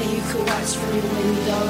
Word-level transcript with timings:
and 0.00 0.10
you 0.10 0.22
could 0.30 0.46
watch 0.46 0.76
from 0.76 0.96
your 0.96 1.08
window. 1.14 1.62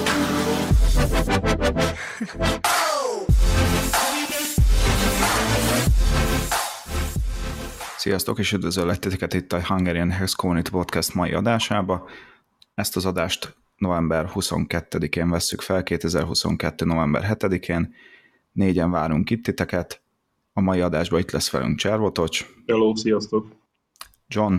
Sziasztok, 7.97 8.39
és 8.39 8.53
üdvözöllek 8.53 8.99
titeket 8.99 9.35
itt 9.35 9.53
a 9.53 9.67
Hungarian 9.67 10.11
Hex 10.11 10.35
Community 10.35 10.71
Podcast 10.71 11.15
mai 11.15 11.33
adásába. 11.33 12.09
Ezt 12.75 12.97
az 12.97 13.07
adást 13.07 13.57
november 13.77 14.31
22-én 14.35 15.31
vesszük 15.31 15.61
fel, 15.61 15.83
2022. 15.83 16.85
november 16.85 17.37
7-én. 17.39 17.95
Négyen 18.53 18.91
várunk 18.91 19.31
itt 19.31 19.45
titeket. 19.45 20.03
A 20.53 20.61
mai 20.61 20.81
adásban 20.81 21.21
itt 21.21 21.31
lesz 21.31 21.51
velünk 21.51 21.79
Cservotocs, 21.79 22.47
Hello, 22.67 22.97
sziasztok! 22.97 23.47
John, 24.29 24.57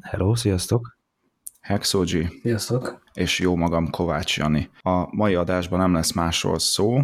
Hello, 0.00 0.34
sziasztok! 0.34 0.93
Hexogy 1.64 2.26
Sziasztok! 2.42 3.02
és 3.14 3.38
jó 3.38 3.56
magam 3.56 3.90
Kovács 3.90 4.36
Jani. 4.36 4.70
A 4.82 5.14
mai 5.14 5.34
adásban 5.34 5.78
nem 5.78 5.92
lesz 5.92 6.12
másról 6.12 6.58
szó, 6.58 7.00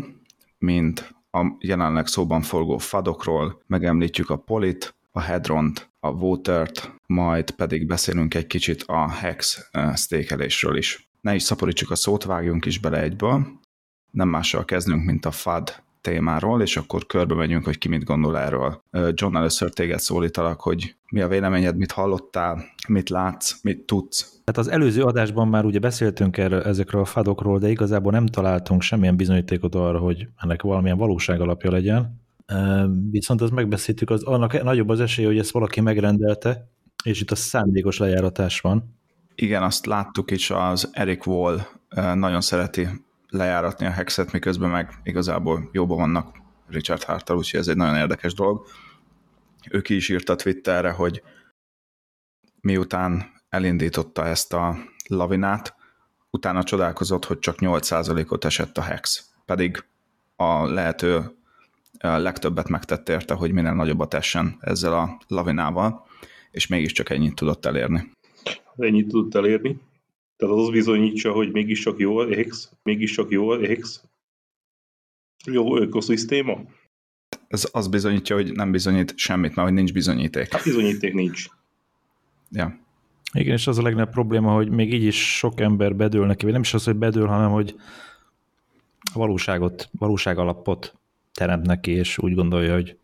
mint 0.58 1.14
a 1.30 1.46
jelenleg 1.58 2.06
szóban 2.06 2.42
forgó 2.42 2.78
fadokról, 2.78 3.62
megemlítjük 3.66 4.30
a 4.30 4.36
Polit, 4.36 4.94
a 5.10 5.20
Hedront, 5.20 5.90
a 6.00 6.08
Watert, 6.08 6.94
majd 7.06 7.50
pedig 7.50 7.86
beszélünk 7.86 8.34
egy 8.34 8.46
kicsit 8.46 8.82
a 8.82 9.08
Hex 9.10 9.68
eh, 9.70 9.94
sztékelésről 9.96 10.76
is. 10.76 11.08
Ne 11.20 11.34
is 11.34 11.42
szaporítsuk 11.42 11.90
a 11.90 11.94
szót, 11.94 12.24
vágjunk 12.24 12.66
is 12.66 12.78
bele 12.78 13.00
egyből. 13.00 13.46
Nem 14.10 14.28
mással 14.28 14.64
kezdünk, 14.64 15.04
mint 15.04 15.24
a 15.24 15.30
FAD 15.30 15.82
témáról, 16.00 16.62
és 16.62 16.76
akkor 16.76 17.06
körbe 17.06 17.34
megyünk, 17.34 17.64
hogy 17.64 17.78
ki 17.78 17.88
mit 17.88 18.04
gondol 18.04 18.38
erről. 18.38 18.82
Eh, 18.90 19.08
John, 19.14 19.36
először 19.36 19.72
téged 19.72 20.00
szólítalak, 20.00 20.60
hogy 20.60 20.94
mi 21.10 21.20
a 21.20 21.28
véleményed, 21.28 21.76
mit 21.76 21.92
hallottál, 21.92 22.64
mit 22.88 23.08
látsz, 23.08 23.62
mit 23.62 23.80
tudsz. 23.80 24.39
Hát 24.50 24.58
az 24.58 24.68
előző 24.68 25.02
adásban 25.02 25.48
már 25.48 25.64
ugye 25.64 25.78
beszéltünk 25.78 26.36
erről, 26.36 26.62
ezekről 26.62 27.00
a 27.00 27.04
fadokról, 27.04 27.58
de 27.58 27.68
igazából 27.68 28.12
nem 28.12 28.26
találtunk 28.26 28.82
semmilyen 28.82 29.16
bizonyítékot 29.16 29.74
arra, 29.74 29.98
hogy 29.98 30.28
ennek 30.36 30.62
valamilyen 30.62 30.96
valóság 30.96 31.40
alapja 31.40 31.70
legyen. 31.70 32.20
Viszont 33.10 33.40
azt 33.40 33.52
megbeszéltük, 33.52 34.10
az, 34.10 34.22
annak 34.22 34.62
nagyobb 34.62 34.88
az 34.88 35.00
esély, 35.00 35.24
hogy 35.24 35.38
ezt 35.38 35.50
valaki 35.50 35.80
megrendelte, 35.80 36.68
és 37.04 37.20
itt 37.20 37.30
a 37.30 37.34
szándékos 37.34 37.98
lejáratás 37.98 38.60
van. 38.60 38.96
Igen, 39.34 39.62
azt 39.62 39.86
láttuk 39.86 40.30
is, 40.30 40.50
az 40.50 40.90
Eric 40.92 41.26
Wall 41.26 41.60
nagyon 42.14 42.40
szereti 42.40 42.88
lejáratni 43.28 43.86
a 43.86 43.90
hexet, 43.90 44.32
miközben 44.32 44.70
meg 44.70 45.00
igazából 45.02 45.68
jóban 45.72 45.98
vannak 45.98 46.36
Richard 46.68 47.02
Hartal, 47.02 47.36
úgyhogy 47.36 47.60
ez 47.60 47.68
egy 47.68 47.76
nagyon 47.76 47.96
érdekes 47.96 48.34
dolog. 48.34 48.66
Ő 49.70 49.80
ki 49.80 49.94
is 49.94 50.08
írta 50.08 50.36
Twitterre, 50.36 50.90
hogy 50.90 51.22
miután 52.60 53.38
elindította 53.50 54.26
ezt 54.26 54.52
a 54.52 54.76
lavinát, 55.08 55.74
utána 56.30 56.62
csodálkozott, 56.62 57.24
hogy 57.24 57.38
csak 57.38 57.56
8%-ot 57.58 58.44
esett 58.44 58.78
a 58.78 58.82
hex, 58.82 59.30
pedig 59.44 59.84
a 60.36 60.64
lehető 60.66 61.34
legtöbbet 61.98 62.68
megtett 62.68 63.08
érte, 63.08 63.34
hogy 63.34 63.52
minél 63.52 63.74
nagyobbat 63.74 64.14
essen 64.14 64.56
ezzel 64.60 64.92
a 64.92 65.20
lavinával, 65.28 66.06
és 66.50 66.66
mégiscsak 66.66 67.10
ennyit 67.10 67.34
tudott 67.34 67.66
elérni. 67.66 68.10
Ennyit 68.76 69.08
tudott 69.08 69.34
elérni. 69.34 69.80
Tehát 70.36 70.54
az 70.54 70.70
bizonyítsa, 70.70 71.32
hogy 71.32 71.52
mégiscsak 71.52 71.98
jó 71.98 72.16
a 72.16 72.26
X, 72.48 72.72
mégiscsak 72.82 73.30
jó 73.30 73.48
a 73.48 73.58
X. 73.80 74.04
Jó 75.44 75.76
ökoszisztéma? 75.76 76.60
Ez 77.48 77.68
az 77.72 77.88
bizonyítja, 77.88 78.36
hogy 78.36 78.52
nem 78.52 78.70
bizonyít 78.70 79.12
semmit, 79.16 79.54
mert 79.54 79.68
hogy 79.68 79.76
nincs 79.76 79.92
bizonyíték. 79.92 80.52
Hát 80.52 80.64
bizonyíték 80.64 81.14
nincs. 81.14 81.46
Ja. 82.50 82.78
Igen, 83.32 83.54
és 83.54 83.66
az 83.66 83.78
a 83.78 83.82
legnagyobb 83.82 84.10
probléma, 84.10 84.52
hogy 84.52 84.70
még 84.70 84.92
így 84.92 85.04
is 85.04 85.36
sok 85.36 85.60
ember 85.60 85.96
bedől 85.96 86.26
neki, 86.26 86.44
vagy 86.44 86.52
nem 86.52 86.62
is 86.62 86.74
az, 86.74 86.84
hogy 86.84 86.96
bedől, 86.96 87.26
hanem 87.26 87.50
hogy 87.50 87.74
valóságot, 89.12 89.88
valóság 89.98 90.38
alapot 90.38 90.94
teremt 91.32 91.66
neki, 91.66 91.90
és 91.90 92.18
úgy 92.18 92.34
gondolja, 92.34 92.74
hogy 92.74 92.96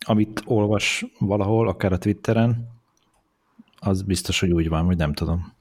amit 0.00 0.42
olvas 0.44 1.04
valahol, 1.18 1.68
akár 1.68 1.92
a 1.92 1.98
Twitteren, 1.98 2.76
az 3.78 4.02
biztos, 4.02 4.40
hogy 4.40 4.52
úgy 4.52 4.68
van, 4.68 4.84
hogy 4.84 4.96
nem 4.96 5.12
tudom. 5.12 5.52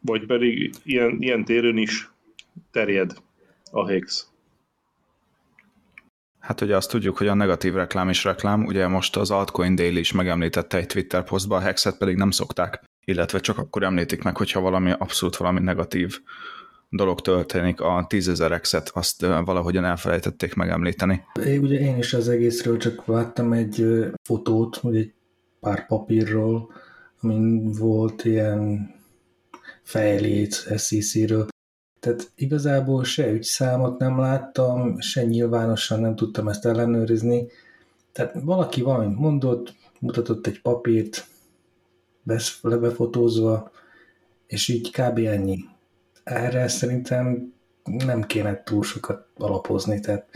Vagy 0.00 0.26
pedig 0.26 0.74
ilyen, 0.82 1.16
ilyen 1.20 1.44
téren 1.44 1.76
is 1.76 2.10
terjed 2.70 3.16
a 3.70 3.88
Hex. 3.88 4.28
Hát 6.38 6.60
ugye 6.60 6.76
azt 6.76 6.90
tudjuk, 6.90 7.16
hogy 7.16 7.26
a 7.26 7.34
negatív 7.34 7.74
reklám 7.74 8.08
is 8.08 8.24
reklám, 8.24 8.64
ugye 8.64 8.86
most 8.86 9.16
az 9.16 9.30
Altcoin 9.30 9.74
Daily 9.74 9.98
is 9.98 10.12
megemlítette 10.12 10.76
egy 10.76 10.86
Twitter 10.86 11.24
posztba, 11.24 11.56
a 11.56 11.60
hexet 11.60 11.98
pedig 11.98 12.16
nem 12.16 12.30
szokták, 12.30 12.87
illetve 13.08 13.40
csak 13.40 13.58
akkor 13.58 13.82
említik 13.82 14.22
meg, 14.22 14.36
hogyha 14.36 14.60
valami 14.60 14.92
abszolút 14.98 15.36
valami 15.36 15.60
negatív 15.60 16.20
dolog 16.88 17.20
történik, 17.20 17.80
a 17.80 18.06
10.000 18.08 18.52
exet 18.52 18.90
azt 18.94 19.20
valahogyan 19.20 19.84
elfelejtették 19.84 20.54
megemlíteni. 20.54 21.24
Én, 21.46 21.62
ugye 21.62 21.78
én 21.78 21.96
is 21.98 22.14
az 22.14 22.28
egészről 22.28 22.76
csak 22.76 23.06
láttam 23.06 23.52
egy 23.52 24.06
fotót, 24.22 24.76
vagy 24.76 24.96
egy 24.96 25.12
pár 25.60 25.86
papírról, 25.86 26.72
amin 27.20 27.72
volt 27.72 28.24
ilyen 28.24 28.90
fejlét 29.82 30.54
SEC-ről. 30.76 31.46
Tehát 32.00 32.30
igazából 32.34 33.04
se 33.04 33.30
ügyszámot 33.30 33.98
nem 33.98 34.18
láttam, 34.18 35.00
se 35.00 35.24
nyilvánosan 35.24 36.00
nem 36.00 36.16
tudtam 36.16 36.48
ezt 36.48 36.66
ellenőrizni. 36.66 37.46
Tehát 38.12 38.34
valaki 38.42 38.82
valamit 38.82 39.18
mondott, 39.18 39.74
mutatott 40.00 40.46
egy 40.46 40.60
papírt, 40.60 41.26
lebefotózva, 42.62 43.70
és 44.46 44.68
így 44.68 44.90
kb. 44.90 45.18
ennyi. 45.18 45.58
Erre 46.24 46.68
szerintem 46.68 47.52
nem 47.84 48.22
kéne 48.22 48.62
túl 48.62 48.82
sokat 48.82 49.28
alapozni, 49.36 50.00
tehát 50.00 50.28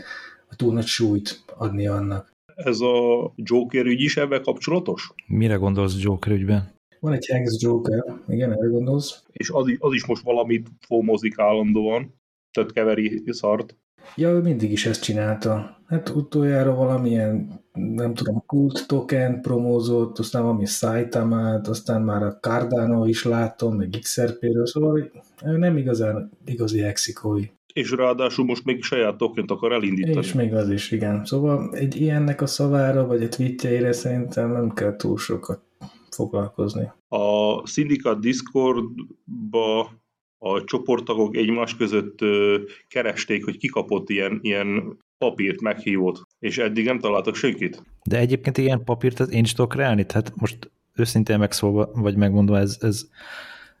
túl 0.55 0.73
nagy 0.73 0.85
súlyt 0.85 1.43
adni 1.57 1.87
annak. 1.87 2.31
Ez 2.55 2.79
a 2.79 3.31
Joker 3.35 3.85
ügy 3.85 4.01
is 4.01 4.17
ebben 4.17 4.41
kapcsolatos? 4.41 5.11
Mire 5.27 5.55
gondolsz 5.55 6.01
Joker 6.01 6.31
ügyben? 6.31 6.71
Van 6.99 7.13
egy 7.13 7.25
Hex 7.25 7.61
Joker, 7.61 8.03
igen, 8.27 8.51
erre 8.51 8.67
gondolsz? 8.67 9.23
És 9.31 9.49
az, 9.49 9.67
i- 9.67 9.77
az 9.79 9.93
is 9.93 10.05
most 10.05 10.23
valamit 10.23 10.67
fómozik 10.87 11.39
állandóan, 11.39 12.13
tehát 12.51 12.71
keveri 12.71 13.23
szart. 13.25 13.75
Ja, 14.15 14.29
ő 14.29 14.41
mindig 14.41 14.71
is 14.71 14.85
ezt 14.85 15.03
csinálta. 15.03 15.77
Hát 15.87 16.09
utoljára 16.09 16.75
valamilyen, 16.75 17.61
nem 17.73 18.13
tudom, 18.13 18.43
kult 18.45 18.87
token 18.87 19.41
promózott, 19.41 20.19
aztán 20.19 20.41
valami 20.41 20.65
Saitamát, 20.65 21.67
aztán 21.67 22.01
már 22.01 22.23
a 22.23 22.37
Cardano 22.41 23.05
is 23.05 23.23
látom, 23.23 23.75
meg 23.75 23.97
XRP-ről, 24.01 24.65
szóval 24.65 25.11
ő 25.45 25.57
nem 25.57 25.77
igazán 25.77 26.31
igazi 26.45 26.79
hexikói. 26.79 27.43
És 27.73 27.91
ráadásul 27.91 28.45
most 28.45 28.65
még 28.65 28.83
saját 28.83 29.17
tokent 29.17 29.51
akar 29.51 29.71
elindítani. 29.71 30.17
És 30.17 30.33
még 30.33 30.53
az 30.53 30.69
is, 30.69 30.91
igen. 30.91 31.25
Szóval 31.25 31.69
egy 31.75 32.01
ilyennek 32.01 32.41
a 32.41 32.45
szavára, 32.45 33.05
vagy 33.05 33.23
a 33.23 33.29
tweetjeire 33.29 33.91
szerintem 33.91 34.51
nem 34.51 34.73
kell 34.73 34.95
túl 34.95 35.17
sokat 35.17 35.61
foglalkozni. 36.09 36.91
A 37.07 37.67
Syndicate 37.67 38.19
Discordba 38.19 39.91
a 40.43 40.63
csoporttagok 40.63 41.35
egymás 41.35 41.75
között 41.75 42.19
keresték, 42.87 43.43
hogy 43.45 43.57
kikapott 43.57 44.09
ilyen, 44.09 44.39
ilyen 44.41 44.97
papírt, 45.17 45.61
meghívót, 45.61 46.21
és 46.39 46.57
eddig 46.57 46.85
nem 46.85 46.99
találtak 46.99 47.35
senkit. 47.35 47.83
De 48.03 48.17
egyébként 48.17 48.57
ilyen 48.57 48.83
papírt 48.83 49.19
az 49.19 49.31
én 49.31 49.43
is 49.43 49.53
tudok 49.53 49.75
reálni, 49.75 50.05
tehát 50.05 50.33
most 50.35 50.71
őszintén 50.95 51.39
megszólva, 51.39 51.89
vagy 51.93 52.15
megmondva, 52.15 52.57
ez, 52.57 52.77
ez, 52.81 53.07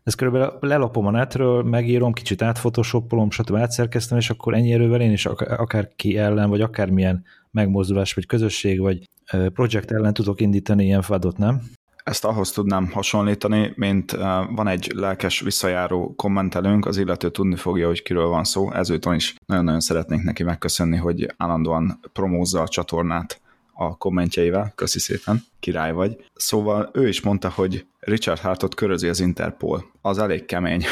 ez 0.03 0.15
körülbelül 0.15 0.57
lelapom 0.59 1.05
a 1.05 1.11
netről, 1.11 1.63
megírom, 1.63 2.13
kicsit 2.13 2.41
átfotoshopolom, 2.41 3.31
stb. 3.31 3.55
átszerkeztem, 3.55 4.17
és 4.17 4.29
akkor 4.29 4.53
ennyi 4.53 4.73
erővel 4.73 5.01
én 5.01 5.11
is 5.11 5.25
ak- 5.25 5.47
akár 5.47 5.91
ki 5.95 6.17
ellen, 6.17 6.49
vagy 6.49 6.61
akármilyen 6.61 7.23
megmozdulás, 7.51 8.13
vagy 8.13 8.25
közösség, 8.25 8.79
vagy 8.79 9.09
projekt 9.53 9.91
ellen 9.91 10.13
tudok 10.13 10.41
indítani 10.41 10.85
ilyen 10.85 11.01
fadot, 11.01 11.37
nem? 11.37 11.61
Ezt 12.03 12.25
ahhoz 12.25 12.51
tudnám 12.51 12.91
hasonlítani, 12.91 13.73
mint 13.75 14.11
uh, 14.11 14.19
van 14.55 14.67
egy 14.67 14.91
lelkes 14.95 15.39
visszajáró 15.39 16.13
kommentelőnk, 16.15 16.85
az 16.85 16.97
illető 16.97 17.29
tudni 17.29 17.55
fogja, 17.55 17.87
hogy 17.87 18.01
kiről 18.01 18.27
van 18.27 18.43
szó, 18.43 18.71
ezúton 18.71 19.15
is 19.15 19.35
nagyon-nagyon 19.45 19.79
szeretnénk 19.79 20.23
neki 20.23 20.43
megköszönni, 20.43 20.97
hogy 20.97 21.33
állandóan 21.37 21.99
promózza 22.13 22.61
a 22.61 22.67
csatornát 22.67 23.41
a 23.73 23.97
kommentjeivel, 23.97 24.71
köszi 24.75 24.99
szépen, 24.99 25.43
király 25.59 25.91
vagy. 25.91 26.29
Szóval 26.35 26.89
ő 26.93 27.07
is 27.07 27.21
mondta, 27.21 27.49
hogy 27.49 27.85
Richard 27.99 28.39
Hartot 28.39 28.75
körözi 28.75 29.07
az 29.07 29.19
Interpol. 29.19 29.91
Az 30.01 30.17
elég 30.17 30.45
kemény. 30.45 30.83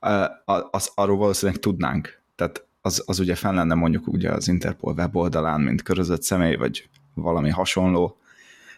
Uh, 0.00 0.24
az, 0.70 0.90
arról 0.94 1.16
valószínűleg 1.16 1.60
tudnánk. 1.60 2.20
Tehát 2.36 2.64
az, 2.80 3.02
az 3.06 3.18
ugye 3.18 3.34
fenn 3.34 3.54
lenne 3.54 3.74
mondjuk 3.74 4.06
ugye 4.06 4.30
az 4.30 4.48
Interpol 4.48 4.94
weboldalán, 4.94 5.60
mint 5.60 5.82
körözött 5.82 6.22
személy, 6.22 6.54
vagy 6.54 6.88
valami 7.14 7.50
hasonló. 7.50 8.16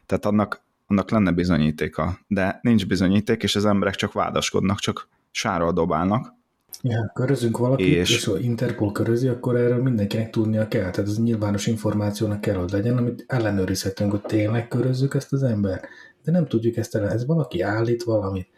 Tehát 0.06 0.26
annak 0.26 0.60
annak 0.90 1.10
lenne 1.10 1.30
bizonyítéka, 1.32 2.18
de 2.26 2.58
nincs 2.62 2.86
bizonyíték, 2.86 3.42
és 3.42 3.56
az 3.56 3.64
emberek 3.64 3.94
csak 3.94 4.12
vádaskodnak, 4.12 4.78
csak 4.78 5.08
sárral 5.30 5.72
dobálnak. 5.72 6.36
Ja, 6.82 7.10
körözünk 7.14 7.58
valakit, 7.58 7.86
És- 7.86 8.10
és, 8.10 8.24
ha 8.24 8.38
Interpol 8.38 8.92
körözi, 8.92 9.28
akkor 9.28 9.56
erről 9.56 9.82
mindenkinek 9.82 10.30
tudnia 10.30 10.68
kell. 10.68 10.90
Tehát 10.90 11.08
ez 11.10 11.18
nyilvános 11.18 11.66
információnak 11.66 12.40
kell, 12.40 12.54
hogy 12.56 12.70
legyen, 12.70 12.96
amit 12.96 13.24
ellenőrizhetünk, 13.26 14.10
hogy 14.10 14.20
tényleg 14.20 14.68
körözzük 14.68 15.14
ezt 15.14 15.32
az 15.32 15.42
ember. 15.42 15.80
De 16.24 16.32
nem 16.32 16.46
tudjuk 16.46 16.76
ezt 16.76 16.94
ellen. 16.94 17.10
Ez 17.10 17.26
valaki 17.26 17.60
állít 17.60 18.02
valamit. 18.02 18.48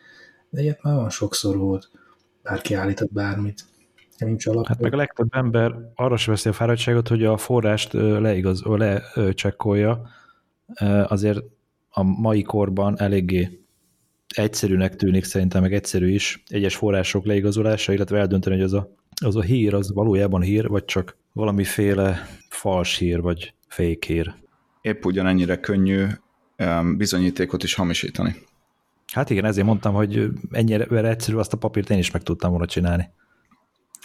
De 0.51 0.61
ilyet 0.63 0.83
már 0.83 0.95
van 0.95 1.11
sokszor 1.11 1.57
volt. 1.57 1.91
bárki 2.43 2.75
állított 2.75 3.13
bármit. 3.13 3.65
Nincs 4.19 4.47
alap. 4.47 4.67
Hát 4.67 4.81
meg 4.81 4.93
a 4.93 4.97
legtöbb 4.97 5.29
ember 5.35 5.75
arra 5.95 6.17
sem 6.17 6.35
veszi 6.35 6.49
a 6.49 6.53
fáradtságot, 6.53 7.09
hogy 7.09 7.25
a 7.25 7.37
forrást 7.37 7.93
leigaz, 7.93 8.63
lecsekkolja. 8.65 10.03
Azért 11.07 11.41
a 11.91 12.03
mai 12.03 12.43
korban 12.43 13.01
eléggé 13.01 13.61
egyszerűnek 14.29 14.97
tűnik 14.97 15.25
szerintem, 15.25 15.63
meg 15.63 15.75
egyszerű 15.75 16.09
is 16.09 16.43
egyes 16.47 16.77
források 16.77 17.25
leigazolása, 17.25 17.93
illetve 17.93 18.19
eldönteni, 18.19 18.55
hogy 18.55 18.65
az 18.65 18.73
a, 18.73 18.95
az 19.25 19.37
a 19.37 19.43
hír 19.43 19.75
az 19.75 19.93
valójában 19.93 20.41
hír, 20.41 20.69
vagy 20.69 20.85
csak 20.85 21.17
valamiféle 21.33 22.27
fals 22.49 22.97
hír, 22.97 23.21
vagy 23.21 23.55
fake 23.69 24.07
hír. 24.07 24.35
Épp 24.81 25.05
ugyanennyire 25.05 25.57
könnyű 25.57 26.07
bizonyítékot 26.97 27.63
is 27.63 27.75
hamisítani. 27.75 28.35
Hát 29.13 29.31
igen, 29.31 29.45
ezért 29.45 29.67
mondtam, 29.67 29.95
hogy 29.95 30.29
ennyire 30.51 31.09
egyszerű 31.09 31.37
azt 31.37 31.53
a 31.53 31.57
papírt 31.57 31.91
én 31.91 31.99
is 31.99 32.11
meg 32.11 32.23
tudtam 32.23 32.51
volna 32.51 32.67
csinálni. 32.67 33.11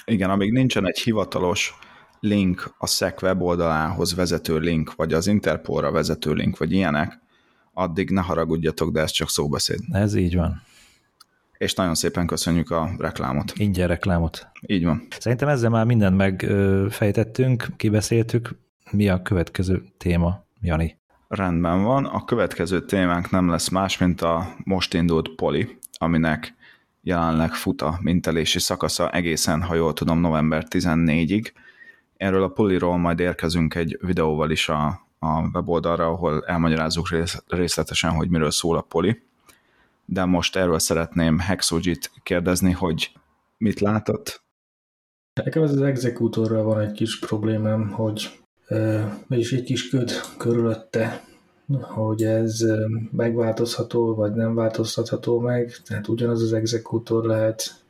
Igen, 0.06 0.30
amíg 0.30 0.52
nincsen 0.52 0.88
egy 0.88 1.00
hivatalos 1.00 1.74
link 2.20 2.76
a 2.78 2.88
SZEK 2.88 3.22
weboldalához 3.22 4.16
vezető 4.16 4.58
link, 4.58 4.96
vagy 4.96 5.14
az 5.14 5.28
Interpolra 5.28 5.92
vezető 5.92 6.34
link, 6.34 6.58
vagy 6.58 6.72
ilyenek, 6.72 7.20
addig 7.77 8.10
ne 8.10 8.22
haragudjatok, 8.22 8.92
de 8.92 9.01
ez 9.01 9.12
csak 9.12 9.30
szóbeszéd. 9.30 9.80
Ez 9.92 10.16
így 10.16 10.36
van. 10.36 10.62
És 11.57 11.74
nagyon 11.74 11.95
szépen 11.95 12.27
köszönjük 12.27 12.72
a 12.72 12.89
reklámot. 12.98 13.54
Ingyen 13.56 13.88
reklámot. 13.88 14.48
Így 14.62 14.83
van. 14.83 15.07
Szerintem 15.19 15.48
ezzel 15.48 15.69
már 15.69 15.86
mindent 15.86 16.18
megfejtettünk, 16.18 17.68
kibeszéltük. 17.77 18.50
Mi 18.92 19.10
a 19.10 19.22
következő 19.22 19.83
téma, 19.98 20.45
Jani? 20.62 20.98
Rendben 21.27 21.83
van. 21.83 22.06
A 22.06 22.25
következő 22.25 22.86
témánk 22.86 23.30
nem 23.30 23.50
lesz 23.50 23.69
más, 23.69 23.98
mint 23.98 24.22
a 24.22 24.56
most 24.63 24.94
indult 24.94 25.30
Poli, 25.30 25.77
aminek 25.98 26.56
jelenleg 27.01 27.54
fut 27.54 27.81
a 27.81 28.00
mintelési 28.01 28.60
szakasza 28.60 29.12
egészen, 29.12 29.62
ha 29.62 29.75
jól 29.75 29.94
tudom, 29.94 30.19
november 30.19 30.66
14-ig. 30.69 31.51
Erről 32.18 32.44
a 32.44 32.48
Poliról 32.48 32.98
majd 32.98 33.19
érkezünk 33.19 33.75
egy 33.75 33.98
videóval 34.01 34.51
is 34.51 34.69
a, 34.69 35.05
a 35.25 35.50
weboldalra, 35.54 36.07
ahol 36.07 36.44
elmagyarázzuk 36.45 37.07
részletesen, 37.48 38.12
hogy 38.12 38.30
miről 38.30 38.51
szól 38.51 38.77
a 38.77 38.81
Poli. 38.81 39.22
De 40.06 40.25
most 40.25 40.56
erről 40.56 40.80
szeretném 40.80 41.39
Hexogit 41.39 42.12
kérdezni, 42.24 42.72
hogy 42.72 43.12
mit 43.57 43.80
látott? 43.80 44.44
Nekem 45.44 45.63
ez 45.63 45.72
az 45.72 45.81
exekútorral 45.81 46.63
van 46.63 46.80
egy 46.80 46.92
kis 46.92 47.19
problémám, 47.19 47.89
hogy 47.89 48.44
és 49.30 49.51
egy 49.51 49.63
kis 49.63 49.89
köd 49.89 50.12
körülötte, 50.38 51.24
hogy 51.81 52.24
ez 52.24 52.66
megváltozható, 53.12 54.16
vagy 54.16 54.33
nem 54.33 54.56
változtatható 54.56 55.39
meg, 55.39 55.75
tehát 55.86 56.07
ugyanaz 56.07 56.42
az 56.42 56.54
exekútor 56.54 57.25
lehet, 57.25 57.83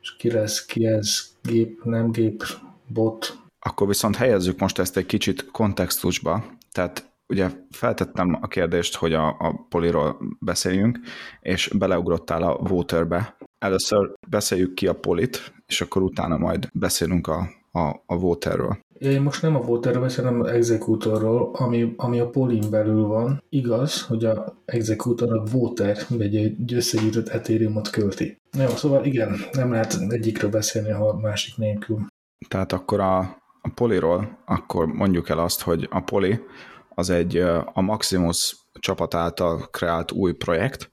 és 0.00 0.16
ki 0.16 0.30
lesz, 0.30 0.64
ki 0.64 0.86
ez, 0.86 1.26
gép, 1.42 1.84
nem 1.84 2.10
gép, 2.10 2.44
bot. 2.86 3.38
Akkor 3.58 3.86
viszont 3.86 4.16
helyezzük 4.16 4.58
most 4.58 4.78
ezt 4.78 4.96
egy 4.96 5.06
kicsit 5.06 5.50
kontextusba, 5.50 6.44
tehát 6.72 7.10
ugye 7.28 7.50
feltettem 7.70 8.38
a 8.40 8.46
kérdést, 8.46 8.96
hogy 8.96 9.12
a, 9.12 9.26
a 9.28 9.66
poliról 9.68 10.16
beszéljünk, 10.40 10.98
és 11.40 11.70
beleugrottál 11.78 12.42
a 12.42 12.60
waterbe. 12.70 13.36
Először 13.58 14.12
beszéljük 14.28 14.74
ki 14.74 14.86
a 14.86 14.94
polit, 14.94 15.52
és 15.66 15.80
akkor 15.80 16.02
utána 16.02 16.36
majd 16.36 16.68
beszélünk 16.72 17.26
a, 17.26 17.48
a, 17.72 18.02
a 18.06 18.14
waterről. 18.14 18.78
Én 18.98 19.22
most 19.22 19.42
nem 19.42 19.56
a 19.56 19.60
voterről 19.60 20.02
beszélem, 20.02 20.30
hanem 20.30 20.46
az 20.46 20.52
exekútorról, 20.52 21.50
ami, 21.54 21.94
ami 21.96 22.20
a 22.20 22.28
polin 22.28 22.70
belül 22.70 23.06
van. 23.06 23.42
Igaz, 23.48 24.02
hogy 24.02 24.24
a 24.24 24.56
exekútor 24.64 25.32
a 25.32 25.42
voter, 25.50 25.98
egy, 26.18 26.36
egy 26.36 26.74
összegyűjtött 26.74 27.28
ethereumot 27.28 27.90
költi. 27.90 28.36
Jó, 28.58 28.68
szóval 28.68 29.04
igen, 29.04 29.36
nem 29.52 29.70
lehet 29.70 29.98
egyikről 30.08 30.50
beszélni, 30.50 30.90
a 30.90 31.18
másik 31.22 31.56
nélkül. 31.56 32.06
Tehát 32.48 32.72
akkor 32.72 33.00
a, 33.00 33.42
a 33.60 33.68
poliról, 33.68 34.38
akkor 34.44 34.86
mondjuk 34.86 35.28
el 35.28 35.38
azt, 35.38 35.62
hogy 35.62 35.88
a 35.90 36.00
poli 36.00 36.40
az 36.88 37.10
egy 37.10 37.36
a 37.72 37.80
Maximus 37.80 38.56
csapat 38.72 39.14
által 39.14 39.68
kreált 39.70 40.12
új 40.12 40.32
projekt, 40.32 40.90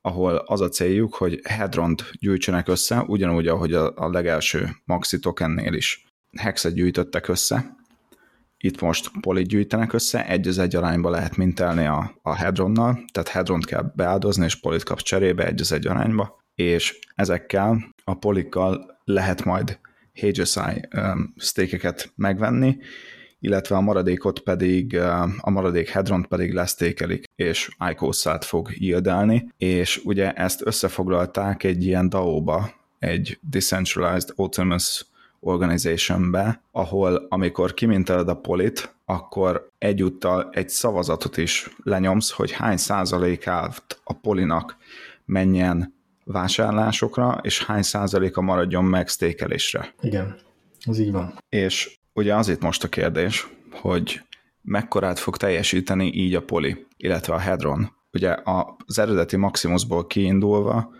ahol 0.00 0.34
az 0.34 0.60
a 0.60 0.68
céljuk, 0.68 1.14
hogy 1.14 1.40
Hedront 1.44 2.10
gyűjtsenek 2.20 2.68
össze, 2.68 3.04
ugyanúgy, 3.06 3.46
ahogy 3.46 3.72
a, 3.74 4.10
legelső 4.10 4.68
Maxi 4.84 5.18
tokennél 5.18 5.72
is. 5.72 6.06
Hexet 6.38 6.74
gyűjtöttek 6.74 7.28
össze, 7.28 7.76
itt 8.64 8.80
most 8.80 9.10
polit 9.20 9.46
gyűjtenek 9.46 9.92
össze, 9.92 10.26
egy 10.26 10.48
az 10.48 10.58
egy 10.58 10.76
arányba 10.76 11.10
lehet 11.10 11.36
mintelni 11.36 11.86
a, 11.86 12.18
a 12.22 12.34
Hedronnal, 12.34 13.04
tehát 13.12 13.28
Hedront 13.28 13.66
kell 13.66 13.92
beáldozni, 13.94 14.44
és 14.44 14.60
polit 14.60 14.82
kapsz 14.82 15.02
cserébe 15.02 15.46
egy 15.46 15.60
az 15.60 15.72
egy 15.72 15.86
arányba, 15.86 16.42
és 16.54 16.98
ezekkel 17.14 17.92
a 18.04 18.14
polikkal 18.14 19.00
lehet 19.04 19.44
majd 19.44 19.78
HSI 20.14 20.88
um, 20.96 21.34
stékeket 21.36 22.12
megvenni, 22.16 22.76
illetve 23.40 23.76
a 23.76 23.80
maradékot 23.80 24.38
pedig, 24.38 24.96
a 25.38 25.50
maradék 25.50 25.88
Hedront 25.88 26.26
pedig 26.26 26.52
lesztékelik, 26.52 27.24
és 27.36 27.70
ICOS-át 27.90 28.44
fog 28.44 28.70
yieldelni, 28.74 29.48
és 29.56 30.00
ugye 30.04 30.32
ezt 30.32 30.66
összefoglalták 30.66 31.64
egy 31.64 31.84
ilyen 31.84 32.08
DAO-ba, 32.08 32.70
egy 32.98 33.38
Decentralized 33.50 34.30
Autonomous 34.36 35.06
Organization-be, 35.40 36.62
ahol 36.70 37.26
amikor 37.28 37.74
kiminteled 37.74 38.28
a 38.28 38.36
polit, 38.36 38.94
akkor 39.04 39.68
egyúttal 39.78 40.48
egy 40.52 40.68
szavazatot 40.68 41.36
is 41.36 41.70
lenyomsz, 41.82 42.30
hogy 42.30 42.50
hány 42.50 42.76
százalékát 42.76 44.00
a 44.04 44.12
polinak 44.12 44.76
menjen 45.24 45.94
vásárlásokra, 46.24 47.40
és 47.42 47.64
hány 47.64 47.82
százaléka 47.82 48.40
maradjon 48.40 48.84
meg 48.84 49.08
sztékelésre. 49.08 49.94
Igen, 50.00 50.36
ez 50.84 50.98
így 50.98 51.12
van. 51.12 51.38
És 51.48 51.98
ugye 52.12 52.34
az 52.34 52.48
itt 52.48 52.60
most 52.60 52.84
a 52.84 52.88
kérdés, 52.88 53.48
hogy 53.70 54.20
mekkorát 54.62 55.18
fog 55.18 55.36
teljesíteni 55.36 56.12
így 56.14 56.34
a 56.34 56.42
poli, 56.42 56.86
illetve 56.96 57.34
a 57.34 57.38
Hedron. 57.38 57.92
Ugye 58.12 58.36
az 58.86 58.98
eredeti 58.98 59.36
Maximusból 59.36 60.06
kiindulva 60.06 60.92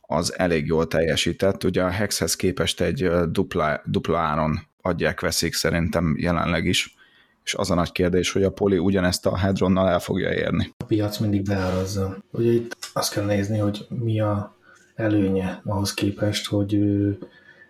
az 0.00 0.38
elég 0.38 0.66
jól 0.66 0.86
teljesített. 0.86 1.64
Ugye 1.64 1.82
a 1.82 1.90
Hexhez 1.90 2.36
képest 2.36 2.80
egy 2.80 3.10
dupla, 3.30 3.80
dupla 3.84 4.18
áron 4.18 4.60
adják, 4.80 5.20
veszik 5.20 5.54
szerintem 5.54 6.14
jelenleg 6.18 6.64
is, 6.64 6.95
és 7.46 7.54
az 7.54 7.70
a 7.70 7.74
nagy 7.74 7.92
kérdés, 7.92 8.32
hogy 8.32 8.42
a 8.42 8.50
Poli 8.50 8.78
ugyanezt 8.78 9.26
a 9.26 9.36
Hedronnal 9.36 9.88
el 9.88 9.98
fogja 9.98 10.32
érni. 10.32 10.74
A 10.76 10.84
piac 10.84 11.18
mindig 11.18 11.42
beárazza. 11.42 12.16
Ugye 12.30 12.50
itt 12.50 12.76
azt 12.92 13.12
kell 13.12 13.24
nézni, 13.24 13.58
hogy 13.58 13.86
mi 13.88 14.20
a 14.20 14.54
előnye 14.94 15.60
ahhoz 15.64 15.94
képest, 15.94 16.46
hogy 16.46 16.74
ő 16.74 17.18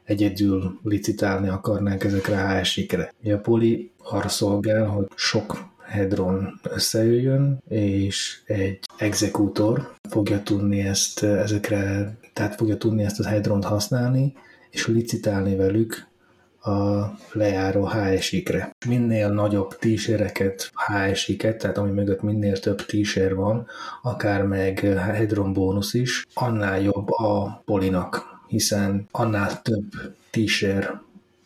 egyedül 0.05 0.79
licitálni 0.83 1.49
akarnánk 1.49 2.05
ezekre 2.05 2.43
a 2.43 2.59
HSI-kre. 2.59 3.13
A 3.25 3.37
Poli 3.37 3.91
arra 4.03 4.29
szolgál, 4.29 4.87
hogy 4.87 5.07
sok 5.15 5.75
Hedron 5.83 6.61
összejöjjön, 6.63 7.63
és 7.69 8.41
egy 8.45 8.79
exekútor 8.97 9.93
fogja 10.09 10.43
tudni 10.43 10.81
ezt 10.81 11.23
ezekre, 11.23 12.17
tehát 12.33 12.55
fogja 12.55 12.77
tudni 12.77 13.03
ezt 13.05 13.21
a 13.21 13.29
Hedront 13.29 13.65
használni, 13.65 14.35
és 14.71 14.87
licitálni 14.87 15.57
velük 15.57 16.07
a 16.67 17.13
lejáró 17.33 17.87
HSI-kre. 17.87 18.75
Minél 18.89 19.29
nagyobb 19.29 19.79
tísereket, 19.79 20.71
HSI-ket, 20.75 21.59
tehát 21.59 21.79
ami 21.79 21.91
mögött 21.91 22.23
minél 22.23 22.59
több 22.59 22.85
tíser 22.85 23.35
van, 23.35 23.67
akár 24.03 24.43
meg 24.43 24.79
Hedron 24.79 25.53
bónusz 25.53 25.95
is, 25.95 26.27
annál 26.35 26.81
jobb 26.81 27.11
a 27.11 27.63
polinak, 27.65 28.41
hiszen 28.47 29.09
annál 29.11 29.63
több 29.63 29.93
tíser 30.31 31.01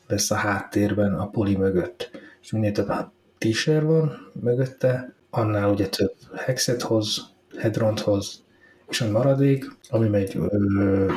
lesz 0.07 0.31
a 0.31 0.35
háttérben 0.35 1.15
a 1.15 1.27
poli 1.27 1.57
mögött. 1.57 2.11
És 2.43 2.50
minél 2.50 2.73
több 2.73 2.93
t 3.39 3.65
van 3.65 4.33
mögötte, 4.41 5.15
annál 5.31 5.71
ugye 5.71 5.89
több 5.89 6.15
hexet 6.37 6.83
hoz, 6.83 7.21
hedront 7.59 8.00
hoz, 8.00 8.43
és 8.91 9.01
a 9.01 9.11
maradék, 9.11 9.71
ami 9.89 10.09
megy 10.09 10.39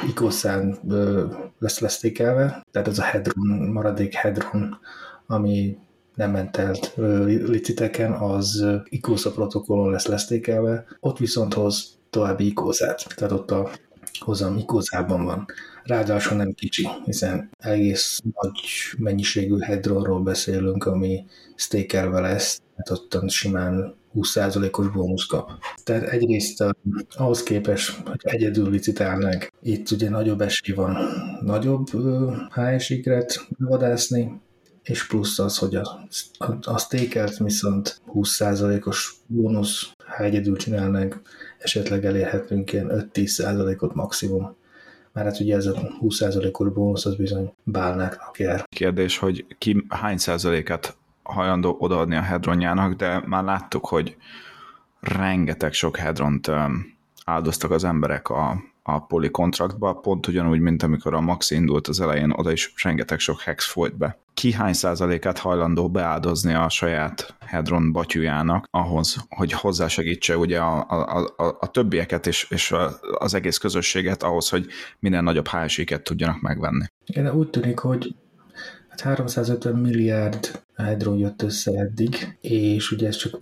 ikoszán 0.07 0.77
lesz 1.59 1.79
lesztékelve, 1.79 2.65
tehát 2.71 2.87
az 2.87 2.99
a 2.99 3.03
hedron, 3.03 3.47
maradék 3.47 4.13
hedron, 4.13 4.77
ami 5.27 5.77
nem 6.15 6.31
ment 6.31 6.57
el 6.57 6.75
liciteken, 7.25 8.11
az 8.11 8.65
ikósza 8.89 9.31
protokollon 9.31 9.91
lesz 9.91 10.05
lesztékelve, 10.05 10.85
ott 10.99 11.17
viszont 11.17 11.53
hoz 11.53 11.97
további 12.09 12.45
ikózát, 12.45 13.15
tehát 13.15 13.33
ott 13.33 13.51
a 13.51 13.69
hozam 14.19 14.57
ikózában 14.57 15.25
van. 15.25 15.45
Ráadásul 15.83 16.37
nem 16.37 16.51
kicsi, 16.51 16.87
hiszen 17.05 17.49
egész 17.59 18.19
nagy 18.41 18.59
mennyiségű 18.97 19.57
hedronról 19.59 20.19
beszélünk, 20.19 20.85
ami 20.85 21.25
stékelve 21.55 22.19
lesz, 22.19 22.61
hát 22.75 22.89
ott 22.89 23.29
simán 23.29 23.95
20%-os 24.15 24.89
bónusz 24.89 25.25
kap. 25.25 25.51
Tehát 25.83 26.03
egyrészt 26.03 26.63
ahhoz 27.15 27.43
képest, 27.43 27.97
hogy 28.05 28.19
egyedül 28.21 28.69
licitálnánk, 28.69 29.51
itt 29.61 29.91
ugye 29.91 30.09
nagyobb 30.09 30.41
esély 30.41 30.75
van 30.75 30.97
nagyobb 31.41 31.87
HS-ikret 32.49 33.47
vadászni, 33.57 34.41
és 34.83 35.07
plusz 35.07 35.39
az, 35.39 35.57
hogy 35.57 35.75
a, 35.75 36.07
a, 36.37 36.53
a 36.61 36.77
stékelt 36.77 37.37
viszont 37.37 38.01
20%-os 38.13 39.13
bónusz, 39.27 39.91
ha 40.05 40.23
egyedül 40.23 40.57
csinálnánk, 40.57 41.21
esetleg 41.59 42.05
elérhetünk 42.05 42.73
ilyen 42.73 43.09
5-10%-ot 43.13 43.93
maximum 43.93 44.55
Mert 45.13 45.27
hát 45.27 45.39
ugye 45.39 45.55
ez 45.55 45.65
a 45.65 45.73
20%-os 46.01 46.73
bónusz 46.73 47.05
az 47.05 47.15
bizony 47.15 47.53
bálnáknak 47.63 48.39
jár. 48.39 48.63
Kérdés, 48.75 49.17
hogy 49.17 49.45
ki 49.57 49.85
hány 49.89 50.17
százaléket 50.17 50.97
hajlandó 51.23 51.75
odaadni 51.79 52.15
a 52.15 52.21
hedronjának, 52.21 52.93
de 52.93 53.23
már 53.25 53.43
láttuk, 53.43 53.85
hogy 53.85 54.17
rengeteg 54.99 55.73
sok 55.73 55.97
hedront 55.97 56.51
áldoztak 57.25 57.71
az 57.71 57.83
emberek 57.83 58.29
a, 58.29 58.63
a 58.83 59.05
poli 59.05 59.29
kontraktba, 59.29 59.93
pont 59.93 60.27
ugyanúgy, 60.27 60.59
mint 60.59 60.83
amikor 60.83 61.13
a 61.13 61.21
Max 61.21 61.51
indult 61.51 61.87
az 61.87 61.99
elején, 61.99 62.31
oda 62.31 62.51
is 62.51 62.73
rengeteg 62.83 63.19
sok 63.19 63.41
hex 63.41 63.65
folyt 63.65 63.97
be. 63.97 64.17
Ki 64.33 64.51
hány 64.51 64.73
százalékát 64.73 65.37
hajlandó 65.37 65.89
beáldozni 65.89 66.53
a 66.53 66.69
saját 66.69 67.35
Hedron 67.45 67.91
batyujának 67.91 68.65
ahhoz, 68.71 69.25
hogy 69.29 69.51
hozzásegítse 69.51 70.37
ugye 70.37 70.59
a, 70.59 70.85
a, 70.89 71.17
a, 71.37 71.57
a 71.59 71.71
többieket 71.71 72.27
és, 72.27 72.47
és 72.49 72.75
az 73.17 73.33
egész 73.33 73.57
közösséget 73.57 74.23
ahhoz, 74.23 74.49
hogy 74.49 74.67
minél 74.99 75.21
nagyobb 75.21 75.47
HSI-ket 75.47 76.03
tudjanak 76.03 76.41
megvenni. 76.41 76.85
Igen, 77.05 77.35
úgy 77.35 77.49
tűnik, 77.49 77.79
hogy 77.79 78.15
hát 78.93 79.01
350 79.01 79.75
milliárd 79.75 80.61
Hedron 80.75 81.17
jött 81.17 81.41
össze 81.41 81.79
eddig, 81.79 82.37
és 82.41 82.91
ugye 82.91 83.07
ez 83.07 83.15
csak 83.15 83.39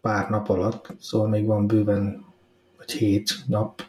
pár 0.00 0.30
nap 0.30 0.48
alatt, 0.48 0.94
szóval 1.00 1.28
még 1.28 1.46
van 1.46 1.66
bőven 1.66 2.24
vagy 2.76 2.92
hét 2.92 3.34
nap 3.46 3.82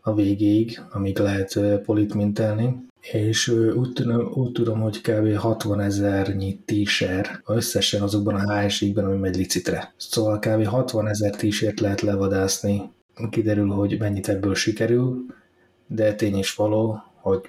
a 0.00 0.14
végéig, 0.14 0.80
amíg 0.90 1.18
lehet 1.18 1.60
polit 1.84 2.14
mintelni, 2.14 2.76
és 3.00 3.48
úgy 3.48 3.92
tudom, 3.92 4.30
úgy 4.34 4.52
tudom, 4.52 4.80
hogy 4.80 5.00
kb. 5.00 5.34
60 5.36 5.80
ezernyi 5.80 6.58
t-shirt 6.64 7.40
összesen 7.46 8.02
azokban 8.02 8.34
a 8.34 8.60
HSI-ben, 8.60 9.04
ami 9.04 9.16
megy 9.16 9.36
licitre. 9.36 9.94
Szóval 9.96 10.38
kb. 10.38 10.64
60 10.64 11.08
ezer 11.08 11.36
t 11.36 11.80
lehet 11.80 12.00
levadászni. 12.00 12.90
Kiderül, 13.30 13.68
hogy 13.68 13.98
mennyit 13.98 14.28
ebből 14.28 14.54
sikerül, 14.54 15.24
de 15.86 16.14
tény 16.14 16.38
is 16.38 16.54
való, 16.54 17.02
hogy 17.14 17.40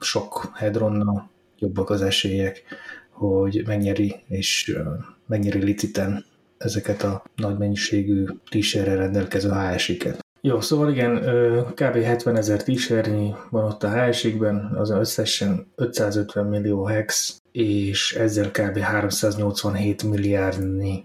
sok 0.00 0.52
hedronnal 0.54 1.30
jobbak 1.62 1.90
az 1.90 2.02
esélyek, 2.02 2.62
hogy 3.10 3.62
megnyeri, 3.66 4.14
és 4.28 4.78
megnyeri 5.26 5.64
liciten 5.64 6.24
ezeket 6.58 7.02
a 7.02 7.22
nagy 7.36 7.58
mennyiségű 7.58 8.24
t 8.24 8.72
rendelkező 8.72 9.50
HSI-ket. 9.50 10.20
Jó, 10.40 10.60
szóval 10.60 10.90
igen, 10.90 11.14
kb. 11.74 11.96
70 11.96 12.36
ezer 12.36 12.62
t 12.62 12.88
van 13.50 13.64
ott 13.64 13.82
a 13.82 13.90
HSI-ben, 13.90 14.72
az 14.74 14.90
összesen 14.90 15.66
550 15.76 16.46
millió 16.46 16.84
hex, 16.84 17.40
és 17.52 18.14
ezzel 18.14 18.50
kb. 18.50 18.78
387 18.78 20.02
milliárdnyi 20.02 21.04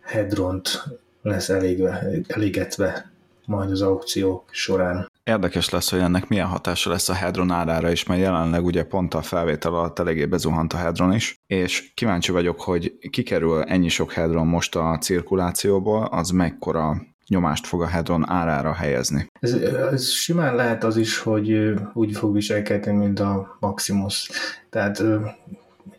hedront 0.00 0.84
lesz 1.22 1.48
elégve, 1.48 2.08
elégetve 2.26 3.10
majd 3.46 3.70
az 3.70 3.82
aukció 3.82 4.44
során. 4.50 5.09
Érdekes 5.24 5.70
lesz, 5.70 5.90
hogy 5.90 5.98
ennek 5.98 6.28
milyen 6.28 6.46
hatása 6.46 6.90
lesz 6.90 7.08
a 7.08 7.14
Hedron 7.14 7.50
árára 7.50 7.90
is, 7.90 8.04
mert 8.04 8.20
jelenleg 8.20 8.64
ugye 8.64 8.84
pont 8.84 9.14
a 9.14 9.22
felvétel 9.22 9.74
alatt 9.74 9.98
eléggé 9.98 10.26
bezuhant 10.26 10.72
a 10.72 10.76
Hedron 10.76 11.14
is, 11.14 11.34
és 11.46 11.92
kíváncsi 11.94 12.32
vagyok, 12.32 12.60
hogy 12.60 12.98
kikerül 13.10 13.62
ennyi 13.62 13.88
sok 13.88 14.12
Hedron 14.12 14.46
most 14.46 14.76
a 14.76 14.98
cirkulációból, 15.00 16.04
az 16.04 16.30
mekkora 16.30 16.96
nyomást 17.26 17.66
fog 17.66 17.82
a 17.82 17.86
Hedron 17.86 18.30
árára 18.30 18.72
helyezni. 18.72 19.26
Ez, 19.40 19.52
ez 19.92 20.08
simán 20.08 20.54
lehet 20.54 20.84
az 20.84 20.96
is, 20.96 21.18
hogy 21.18 21.74
úgy 21.92 22.16
fog 22.16 22.34
viselkedni, 22.34 22.92
mint 22.92 23.20
a 23.20 23.56
Maximus. 23.60 24.30
Tehát 24.70 25.00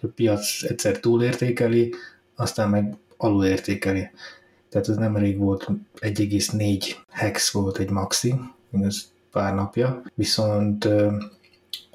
a 0.01 0.07
piac 0.15 0.63
egyszer 0.63 0.99
túlértékeli, 0.99 1.93
aztán 2.35 2.69
meg 2.69 2.97
alulértékeli. 3.17 4.09
Tehát 4.69 4.87
ez 4.87 4.95
nem 4.95 5.17
rég 5.17 5.37
volt 5.37 5.67
1,4 5.99 6.95
hex 7.09 7.51
volt 7.51 7.77
egy 7.77 7.89
maxi, 7.89 8.35
ez 8.71 9.10
pár 9.31 9.55
napja, 9.55 10.01
viszont 10.15 10.87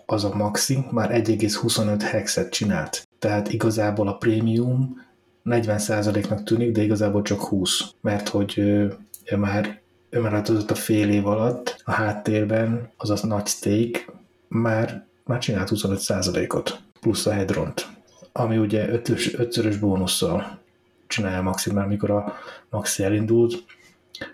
az 0.07 0.25
a 0.25 0.35
maxi 0.35 0.85
már 0.91 1.11
1,25 1.11 1.97
hexet 2.11 2.51
csinált. 2.51 3.09
Tehát 3.19 3.53
igazából 3.53 4.09
a 4.09 4.17
prémium 4.17 5.05
40%-nak 5.45 6.43
tűnik, 6.43 6.73
de 6.73 6.83
igazából 6.83 7.23
csak 7.23 7.41
20, 7.41 7.81
mert 8.01 8.29
hogy 8.29 8.59
ő 8.59 8.97
már, 9.37 9.81
ő 10.11 10.21
már 10.21 10.33
változott 10.33 10.71
a 10.71 10.75
fél 10.75 11.11
év 11.11 11.27
alatt 11.27 11.83
a 11.85 11.91
háttérben, 11.91 12.91
az 12.97 13.11
a 13.11 13.27
nagy 13.27 13.47
stake 13.47 14.05
már, 14.49 15.07
már 15.25 15.39
csinált 15.39 15.71
25%-ot, 15.75 16.81
plusz 17.01 17.27
a 17.27 17.33
headront, 17.33 17.87
ami 18.33 18.59
ugye 18.59 18.89
ötös, 18.89 19.35
ötszörös 19.35 19.77
bónusszal 19.77 20.59
csinálja 21.07 21.43
Maxi, 21.43 21.73
mert 21.73 21.89
mikor 21.89 22.11
a 22.11 22.35
Maxi 22.71 23.05
elindult, 23.05 23.65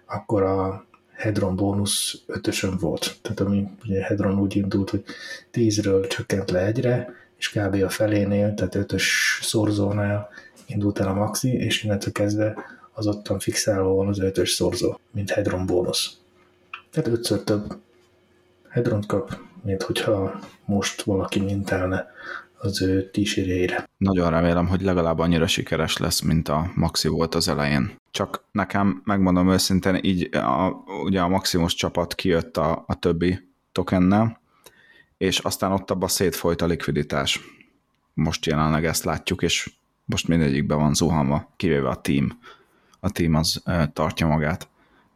akkor 0.07 0.43
a 0.43 0.87
Hedron 1.23 1.57
bónusz 1.57 2.23
ötösön 2.27 2.77
volt. 2.79 3.17
Tehát 3.23 3.41
ami 3.41 3.69
ugye 3.85 4.03
Hedron 4.03 4.39
úgy 4.39 4.57
indult, 4.57 4.91
hogy 4.91 5.05
10-ről 5.53 6.09
csökkent 6.09 6.51
le 6.51 6.67
egyre, 6.67 7.15
és 7.39 7.51
kb. 7.51 7.83
a 7.83 7.89
felénél, 7.89 8.55
tehát 8.55 8.75
ötös 8.75 9.39
szorzónál 9.43 10.29
indult 10.67 10.99
el 10.99 11.09
a 11.09 11.15
Maxi, 11.15 11.53
és 11.53 11.85
innentől 11.85 12.13
kezdve 12.13 12.57
az 12.93 13.07
ottan 13.07 13.39
fixálva 13.39 13.95
van 13.95 14.09
az 14.09 14.19
ötös 14.19 14.51
szorzó, 14.51 14.99
mint 15.11 15.31
Hedron 15.31 15.67
bónusz. 15.67 16.17
Tehát 16.91 17.09
ötször 17.09 17.43
több 17.43 17.77
Hedront 18.69 19.07
kap, 19.07 19.37
mint 19.63 19.83
hogyha 19.83 20.41
most 20.65 21.03
valaki 21.03 21.41
mintálne 21.41 22.07
az 22.59 22.83
ő 22.83 23.11
tísérjeire. 23.11 23.89
Nagyon 23.97 24.31
remélem, 24.31 24.67
hogy 24.67 24.83
legalább 24.83 25.19
annyira 25.19 25.47
sikeres 25.47 25.97
lesz, 25.97 26.21
mint 26.21 26.49
a 26.49 26.71
Maxi 26.75 27.09
volt 27.09 27.35
az 27.35 27.49
elején. 27.49 28.01
Csak 28.13 28.45
nekem, 28.51 29.03
megmondom 29.05 29.51
őszintén, 29.51 29.99
így 30.03 30.35
a, 30.35 30.85
ugye 31.05 31.21
a 31.21 31.29
Maximus 31.29 31.75
csapat 31.75 32.15
kijött 32.15 32.57
a, 32.57 32.85
a 32.87 32.95
többi 32.95 33.49
tokennel, 33.73 34.41
és 35.19 35.39
aztán 35.39 35.73
ott 35.73 35.91
abban 35.91 36.09
szétfolyt 36.09 36.63
a 36.63 36.67
likviditás. 36.67 37.41
Most 38.15 38.47
jelenleg 38.47 38.85
ezt 38.85 39.05
látjuk, 39.05 39.43
és 39.43 39.73
most 40.05 40.29
mindegyikbe 40.29 40.75
van 40.75 40.95
zuhanva, 40.95 41.53
kivéve 41.57 41.89
a 41.89 42.01
team 42.01 42.39
a 43.05 43.11
team 43.11 43.35
az 43.35 43.63
tartja 43.93 44.27
magát. 44.27 44.69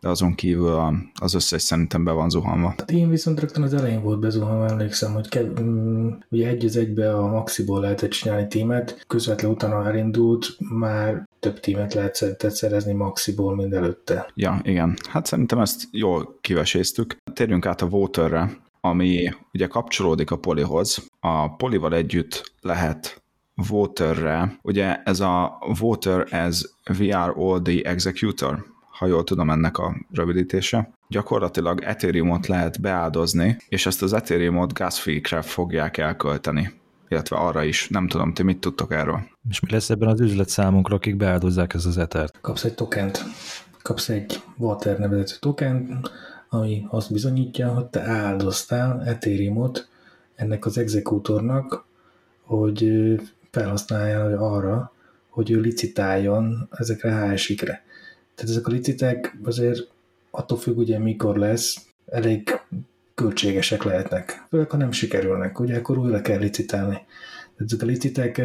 De 0.06 0.12
azon 0.12 0.34
kívül 0.34 0.78
az 1.20 1.34
összes 1.34 1.62
szerintem 1.62 2.04
be 2.04 2.10
van 2.10 2.30
zuhanva. 2.30 2.75
A 2.76 2.84
team 2.84 3.10
viszont 3.10 3.40
rögtön 3.40 3.62
az 3.62 3.75
elején 3.75 4.02
volt 4.02 4.18
bezuhanva, 4.18 4.68
emlékszem, 4.68 5.12
hogy 5.12 5.28
kev, 5.28 5.60
mm, 5.60 6.08
ugye 6.30 6.48
egy 6.48 6.64
az 6.64 6.76
egybe 6.76 7.16
a 7.16 7.26
Maxiból 7.26 7.80
lehetett 7.80 8.10
csinálni 8.10 8.48
tímet, 8.48 9.04
közvetlen 9.06 9.50
utána 9.50 9.86
elindult, 9.86 10.56
már 10.58 11.28
több 11.40 11.60
tímet 11.60 11.94
lehetett 11.94 12.50
szerezni 12.50 12.92
Maxiból, 12.92 13.54
mint 13.54 13.75
előtte. 13.75 14.30
Ja, 14.34 14.60
igen. 14.62 14.96
Hát 15.08 15.26
szerintem 15.26 15.58
ezt 15.58 15.82
jól 15.90 16.38
kiveséztük. 16.40 17.16
Térjünk 17.32 17.66
át 17.66 17.82
a 17.82 17.86
Waterre, 17.86 18.50
ami 18.80 19.34
ugye 19.52 19.66
kapcsolódik 19.66 20.30
a 20.30 20.38
polihoz. 20.38 21.06
A 21.20 21.56
polival 21.56 21.94
együtt 21.94 22.52
lehet 22.60 23.22
Waterre, 23.70 24.58
ugye 24.62 25.02
ez 25.02 25.20
a 25.20 25.58
Water 25.80 26.26
as 26.30 26.68
VROD 26.98 27.68
Executor, 27.82 28.75
ha 28.98 29.06
jól 29.06 29.24
tudom 29.24 29.50
ennek 29.50 29.78
a 29.78 29.96
rövidítése. 30.10 30.90
Gyakorlatilag 31.08 31.80
Ethereumot 31.82 32.46
lehet 32.46 32.80
beáldozni, 32.80 33.56
és 33.68 33.86
ezt 33.86 34.02
az 34.02 34.12
Ethereumot 34.12 34.72
gasfee 34.72 35.42
fogják 35.42 35.96
elkölteni 35.96 36.72
illetve 37.08 37.36
arra 37.36 37.62
is. 37.62 37.88
Nem 37.88 38.08
tudom, 38.08 38.34
ti 38.34 38.42
mit 38.42 38.58
tudtok 38.58 38.92
erről? 38.92 39.20
És 39.48 39.60
mi 39.60 39.70
lesz 39.70 39.90
ebben 39.90 40.08
az 40.08 40.20
üzlet 40.20 40.48
számunkra, 40.48 40.94
akik 40.94 41.16
beáldozzák 41.16 41.74
ezt 41.74 41.86
az 41.86 41.98
ethert? 41.98 42.38
Kapsz 42.40 42.64
egy 42.64 42.74
tokent, 42.74 43.24
kapsz 43.82 44.08
egy 44.08 44.42
Water 44.56 44.98
nevezetű 44.98 45.34
tokent, 45.40 46.10
ami 46.48 46.86
azt 46.88 47.12
bizonyítja, 47.12 47.68
hogy 47.68 47.86
te 47.86 48.00
áldoztál 48.00 49.02
Ethereumot 49.04 49.88
ennek 50.34 50.66
az 50.66 50.78
exekútornak, 50.78 51.84
hogy 52.42 52.92
felhasználja 53.50 54.52
arra, 54.52 54.92
hogy 55.28 55.50
ő 55.50 55.60
licitáljon 55.60 56.68
ezekre 56.70 57.14
a 57.14 57.30
HSI-kre. 57.30 57.84
Tehát 58.36 58.50
ezek 58.50 58.66
a 58.66 58.70
licitek 58.70 59.38
azért 59.44 59.88
attól 60.30 60.58
függ, 60.58 60.76
ugye 60.78 60.98
mikor 60.98 61.36
lesz, 61.36 61.86
elég 62.06 62.60
költségesek 63.14 63.82
lehetnek. 63.82 64.46
Főleg, 64.48 64.70
ha 64.70 64.76
nem 64.76 64.92
sikerülnek, 64.92 65.60
ugye 65.60 65.76
akkor 65.76 65.98
újra 65.98 66.20
kell 66.20 66.38
licitálni. 66.38 66.94
Tehát 67.56 67.72
ezek 67.72 67.82
a 67.82 67.86
licitek 67.86 68.42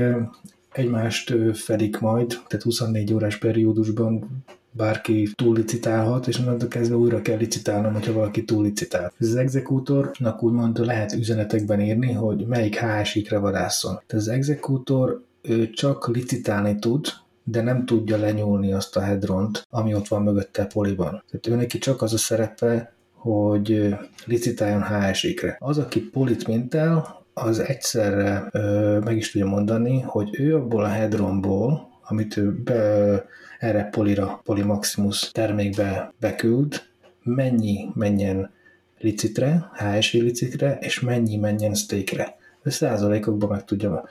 egymást 0.72 1.34
fedik 1.54 2.00
majd, 2.00 2.28
tehát 2.28 2.62
24 2.64 3.14
órás 3.14 3.38
periódusban 3.38 4.44
bárki 4.72 5.30
túllicitálhat, 5.36 6.28
és 6.28 6.40
onnantól 6.40 6.68
kezdve 6.68 6.96
újra 6.96 7.22
kell 7.22 7.38
licitálnom, 7.38 7.94
hogyha 7.94 8.14
valaki 8.14 8.44
túllicitál. 8.44 9.14
Ez 9.20 9.28
az 9.28 9.36
exekútornak 9.36 10.44
úgymond 10.44 10.78
lehet 10.78 11.14
üzenetekben 11.14 11.82
írni, 11.82 12.12
hogy 12.12 12.46
melyik 12.46 12.80
HSI-kre 12.80 13.38
vadászon. 13.38 13.94
Tehát 13.94 14.26
az 14.26 14.28
exekútor 14.28 15.24
ő 15.42 15.70
csak 15.70 16.08
licitálni 16.08 16.76
tud, 16.80 17.08
de 17.44 17.62
nem 17.62 17.86
tudja 17.86 18.18
lenyúlni 18.18 18.74
azt 18.74 18.98
a 18.98 19.02
hedront, 19.02 19.68
ami 19.70 19.94
ott 19.96 20.08
van 20.08 20.24
mögötte 20.24 20.66
poliban. 20.66 21.10
Tehát 21.10 21.48
ő 21.48 21.56
neki 21.56 21.78
csak 21.78 22.02
az 22.02 22.14
a 22.14 22.18
szerepe, 22.18 22.94
hogy 23.14 23.96
licitáljon 24.26 24.84
HSI-kre. 24.84 25.56
Az, 25.60 25.78
aki 25.78 26.00
polit 26.00 26.48
mintel, 26.48 27.22
az 27.34 27.60
egyszerre 27.60 28.48
ö, 28.52 29.00
meg 29.04 29.18
is 29.18 29.32
tudja 29.32 29.48
mondani, 29.48 30.00
hogy 30.00 30.40
ő 30.40 30.56
abból 30.56 30.84
a 30.84 30.88
hedronból, 30.88 31.90
amit 32.04 32.38
ő 32.38 32.52
be, 32.64 33.26
erre 33.60 33.84
Polira, 33.84 34.42
Polymaximus 34.44 35.32
termékbe 35.32 36.14
beküld, 36.20 36.82
mennyi 37.24 37.90
menjen 37.94 38.52
licitre, 39.00 39.72
HSI 39.74 40.22
licitre, 40.22 40.78
és 40.82 41.00
mennyi 41.00 41.38
menjen 41.38 41.74
steakre. 41.74 42.38
Ő 42.64 42.70
százalékokban 42.70 43.50
meg 43.50 43.66
tudja 43.66 44.04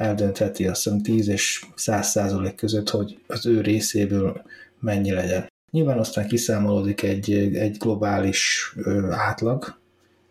eldöntheti 0.00 0.66
azt 0.66 0.82
hiszem 0.82 1.02
10 1.02 1.28
és 1.28 1.64
100 1.74 2.08
százalék 2.08 2.54
között, 2.54 2.90
hogy 2.90 3.18
az 3.26 3.46
ő 3.46 3.60
részéből 3.60 4.42
mennyi 4.78 5.12
legyen. 5.12 5.48
Nyilván 5.70 5.98
aztán 5.98 6.28
kiszámolódik 6.28 7.02
egy, 7.02 7.32
egy 7.32 7.76
globális 7.76 8.74
átlag, 9.10 9.78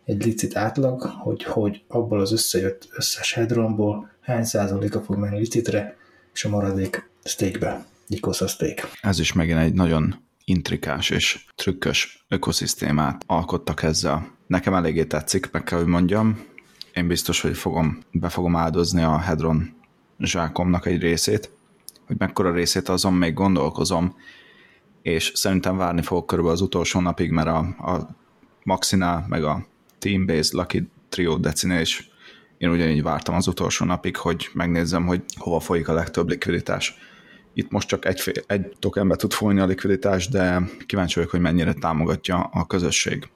egy 0.04 0.24
licit 0.24 0.56
átlag, 0.56 1.02
hogy, 1.02 1.42
hogy 1.42 1.82
abból 1.88 2.20
az 2.20 2.32
összejött 2.32 2.88
összes 2.92 3.32
hedronból 3.32 4.10
hány 4.20 4.44
százaléka 4.44 5.02
fog 5.02 5.16
menni 5.16 5.38
licitre, 5.38 5.96
és 6.34 6.44
a 6.44 6.48
maradék 6.48 7.10
steakbe, 7.24 7.84
egy 8.08 8.20
kosza 8.20 8.46
steak. 8.46 8.90
Ez 9.00 9.18
is 9.18 9.32
megint 9.32 9.58
egy 9.58 9.74
nagyon 9.74 10.14
intrikás 10.44 11.10
és 11.10 11.44
trükkös 11.54 12.24
ökoszisztémát 12.28 13.22
alkottak 13.26 13.82
ezzel. 13.82 14.38
Nekem 14.46 14.74
eléggé 14.74 15.04
tetszik, 15.04 15.50
meg 15.50 15.62
kell, 15.62 15.78
hogy 15.78 15.86
mondjam. 15.86 16.48
Én 16.94 17.06
biztos, 17.06 17.40
hogy 17.40 17.56
fogom, 17.56 17.98
be 18.10 18.28
fogom 18.28 18.56
áldozni 18.56 19.02
a 19.02 19.18
Hedron 19.18 19.74
zsákomnak 20.18 20.86
egy 20.86 21.00
részét, 21.00 21.50
hogy 22.06 22.16
mekkora 22.18 22.52
részét 22.52 22.88
azon 22.88 23.14
még 23.14 23.34
gondolkozom, 23.34 24.16
és 25.02 25.32
szerintem 25.34 25.76
várni 25.76 26.02
fogok 26.02 26.26
körülbelül 26.26 26.58
az 26.58 26.64
utolsó 26.64 27.00
napig, 27.00 27.30
mert 27.30 27.48
a, 27.48 27.58
a 27.58 28.08
Maxinál, 28.62 29.26
meg 29.28 29.44
a 29.44 29.66
Team-Based 29.98 30.52
Lucky 30.52 30.88
Trio 31.08 31.36
decinél 31.36 31.80
is 31.80 32.10
én 32.60 32.70
ugyanígy 32.70 33.02
vártam 33.02 33.34
az 33.34 33.46
utolsó 33.46 33.84
napig, 33.84 34.16
hogy 34.16 34.48
megnézzem, 34.52 35.06
hogy 35.06 35.22
hova 35.36 35.60
folyik 35.60 35.88
a 35.88 35.92
legtöbb 35.92 36.28
likviditás. 36.28 36.94
Itt 37.54 37.70
most 37.70 37.88
csak 37.88 38.04
egy, 38.04 38.44
egy 38.46 38.76
tokenbe 38.78 39.16
tud 39.16 39.32
folyni 39.32 39.60
a 39.60 39.66
likviditás, 39.66 40.28
de 40.28 40.62
kíváncsi 40.86 41.14
vagyok, 41.14 41.30
hogy 41.30 41.40
mennyire 41.40 41.72
támogatja 41.72 42.50
a 42.52 42.66
közösség 42.66 43.28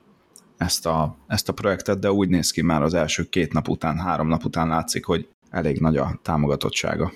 ezt 0.65 0.87
a, 0.87 1.17
ezt 1.27 1.49
a 1.49 1.53
projektet, 1.53 1.99
de 1.99 2.13
úgy 2.13 2.29
néz 2.29 2.51
ki 2.51 2.63
már 2.63 2.83
az 2.83 2.95
első 2.95 3.23
két 3.23 3.53
nap 3.53 3.69
után, 3.69 3.99
három 3.99 4.29
nap 4.29 4.45
után 4.45 4.69
látszik, 4.69 5.05
hogy 5.05 5.29
elég 5.51 5.81
nagy 5.81 5.97
a 5.97 6.19
támogatottsága. 6.23 7.13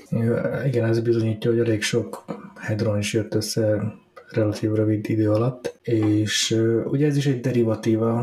Igen, 0.66 0.84
ez 0.84 1.00
bizonyítja, 1.00 1.50
hogy 1.50 1.60
elég 1.60 1.82
sok 1.82 2.24
hedron 2.56 2.98
is 2.98 3.12
jött 3.12 3.34
össze 3.34 3.94
relatív 4.30 4.72
rövid 4.72 5.08
idő 5.08 5.30
alatt, 5.30 5.78
és 5.82 6.62
ugye 6.84 7.06
ez 7.06 7.16
is 7.16 7.26
egy 7.26 7.40
derivatíva, 7.40 8.16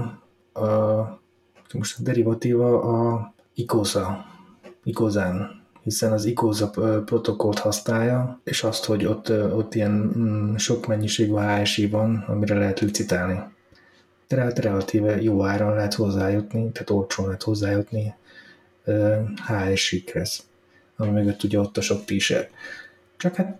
a, 0.53 0.63
most 1.73 1.99
a 1.99 2.01
derivatíva 2.03 2.81
a 2.81 3.33
ICOSA, 3.53 4.25
ICOSAN, 4.83 5.63
hiszen 5.83 6.11
az 6.11 6.25
ICOSA 6.25 6.69
protokollt 7.05 7.59
használja, 7.59 8.41
és 8.43 8.63
azt, 8.63 8.85
hogy 8.85 9.05
ott, 9.05 9.29
ott 9.29 9.75
ilyen 9.75 10.13
mm, 10.17 10.55
sok 10.55 10.87
mennyiségű 10.87 11.33
HSI 11.33 11.87
van, 11.87 12.25
amire 12.27 12.57
lehet 12.57 12.79
licitálni. 12.79 13.39
Tehát 14.27 14.59
relatíve 14.59 15.21
jó 15.21 15.43
áron 15.43 15.75
lehet 15.75 15.93
hozzájutni, 15.93 16.71
tehát 16.71 16.89
olcsón 16.89 17.25
lehet 17.25 17.43
hozzájutni 17.43 18.13
HSI-khez, 19.47 20.43
ami 20.95 21.09
mögött 21.09 21.43
ugye 21.43 21.59
ott 21.59 21.77
a 21.77 21.81
sok 21.81 22.05
t-shirt. 22.05 22.49
Csak 23.17 23.35
hát 23.35 23.59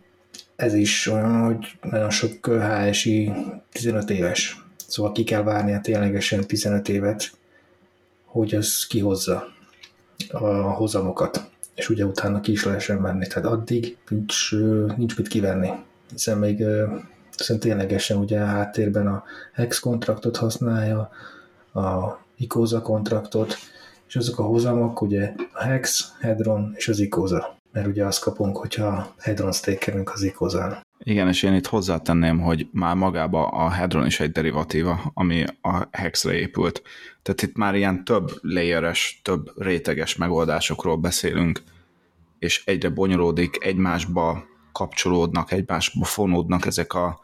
ez 0.55 0.73
is 0.73 1.07
olyan, 1.07 1.43
hogy 1.43 1.77
nagyon 1.81 2.09
sok 2.09 2.47
HSI 2.47 3.31
15 3.71 4.09
éves. 4.09 4.63
Szóval 4.87 5.11
ki 5.11 5.23
kell 5.23 5.43
várnia 5.43 5.81
ténylegesen 5.81 6.47
15 6.47 6.89
évet, 6.89 7.31
hogy 8.25 8.55
az 8.55 8.87
kihozza 8.87 9.47
a 10.31 10.47
hozamokat, 10.71 11.49
és 11.75 11.89
ugye 11.89 12.05
utána 12.05 12.39
ki 12.39 12.51
is 12.51 12.63
lehessen 12.63 13.01
venni. 13.01 13.27
Tehát 13.27 13.49
addig 13.49 13.97
nincs, 14.09 14.51
nincs 14.97 15.17
mit 15.17 15.27
kivenni, 15.27 15.69
hiszen 16.11 16.37
még 16.37 16.63
hiszen 17.37 17.59
ténylegesen 17.59 18.17
ugye 18.17 18.41
a 18.41 18.45
háttérben 18.45 19.07
a 19.07 19.23
Hex 19.53 19.79
kontraktot 19.79 20.37
használja, 20.37 21.09
a 21.73 22.19
Icosa 22.37 22.81
kontraktot, 22.81 23.57
és 24.07 24.15
azok 24.15 24.39
a 24.39 24.43
hozamok 24.43 25.01
ugye 25.01 25.33
a 25.53 25.63
Hex, 25.63 26.11
Hedron 26.19 26.73
és 26.75 26.87
az 26.87 26.99
Icosa. 26.99 27.57
Mert 27.71 27.87
ugye 27.87 28.05
azt 28.05 28.23
kapunk, 28.23 28.57
hogyha 28.57 29.13
Hedron 29.17 29.51
stakerünk 29.51 30.11
az 30.13 30.23
Icozán. 30.23 30.83
Igen, 31.03 31.27
és 31.27 31.43
én 31.43 31.53
itt 31.53 31.67
hozzátenném, 31.67 32.39
hogy 32.39 32.67
már 32.71 32.95
magába 32.95 33.47
a 33.47 33.69
Hedron 33.69 34.05
is 34.05 34.19
egy 34.19 34.31
derivatíva, 34.31 35.11
ami 35.13 35.43
a 35.61 35.87
Hexre 35.91 36.33
épült. 36.33 36.81
Tehát 37.21 37.41
itt 37.41 37.55
már 37.55 37.75
ilyen 37.75 38.03
több 38.03 38.31
layeres, 38.41 39.21
több 39.23 39.51
réteges 39.57 40.15
megoldásokról 40.15 40.97
beszélünk, 40.97 41.63
és 42.39 42.63
egyre 42.65 42.89
bonyolódik, 42.89 43.63
egymásba 43.63 44.43
kapcsolódnak, 44.75 45.51
egymásba 45.51 46.05
fonódnak 46.05 46.65
ezek 46.65 46.93
a, 46.93 47.19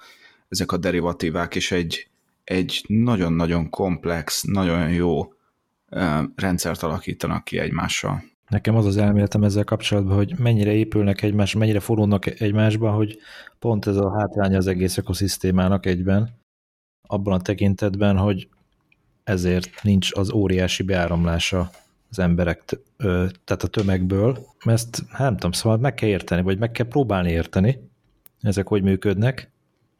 ezek 0.50 0.72
a 0.72 0.78
derivatívák, 0.78 1.56
és 1.56 1.72
egy, 1.72 2.08
egy 2.44 2.84
nagyon-nagyon 2.88 3.70
komplex, 3.70 4.44
nagyon 4.44 4.90
jó 4.90 5.34
rendszert 6.36 6.84
alakítanak 6.84 7.44
ki 7.44 7.60
egymással. 7.60 8.24
Nekem 8.48 8.76
az 8.76 8.86
az 8.86 8.98
elméletem 8.98 9.44
ezzel 9.44 9.64
kapcsolatban, 9.64 10.16
hogy 10.16 10.34
mennyire 10.38 10.72
épülnek 10.72 11.22
egymás, 11.22 11.54
mennyire 11.54 11.80
forulnak 11.80 12.42
egymásba, 12.42 12.92
hogy 12.92 13.18
pont 13.60 13.88
ez 13.88 13.96
a 13.96 14.18
hátránya 14.18 14.58
az 14.58 14.68
egész 14.68 14.98
ökoszisztémának 14.98 15.86
egyben, 15.86 16.40
abban 17.08 17.34
a 17.34 17.42
tekintetben, 17.42 18.18
hogy 18.18 18.48
ezért 19.24 19.84
nincs 19.84 20.14
az 20.14 20.32
óriási 20.32 20.84
beáramlása 20.84 21.70
az 22.12 22.19
emberek, 22.19 22.63
tehát 23.43 23.63
a 23.63 23.67
tömegből, 23.67 24.38
ezt 24.60 25.04
hát 25.10 25.19
nem 25.19 25.34
tudom, 25.34 25.52
szóval 25.52 25.78
meg 25.78 25.93
kell 25.93 26.10
érteni, 26.10 26.41
vagy 26.41 26.60
meg 26.60 26.71
kell 26.71 26.88
próbálni 26.88 27.32
érteni, 27.32 27.89
ezek 28.41 28.67
hogy 28.67 28.84
működnek, 28.84 29.52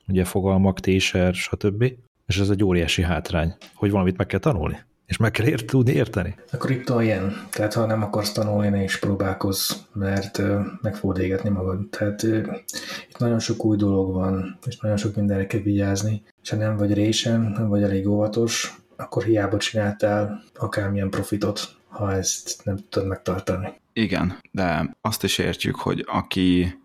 ugye 0.08 0.24
fogalmak, 0.26 0.80
téser, 0.80 1.34
stb. 1.34 1.84
És 2.26 2.40
ez 2.40 2.50
egy 2.50 2.64
óriási 2.64 3.02
hátrány, 3.02 3.56
hogy 3.74 3.92
valamit 3.92 4.18
meg 4.18 4.28
kell 4.28 4.40
tanulni 4.40 4.78
és 5.12 5.18
meg 5.18 5.32
kell 5.32 5.46
ért, 5.46 5.66
tudni 5.66 5.92
érteni. 5.92 6.36
A 6.52 6.58
kripto 6.58 7.00
ilyen, 7.00 7.48
tehát 7.52 7.74
ha 7.74 7.86
nem 7.86 8.04
akarsz 8.04 8.32
tanulni, 8.32 8.70
ne 8.70 8.84
is 8.84 9.00
próbálkozz, 9.00 9.72
mert 9.94 10.42
meg 10.82 10.96
fogod 10.96 11.20
égetni 11.20 11.50
magad. 11.50 11.90
Tehát 11.90 12.24
itt 13.10 13.18
nagyon 13.18 13.40
sok 13.40 13.66
új 13.66 13.78
dolog 13.78 14.14
van, 14.14 14.60
és 14.66 14.78
nagyon 14.78 14.98
sok 14.98 15.16
mindenre 15.16 15.48
kell 15.48 15.60
vigyázni, 15.62 16.24
és 16.42 16.50
ha 16.50 16.56
nem 16.56 16.78
vagy 16.78 16.94
résen, 16.94 17.42
nem 17.42 17.68
vagy 17.68 17.84
elég 17.84 18.08
óvatos, 18.08 18.76
akkor 18.96 19.24
hiába 19.24 19.58
csináltál 19.58 20.44
akármilyen 20.56 21.10
profitot, 21.10 21.76
ha 21.92 22.14
ezt 22.14 22.62
nem 22.64 22.78
tudod 22.90 23.08
megtartani. 23.08 23.74
Igen, 23.94 24.38
de 24.52 24.96
azt 25.02 25.24
is 25.24 25.38
értjük, 25.38 25.76
hogy 25.76 26.06
aki 26.08 26.80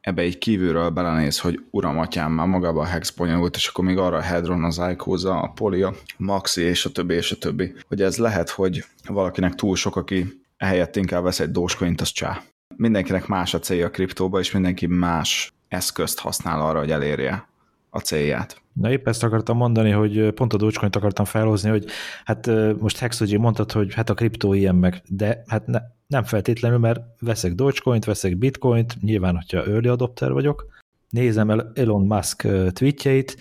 ebbe 0.00 0.22
egy 0.22 0.38
kívülről 0.38 0.90
belenéz, 0.90 1.40
hogy 1.40 1.64
uram, 1.70 1.98
atyám, 1.98 2.32
már 2.32 2.46
magába 2.46 2.80
a 2.80 2.84
hex 2.84 3.10
bonyolult, 3.10 3.56
és 3.56 3.66
akkor 3.66 3.84
még 3.84 3.98
arra 3.98 4.16
a 4.16 4.20
Hedron, 4.20 4.64
az 4.64 4.80
Icosa, 4.90 5.40
a 5.40 5.48
Polia, 5.48 5.94
Maxi, 6.16 6.62
és 6.62 6.84
a 6.84 6.92
többi, 6.92 7.14
és 7.14 7.32
a 7.32 7.36
többi. 7.36 7.74
Hogy 7.88 8.02
ez 8.02 8.16
lehet, 8.16 8.50
hogy 8.50 8.84
valakinek 9.06 9.54
túl 9.54 9.76
sok, 9.76 9.96
aki 9.96 10.42
ehelyett 10.56 10.96
inkább 10.96 11.22
vesz 11.22 11.40
egy 11.40 11.50
Dogecoin-t, 11.50 12.00
az 12.00 12.08
csá. 12.08 12.42
Mindenkinek 12.76 13.26
más 13.26 13.54
a 13.54 13.58
célja 13.58 13.86
a 13.86 13.90
kriptóba, 13.90 14.38
és 14.38 14.50
mindenki 14.50 14.86
más 14.86 15.52
eszközt 15.68 16.18
használ 16.18 16.60
arra, 16.60 16.78
hogy 16.78 16.90
elérje 16.90 17.48
a 17.90 17.98
célját. 17.98 18.60
Na 18.80 18.90
épp 18.90 19.08
ezt 19.08 19.22
akartam 19.22 19.56
mondani, 19.56 19.90
hogy 19.90 20.30
pont 20.30 20.52
a 20.52 20.56
dogecoin 20.56 20.90
akartam 20.94 21.24
felhozni, 21.24 21.70
hogy 21.70 21.86
hát 22.24 22.50
most 22.78 22.98
Hexogy 22.98 23.38
mondtad, 23.38 23.72
hogy 23.72 23.94
hát 23.94 24.10
a 24.10 24.14
kriptó 24.14 24.52
ilyen 24.52 24.74
meg, 24.74 25.02
de 25.06 25.42
hát 25.46 25.66
ne, 25.66 25.80
nem 26.06 26.24
feltétlenül, 26.24 26.78
mert 26.78 27.00
veszek 27.20 27.54
Dogecoin-t, 27.54 28.04
veszek 28.04 28.36
Bitcoin-t, 28.36 29.00
nyilván, 29.00 29.34
hogyha 29.34 29.64
early 29.64 29.88
adopter 29.88 30.32
vagyok, 30.32 30.66
nézem 31.10 31.50
el 31.50 31.72
Elon 31.74 32.06
Musk 32.06 32.46
tweetjeit, 32.72 33.36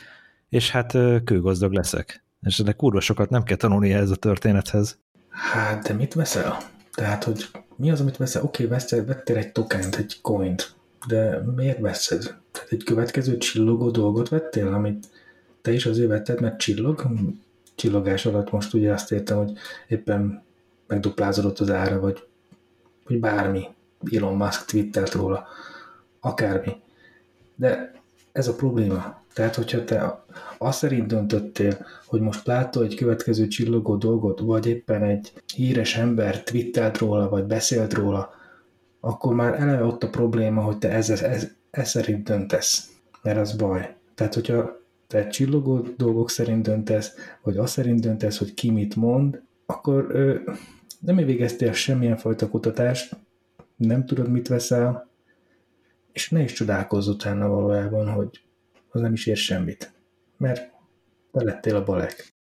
és 0.50 0.72
hát 0.72 0.92
kőgazdag 1.24 1.72
leszek. 1.72 2.24
És 2.42 2.60
ennek 2.60 2.76
kurva 2.76 3.00
sokat 3.00 3.30
nem 3.30 3.44
kell 3.44 3.58
tanulni 3.58 3.94
ehhez 3.94 4.12
a 4.12 4.16
történethez. 4.16 5.00
Hát, 5.30 5.88
de 5.88 5.94
mit 5.94 6.14
veszel? 6.14 6.58
Tehát, 6.94 7.24
hogy 7.24 7.46
mi 7.76 7.92
az, 7.92 8.02
amit 8.02 8.18
veszel? 8.18 8.44
Oké, 8.44 8.66
okay, 8.66 9.04
vettél 9.06 9.36
egy 9.36 9.52
tokent, 9.52 9.96
egy 9.96 10.18
coint, 10.22 10.76
de 11.08 11.42
miért 11.56 11.80
veszed? 11.80 12.22
Tehát 12.52 12.72
egy 12.72 12.84
következő 12.84 13.38
csillogó 13.38 13.90
dolgot 13.90 14.30
vettél, 14.30 14.74
amit 14.74 15.08
te 15.68 15.74
is 15.74 15.86
azért 15.86 16.08
vetted, 16.08 16.42
mert 16.42 16.60
csillog? 16.60 17.08
Csillogás 17.76 18.26
alatt 18.26 18.52
most 18.52 18.74
ugye 18.74 18.92
azt 18.92 19.12
értem, 19.12 19.38
hogy 19.38 19.52
éppen 19.88 20.44
megduplázódott 20.88 21.60
az 21.60 21.70
ára, 21.70 22.00
vagy, 22.00 22.24
vagy 23.08 23.20
bármi. 23.20 23.68
Elon 24.12 24.36
Musk 24.36 24.66
twittert 24.66 25.14
róla. 25.14 25.48
Akármi. 26.20 26.72
De 27.56 27.92
ez 28.32 28.48
a 28.48 28.56
probléma. 28.56 29.22
Tehát, 29.34 29.56
hogyha 29.56 29.84
te 29.84 30.24
azt 30.58 30.78
szerint 30.78 31.08
döntöttél, 31.08 31.86
hogy 32.06 32.22
most 32.22 32.46
látod 32.46 32.84
egy 32.84 32.96
következő 32.96 33.48
csillogó 33.48 33.96
dolgot, 33.96 34.40
vagy 34.40 34.68
éppen 34.68 35.04
egy 35.04 35.34
híres 35.56 35.96
ember 35.96 36.44
twittelt 36.44 36.98
róla, 36.98 37.30
vagy 37.30 37.44
beszélt 37.44 37.94
róla, 37.94 38.34
akkor 39.00 39.34
már 39.34 39.60
eleve 39.62 39.84
ott 39.84 40.04
a 40.04 40.10
probléma, 40.10 40.62
hogy 40.62 40.78
te 40.78 40.90
ez, 40.90 41.10
ez, 41.10 41.48
ez 41.72 41.90
szerint 41.90 42.24
döntesz. 42.24 42.90
Mert 43.22 43.38
az 43.38 43.56
baj. 43.56 43.96
Tehát, 44.16 44.34
hogyha 44.34 44.86
te 45.08 45.28
csillogó 45.28 45.88
dolgok 45.98 46.30
szerint 46.30 46.64
döntesz, 46.64 47.16
vagy 47.42 47.58
azt 47.58 47.74
szerint 47.74 48.02
döntesz, 48.02 48.38
hogy 48.38 48.54
ki 48.54 48.72
mit 48.72 48.96
mond, 48.96 49.42
akkor 49.66 50.08
ö, 50.10 50.40
nem 51.00 51.16
végeztél 51.16 51.74
semmilyen 51.74 52.18
fajta 52.18 52.50
kutatást, 52.50 53.16
nem 53.76 54.06
tudod, 54.06 54.32
mit 54.32 54.48
veszel, 54.48 55.10
és 56.12 56.30
ne 56.30 56.44
is 56.44 56.54
csodálkozz 56.54 57.08
utána 57.08 57.48
valójában, 57.48 58.10
hogy 58.10 58.42
az 58.90 59.02
nem 59.02 59.14
is 59.14 59.26
ér 59.26 59.38
semmit. 59.38 59.94
Mert 60.38 60.72
te 61.32 61.44
lettél 61.44 61.76
a 61.76 61.84
balek. 61.84 62.36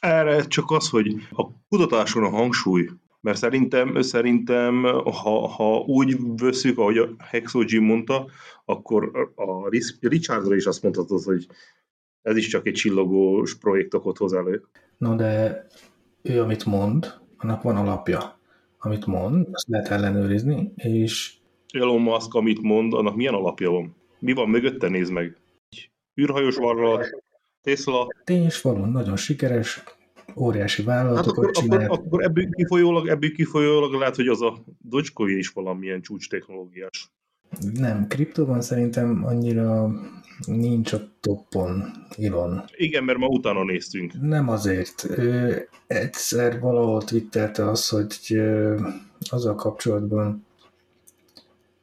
Erre 0.00 0.42
csak 0.42 0.70
az, 0.70 0.88
hogy 0.88 1.14
a 1.30 1.46
kutatáson 1.68 2.24
a 2.24 2.28
hangsúly, 2.28 2.88
mert 3.20 3.38
szerintem, 3.38 4.02
szerintem 4.02 4.82
ha, 5.04 5.48
ha 5.48 5.78
úgy 5.78 6.16
veszük, 6.36 6.78
ahogy 6.78 6.98
a 6.98 7.08
Hexo 7.18 7.62
Jim 7.66 7.84
mondta, 7.84 8.26
akkor 8.64 9.32
a 9.34 9.68
Richardra 10.00 10.54
is 10.54 10.64
azt 10.64 10.82
mondhatod, 10.82 11.22
hogy 11.22 11.46
ez 12.22 12.36
is 12.36 12.48
csak 12.48 12.66
egy 12.66 12.74
csillogós 12.74 13.58
projektokot 13.58 14.18
hoz 14.18 14.32
elő. 14.32 14.62
No, 14.98 15.14
de 15.16 15.66
ő, 16.22 16.40
amit 16.40 16.64
mond, 16.64 17.14
annak 17.36 17.62
van 17.62 17.76
alapja. 17.76 18.38
Amit 18.78 19.06
mond, 19.06 19.48
azt 19.52 19.68
lehet 19.68 19.88
ellenőrizni, 19.88 20.72
és... 20.76 21.34
Elon 21.72 22.00
Musk, 22.00 22.34
amit 22.34 22.62
mond, 22.62 22.92
annak 22.92 23.16
milyen 23.16 23.34
alapja 23.34 23.70
van? 23.70 23.96
Mi 24.18 24.32
van 24.32 24.48
mögötte, 24.48 24.88
nézd 24.88 25.12
meg. 25.12 25.36
űrhajós 26.20 26.56
varrat, 26.56 27.22
Tesla. 27.62 28.06
Tény 28.24 28.44
is 28.44 28.60
való, 28.60 28.84
nagyon 28.84 29.16
sikeres, 29.16 29.82
óriási 30.36 30.82
Hát 30.82 30.94
vállalatokat 30.94 31.44
akkor, 31.44 31.50
csinál. 31.50 31.84
akkor, 31.84 31.98
akkor 32.06 32.24
ebből, 32.24 32.50
kifolyólag, 32.50 33.08
ebből 33.08 33.32
kifolyólag 33.32 33.92
lehet, 33.92 34.16
hogy 34.16 34.28
az 34.28 34.42
a 34.42 34.64
Dogecoin 34.78 35.38
is 35.38 35.48
valamilyen 35.48 36.00
csúcs 36.02 36.28
technológiás. 36.28 37.10
Nem, 37.74 38.06
kriptóban 38.06 38.60
szerintem 38.60 39.24
annyira 39.24 39.90
nincs 40.46 40.92
a 40.92 41.00
toppon 41.20 41.92
Elon. 42.22 42.64
Igen, 42.76 43.04
mert 43.04 43.18
ma 43.18 43.26
utána 43.26 43.64
néztünk. 43.64 44.12
Nem 44.20 44.48
azért. 44.48 45.04
Ő 45.18 45.68
egyszer 45.86 46.60
valahol 46.60 47.04
twittelte 47.04 47.68
azt, 47.68 47.90
hogy 47.90 48.42
azzal 49.30 49.54
kapcsolatban 49.54 50.46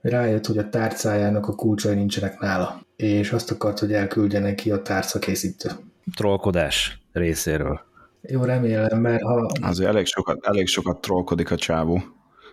rájött, 0.02 0.46
hogy 0.46 0.58
a 0.58 0.70
tárcájának 0.70 1.48
a 1.48 1.56
kulcsai 1.56 1.96
nincsenek 1.96 2.40
nála, 2.40 2.82
és 2.96 3.32
azt 3.32 3.52
akart, 3.52 3.80
hogy 3.80 3.94
elküldje 3.94 4.40
neki 4.40 4.72
a 4.72 4.82
tárcakészítő. 4.82 5.70
Trollkodás 6.16 7.02
részéről. 7.12 7.82
Jó, 8.22 8.44
remélem, 8.44 9.02
mert 9.02 9.22
ha 9.22 9.50
Azért 9.62 9.90
elég 9.90 10.06
sokat, 10.06 10.46
elég 10.46 10.68
sokat 10.68 11.02
trollkodik 11.02 11.52
a 11.52 11.56
csávó. 11.56 12.02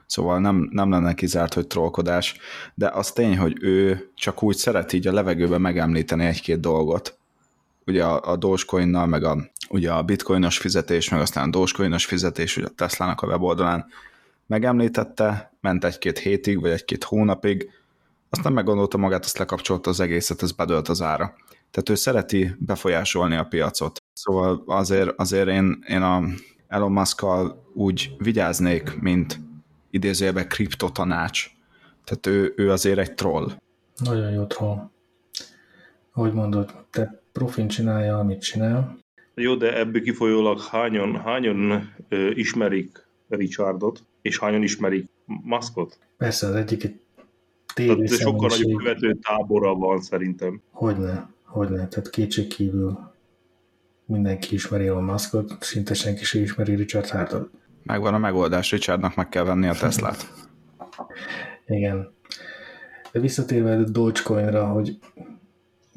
Szóval 0.07 0.41
nem, 0.41 0.69
nem 0.71 0.91
lenne 0.91 1.15
kizárt, 1.15 1.55
hogy 1.55 1.67
trollkodás, 1.67 2.39
de 2.75 2.89
az 2.89 3.13
tény, 3.13 3.39
hogy 3.39 3.57
ő 3.61 4.11
csak 4.15 4.43
úgy 4.43 4.57
szeret 4.57 4.93
így 4.93 5.07
a 5.07 5.13
levegőben 5.13 5.61
megemlíteni 5.61 6.25
egy-két 6.25 6.61
dolgot. 6.61 7.19
Ugye 7.87 8.05
a, 8.05 8.33
a 8.33 8.37
Dogecoin-nal, 8.37 9.07
meg 9.07 9.25
a, 9.25 9.37
ugye 9.69 9.93
a 9.93 10.03
bitcoinos 10.03 10.59
fizetés, 10.59 11.09
meg 11.09 11.21
aztán 11.21 11.49
a 11.49 11.51
Dogecoinos 11.51 12.05
fizetés, 12.05 12.57
ugye 12.57 12.67
a 12.67 12.71
Tesla-nak 12.77 13.21
a 13.23 13.27
weboldalán 13.27 13.87
megemlítette, 14.47 15.53
ment 15.61 15.85
egy-két 15.85 16.19
hétig, 16.19 16.61
vagy 16.61 16.71
egy-két 16.71 17.05
hónapig, 17.05 17.71
aztán 18.31 18.53
meggondolta 18.53 18.97
magát, 18.97 19.25
azt 19.25 19.39
lekapcsolta 19.39 19.91
az 19.91 20.01
egészet, 20.01 20.43
ez 20.43 20.53
bedölt 20.53 20.89
az 20.89 21.03
ára. 21.03 21.35
Tehát 21.71 21.89
ő 21.89 21.95
szereti 21.95 22.55
befolyásolni 22.59 23.37
a 23.37 23.45
piacot. 23.45 24.03
Szóval 24.13 24.63
azért, 24.67 25.13
azért 25.17 25.49
én, 25.49 25.85
én 25.89 26.03
a 26.03 26.23
Elon 26.69 26.93
musk 26.93 27.25
úgy 27.75 28.11
vigyáznék, 28.19 29.01
mint 29.01 29.41
idézőjelben 29.91 30.49
kriptotanács. 30.49 31.51
Tehát 32.05 32.27
ő, 32.27 32.53
ő 32.57 32.71
azért 32.71 32.99
egy 32.99 33.15
troll. 33.15 33.51
nagyon 33.97 34.31
jó 34.31 34.45
troll. 34.45 34.91
Ahogy 36.13 36.33
mondod, 36.33 36.75
te 36.91 37.23
profin 37.33 37.69
csinálja, 37.69 38.19
amit 38.19 38.41
csinál. 38.41 38.99
Jó, 39.35 39.55
de 39.55 39.79
ebből 39.79 40.03
kifolyólag 40.03 40.61
hányan, 40.61 41.17
hányan 41.17 41.93
ö, 42.09 42.31
ismerik 42.31 43.07
Richardot, 43.29 44.05
és 44.23 44.39
hányan 44.39 44.63
ismerik 44.63 45.09
Muskot? 45.25 45.99
Persze 46.17 46.47
az 46.47 46.55
egyik 46.55 46.85
egy 46.85 47.01
Tehát 47.75 47.97
tévé 47.97 48.07
sokkal 48.07 48.49
nagyobb 48.49 48.79
követő 48.79 49.15
tábora 49.15 49.75
van 49.75 50.01
szerintem. 50.01 50.61
Hogyne, 50.71 51.31
hogyne. 51.45 51.89
Tehát 51.89 52.11
kétség 52.11 52.47
kívül 52.47 52.99
mindenki 54.07 54.55
ismeri 54.55 54.87
Elon 54.87 55.05
Muskot, 55.05 55.57
szinte 55.61 55.95
senki 55.95 56.25
sem 56.25 56.43
ismeri 56.43 56.75
Richard 56.75 57.09
Hardot. 57.09 57.51
Megvan 57.87 58.15
a 58.15 58.19
megoldás, 58.19 58.71
Richardnak 58.71 59.15
meg 59.15 59.29
kell 59.29 59.45
venni 59.45 59.67
a 59.67 59.75
Teslát. 59.75 60.33
Igen. 61.67 62.13
De 63.13 63.21
visszatérve 63.21 63.77
a 63.77 63.83
Dogecoinra, 63.85 64.67
hogy 64.67 64.99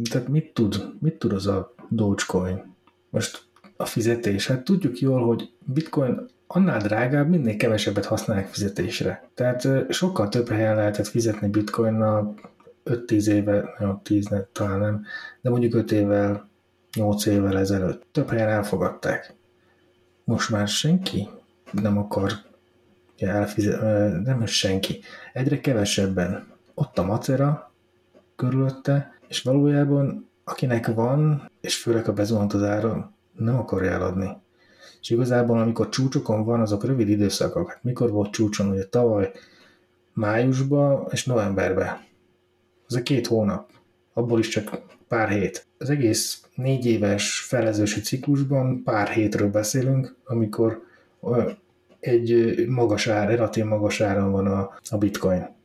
tehát 0.09 0.27
mit 0.27 0.53
tud, 0.53 0.93
mit 0.99 1.15
tud 1.15 1.33
az 1.33 1.47
a 1.47 1.73
Dogecoin? 1.89 2.75
Most 3.09 3.43
a 3.77 3.85
fizetés, 3.85 4.47
hát 4.47 4.63
tudjuk 4.63 4.99
jól, 4.99 5.25
hogy 5.25 5.51
bitcoin 5.65 6.25
annál 6.47 6.79
drágább, 6.79 7.29
minél 7.29 7.57
kevesebbet 7.57 8.05
használják 8.05 8.47
fizetésre. 8.47 9.29
Tehát 9.33 9.67
sokkal 9.89 10.29
több 10.29 10.49
helyen 10.49 10.75
lehetett 10.75 11.07
fizetni 11.07 11.47
bitcoinnal 11.47 12.35
5-10 12.85 13.27
éve, 13.27 13.75
nem 13.79 13.99
10 14.03 14.27
ne, 14.27 14.41
talán 14.41 14.79
nem, 14.79 15.05
de 15.41 15.49
mondjuk 15.49 15.73
5 15.73 15.91
évvel, 15.91 16.49
8 16.95 17.25
évvel 17.25 17.57
ezelőtt. 17.57 18.03
Több 18.11 18.29
helyen 18.29 18.49
elfogadták. 18.49 19.33
Most 20.23 20.49
már 20.49 20.67
senki 20.67 21.27
nem 21.71 21.97
akar 21.97 22.31
ja, 23.17 23.29
elfizet, 23.29 23.81
ö, 23.81 24.19
nem 24.23 24.45
senki. 24.45 25.01
Egyre 25.33 25.59
kevesebben. 25.59 26.47
Ott 26.73 26.97
a 26.97 27.05
macera 27.05 27.71
körülötte, 28.35 29.19
és 29.27 29.41
valójában 29.41 30.29
akinek 30.43 30.87
van, 30.87 31.51
és 31.61 31.75
főleg 31.81 32.07
a 32.07 32.13
bezuhant 32.13 32.53
az 32.53 32.63
ára, 32.63 33.13
nem 33.37 33.55
akarja 33.55 33.91
eladni. 33.91 34.37
És 35.01 35.09
igazából, 35.09 35.59
amikor 35.59 35.89
csúcsokon 35.89 36.43
van, 36.43 36.61
azok 36.61 36.85
rövid 36.85 37.09
időszakok. 37.09 37.69
Hát 37.69 37.83
mikor 37.83 38.09
volt 38.09 38.31
csúcson? 38.31 38.69
Ugye 38.69 38.85
tavaly 38.85 39.31
májusban 40.13 41.07
és 41.11 41.25
novemberben. 41.25 41.87
Ez 42.87 42.95
a 42.95 43.01
két 43.01 43.27
hónap. 43.27 43.71
Abból 44.13 44.39
is 44.39 44.47
csak 44.47 44.81
pár 45.07 45.29
hét. 45.29 45.65
Az 45.77 45.89
egész 45.89 46.43
négy 46.55 46.85
éves 46.85 47.39
felezősi 47.39 48.01
ciklusban 48.01 48.83
pár 48.83 49.07
hétről 49.07 49.49
beszélünk, 49.49 50.15
amikor 50.25 50.83
egy 51.99 52.55
magas 52.67 53.07
ár, 53.07 53.27
relatív 53.27 53.65
magas 53.65 54.01
áron 54.01 54.31
van 54.31 54.47
a, 54.47 54.69
a 54.89 54.97
bitcoin. 54.97 55.57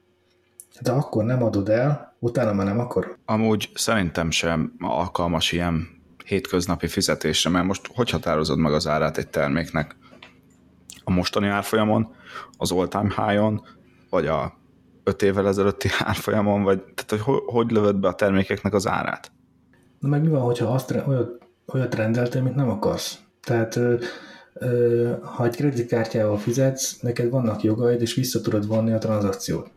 De 0.80 0.92
akkor 0.92 1.24
nem 1.24 1.42
adod 1.42 1.68
el, 1.68 2.16
utána 2.18 2.52
már 2.52 2.66
nem 2.66 2.78
akarod. 2.78 3.18
Amúgy 3.24 3.70
szerintem 3.74 4.30
sem 4.30 4.72
alkalmas 4.78 5.52
ilyen 5.52 5.88
hétköznapi 6.24 6.86
fizetésre, 6.86 7.50
mert 7.50 7.66
most 7.66 7.90
hogy 7.94 8.10
határozod 8.10 8.58
meg 8.58 8.72
az 8.72 8.86
árát 8.86 9.18
egy 9.18 9.28
terméknek? 9.28 9.96
A 11.04 11.10
mostani 11.10 11.46
árfolyamon, 11.46 12.14
az 12.58 12.72
all-time 12.72 13.14
high-on, 13.16 13.62
vagy 14.10 14.26
a 14.26 14.58
5 15.04 15.22
évvel 15.22 15.48
ezelőtti 15.48 15.88
árfolyamon, 16.04 16.62
vagy 16.62 16.78
tehát, 16.82 17.10
hogy 17.10 17.20
ho- 17.20 17.50
hogy 17.50 17.70
lövöd 17.70 17.96
be 17.96 18.08
a 18.08 18.14
termékeknek 18.14 18.74
az 18.74 18.86
árát? 18.86 19.32
Na 19.98 20.08
meg 20.08 20.22
mi 20.22 20.28
van, 20.28 20.40
hogyha 20.40 20.66
azt, 20.66 21.02
olyat, 21.06 21.46
olyat 21.72 21.94
rendeltél, 21.94 22.40
amit 22.40 22.54
nem 22.54 22.70
akarsz? 22.70 23.18
Tehát 23.42 23.78
ha 25.22 25.44
egy 25.44 25.56
kreditkártyával 25.56 26.38
fizetsz, 26.38 27.00
neked 27.00 27.30
vannak 27.30 27.62
jogaid, 27.62 28.00
és 28.00 28.14
vissza 28.14 28.40
tudod 28.40 28.66
vonni 28.66 28.92
a 28.92 28.98
tranzakciót. 28.98 29.70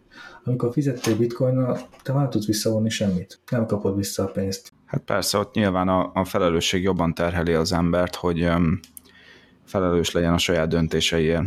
Amikor 0.44 0.72
fizettél 0.72 1.18
bitcoinnal, 1.18 1.80
te 2.04 2.12
már 2.12 2.22
nem 2.22 2.30
tudsz 2.30 2.46
visszavonni 2.46 2.90
semmit. 2.90 3.40
Nem 3.52 3.66
kapod 3.66 3.96
vissza 3.96 4.24
a 4.24 4.28
pénzt. 4.28 4.72
Hát 4.86 5.02
persze, 5.02 5.38
ott 5.38 5.54
nyilván 5.54 5.88
a, 5.88 6.12
a 6.14 6.26
felelősség 6.26 6.84
jobban 6.84 7.14
terheli 7.14 7.54
az 7.54 7.74
embert, 7.74 8.16
hogy 8.16 8.44
um, 8.44 8.80
felelős 9.66 10.12
legyen 10.12 10.34
a 10.34 10.38
saját 10.38 10.68
döntéseiért, 10.68 11.44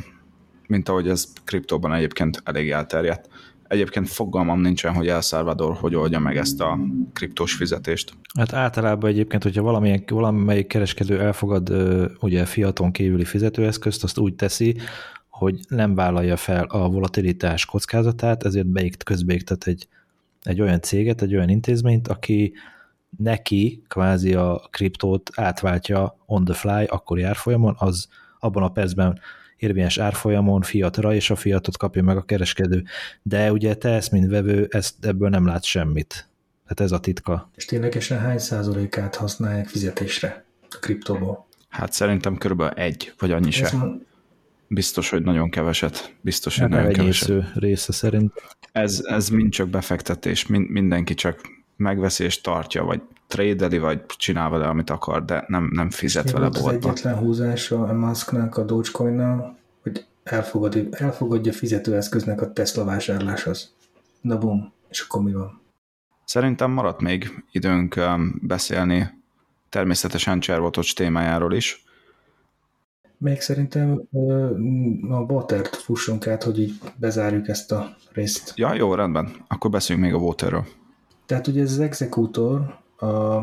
mint 0.66 0.88
ahogy 0.88 1.08
ez 1.08 1.24
kriptóban 1.44 1.92
egyébként 1.92 2.42
elég 2.44 2.70
elterjedt. 2.70 3.28
Egyébként 3.70 4.08
fogalmam 4.08 4.60
nincsen, 4.60 4.94
hogy 4.94 5.08
El 5.08 5.20
Salvador 5.20 5.74
hogy 5.74 5.94
oldja 5.94 6.18
meg 6.18 6.36
ezt 6.36 6.60
a 6.60 6.78
kriptós 7.12 7.54
fizetést. 7.54 8.12
Hát 8.38 8.52
általában 8.52 9.10
egyébként, 9.10 9.42
hogyha 9.42 9.62
valamilyen, 9.62 10.04
valamelyik 10.06 10.66
kereskedő 10.66 11.20
elfogad 11.20 11.72
ugye 12.20 12.44
fiaton 12.44 12.92
kívüli 12.92 13.24
fizetőeszközt, 13.24 14.04
azt 14.04 14.18
úgy 14.18 14.34
teszi, 14.34 14.76
hogy 15.28 15.60
nem 15.68 15.94
vállalja 15.94 16.36
fel 16.36 16.64
a 16.64 16.88
volatilitás 16.88 17.64
kockázatát, 17.64 18.44
ezért 18.44 18.66
beikt, 18.66 19.02
közbeiktet 19.02 19.66
egy, 19.66 19.88
egy 20.42 20.60
olyan 20.60 20.80
céget, 20.80 21.22
egy 21.22 21.34
olyan 21.34 21.48
intézményt, 21.48 22.08
aki 22.08 22.52
neki 23.16 23.82
kvázi 23.88 24.34
a 24.34 24.68
kriptót 24.70 25.30
átváltja 25.34 26.18
on 26.26 26.44
the 26.44 26.54
fly, 26.54 26.84
akkori 26.84 27.22
árfolyamon, 27.22 27.74
az 27.78 28.08
abban 28.38 28.62
a 28.62 28.68
percben 28.68 29.20
érvényes 29.60 29.98
árfolyamon 29.98 30.62
fiatra, 30.62 31.14
és 31.14 31.30
a 31.30 31.36
fiatot 31.36 31.76
kapja 31.76 32.02
meg 32.02 32.16
a 32.16 32.22
kereskedő. 32.22 32.84
De 33.22 33.52
ugye 33.52 33.74
te 33.74 33.88
ezt, 33.88 34.10
mint 34.10 34.30
vevő, 34.30 34.66
ezt 34.70 35.04
ebből 35.04 35.28
nem 35.28 35.46
látsz 35.46 35.66
semmit. 35.66 36.28
Tehát 36.62 36.80
ez 36.80 36.92
a 36.92 37.00
titka. 37.00 37.50
És 37.54 37.64
ténylegesen 37.64 38.18
hány 38.18 38.38
százalékát 38.38 39.14
használják 39.14 39.68
fizetésre 39.68 40.44
a 40.70 40.76
kriptóból? 40.80 41.46
Hát 41.68 41.92
szerintem 41.92 42.36
körülbelül 42.36 42.72
egy, 42.74 43.12
vagy 43.18 43.32
annyi 43.32 43.50
se. 43.50 43.70
Biztos, 44.68 45.10
hogy 45.10 45.22
nagyon 45.22 45.50
keveset. 45.50 46.14
Biztos, 46.20 46.58
hogy 46.58 46.70
Hát 46.70 46.80
nagyon 46.80 46.92
keveset. 46.92 47.44
része 47.54 47.92
szerint. 47.92 48.32
Ez, 48.72 49.00
ez 49.04 49.28
mind 49.28 49.52
csak 49.52 49.68
befektetés, 49.68 50.46
mind, 50.46 50.68
mindenki 50.70 51.14
csak 51.14 51.40
megveszi 51.80 52.24
és 52.24 52.40
tartja, 52.40 52.84
vagy 52.84 53.00
trédeli, 53.26 53.78
vagy 53.78 54.06
csinál 54.06 54.50
vele, 54.50 54.66
amit 54.66 54.90
akar, 54.90 55.24
de 55.24 55.44
nem, 55.46 55.70
nem 55.72 55.90
fizet 55.90 56.24
Mi 56.24 56.32
vele 56.32 56.44
volt 56.44 56.56
az 56.56 56.62
boltba. 56.62 56.88
egyetlen 56.88 57.16
húzása 57.16 57.82
a 57.82 57.92
Musknak 57.92 58.56
a 58.56 58.62
Dogecoin-nal, 58.62 59.56
hogy 59.82 60.04
elfogadja, 60.22 60.82
elfogadja 60.90 61.52
fizetőeszköznek 61.52 62.40
a 62.40 62.52
Tesla 62.52 62.84
vásárláshoz. 62.84 63.74
Na 64.20 64.38
bum, 64.38 64.72
és 64.88 65.00
akkor 65.00 65.22
mi 65.22 65.32
van? 65.32 65.60
Szerintem 66.24 66.70
maradt 66.70 67.00
még 67.00 67.44
időnk 67.50 67.96
um, 67.96 68.40
beszélni 68.42 69.18
természetesen 69.68 70.40
Cservotocs 70.40 70.94
témájáról 70.94 71.54
is. 71.54 71.84
Még 73.18 73.40
szerintem 73.40 74.02
a 75.10 75.14
Watert 75.14 75.76
fussunk 75.76 76.26
át, 76.26 76.42
hogy 76.42 76.60
így 76.60 76.72
bezárjuk 76.96 77.48
ezt 77.48 77.72
a 77.72 77.96
részt. 78.12 78.52
Ja, 78.56 78.74
jó, 78.74 78.94
rendben. 78.94 79.32
Akkor 79.48 79.70
beszéljünk 79.70 80.06
még 80.10 80.16
a 80.16 80.24
Waterről. 80.24 80.66
Tehát 81.30 81.46
ugye 81.46 81.62
ez 81.62 81.70
az 81.70 81.78
exekútor 81.78 82.78
a 82.96 83.40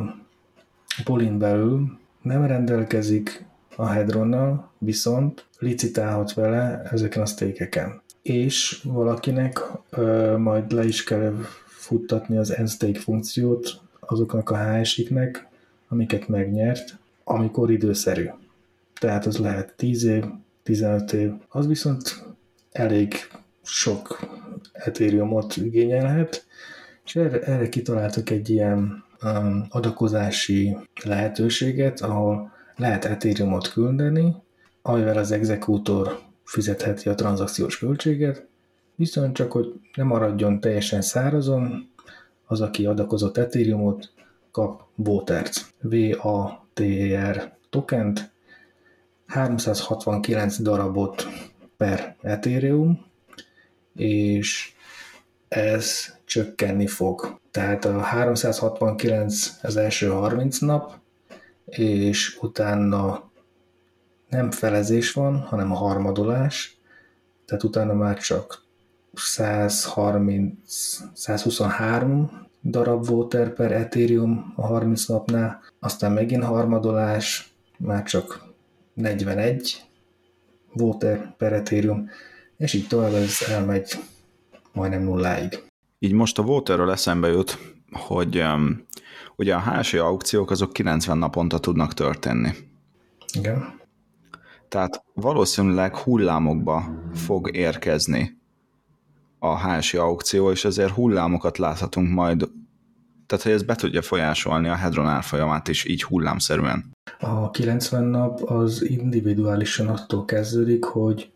Polin 1.03 1.37
belül 1.37 1.97
nem 2.21 2.45
rendelkezik 2.45 3.45
a 3.75 3.85
Hedronnal, 3.85 4.71
viszont 4.77 5.45
licitálhat 5.59 6.33
vele 6.33 6.81
ezeken 6.91 7.21
a 7.21 7.25
stékeken. 7.25 8.01
És 8.21 8.81
valakinek 8.83 9.61
ö, 9.89 10.37
majd 10.37 10.71
le 10.71 10.85
is 10.85 11.03
kell 11.03 11.33
futtatni 11.67 12.37
az 12.37 12.55
n-stake 12.63 12.99
funkciót 12.99 13.81
azoknak 13.99 14.49
a 14.49 14.57
HS-iknek, 14.57 15.47
amiket 15.87 16.27
megnyert, 16.27 16.97
amikor 17.23 17.71
időszerű. 17.71 18.29
Tehát 18.99 19.25
az 19.25 19.37
lehet 19.37 19.73
10 19.75 20.03
év, 20.03 20.23
15 20.63 21.13
év, 21.13 21.31
az 21.49 21.67
viszont 21.67 22.23
elég 22.71 23.13
sok 23.63 24.19
Ethereumot 24.71 25.57
igényelhet, 25.57 26.45
és 27.07 27.15
erre, 27.15 27.39
erre 27.39 27.69
kitaláltak 27.69 28.29
egy 28.29 28.49
ilyen 28.49 29.03
um, 29.23 29.65
adakozási 29.69 30.77
lehetőséget, 31.03 32.01
ahol 32.01 32.51
lehet 32.75 33.05
Ethereumot 33.05 33.71
küldeni, 33.71 34.35
amivel 34.81 35.17
az 35.17 35.31
exekútor 35.31 36.19
fizetheti 36.43 37.09
a 37.09 37.15
tranzakciós 37.15 37.77
költséget, 37.77 38.47
viszont 38.95 39.35
csak, 39.35 39.51
hogy 39.51 39.73
ne 39.95 40.03
maradjon 40.03 40.59
teljesen 40.59 41.01
szárazon, 41.01 41.89
az, 42.45 42.61
aki 42.61 42.85
adakozott 42.85 43.37
Ethereumot, 43.37 44.11
kap 44.51 44.83
Votert, 44.95 45.73
V-A-T-E-R 45.81 47.57
tokent, 47.69 48.31
369 49.25 50.57
darabot 50.61 51.27
per 51.77 52.15
Ethereum, 52.21 53.05
és 53.95 54.73
ez 55.47 56.15
csökkenni 56.25 56.87
fog. 56.87 57.39
Tehát 57.51 57.85
a 57.85 57.99
369 57.99 59.49
az 59.61 59.77
első 59.77 60.07
30 60.07 60.59
nap, 60.59 60.93
és 61.65 62.37
utána 62.41 63.29
nem 64.29 64.51
felezés 64.51 65.11
van, 65.11 65.39
hanem 65.39 65.71
a 65.71 65.75
harmadolás, 65.75 66.77
tehát 67.45 67.63
utána 67.63 67.93
már 67.93 68.17
csak 68.17 68.63
130, 69.13 70.97
123 71.13 72.47
darab 72.63 73.09
water 73.09 73.53
per 73.53 73.71
Ethereum 73.71 74.53
a 74.55 74.65
30 74.65 75.05
napnál, 75.05 75.61
aztán 75.79 76.11
megint 76.11 76.43
harmadolás, 76.43 77.53
már 77.77 78.03
csak 78.03 78.45
41 78.93 79.85
water 80.73 81.35
per 81.37 81.53
Ethereum, 81.53 82.09
és 82.57 82.73
így 82.73 82.87
tovább 82.87 83.13
ez 83.13 83.41
elmegy 83.49 83.99
majdnem 84.77 85.03
nulláig. 85.03 85.63
Így 85.99 86.11
most 86.11 86.39
a 86.39 86.43
Waterről 86.43 86.91
eszembe 86.91 87.27
jut, 87.27 87.57
hogy 87.91 88.39
um, 88.39 88.85
ugye 89.35 89.55
a 89.55 89.59
HSI 89.59 89.97
aukciók 89.97 90.51
azok 90.51 90.73
90 90.73 91.17
naponta 91.17 91.59
tudnak 91.59 91.93
történni. 91.93 92.49
Igen. 93.33 93.79
Tehát 94.67 95.03
valószínűleg 95.13 95.95
hullámokba 95.95 97.01
fog 97.13 97.55
érkezni 97.55 98.37
a 99.39 99.67
HSI 99.67 99.97
aukció, 99.97 100.51
és 100.51 100.65
ezért 100.65 100.93
hullámokat 100.93 101.57
láthatunk 101.57 102.09
majd, 102.09 102.49
tehát 103.25 103.43
hogy 103.43 103.53
ez 103.53 103.63
be 103.63 103.75
tudja 103.75 104.01
folyásolni 104.01 104.67
a 104.67 104.75
Hedron 104.75 105.07
árfolyamát 105.07 105.67
is 105.67 105.85
így 105.85 106.03
hullámszerűen. 106.03 106.91
A 107.19 107.51
90 107.51 108.03
nap 108.03 108.41
az 108.41 108.83
individuálisan 108.89 109.87
attól 109.87 110.25
kezdődik, 110.25 110.83
hogy 110.83 111.31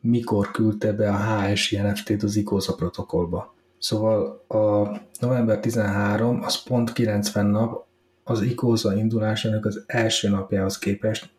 mikor 0.00 0.50
küldte 0.50 0.92
be 0.92 1.10
a 1.10 1.16
HSI 1.16 1.76
NFT-t 1.76 2.22
az 2.22 2.36
ICOSA 2.36 2.74
protokollba. 2.74 3.54
Szóval 3.78 4.44
a 4.48 4.90
november 5.20 5.58
13 5.58 6.42
az 6.42 6.62
pont 6.62 6.92
90 6.92 7.46
nap 7.46 7.86
az 8.24 8.42
ICOSA 8.42 8.96
indulásának 8.96 9.66
az 9.66 9.82
első 9.86 10.28
napjához 10.28 10.78
képest, 10.78 11.30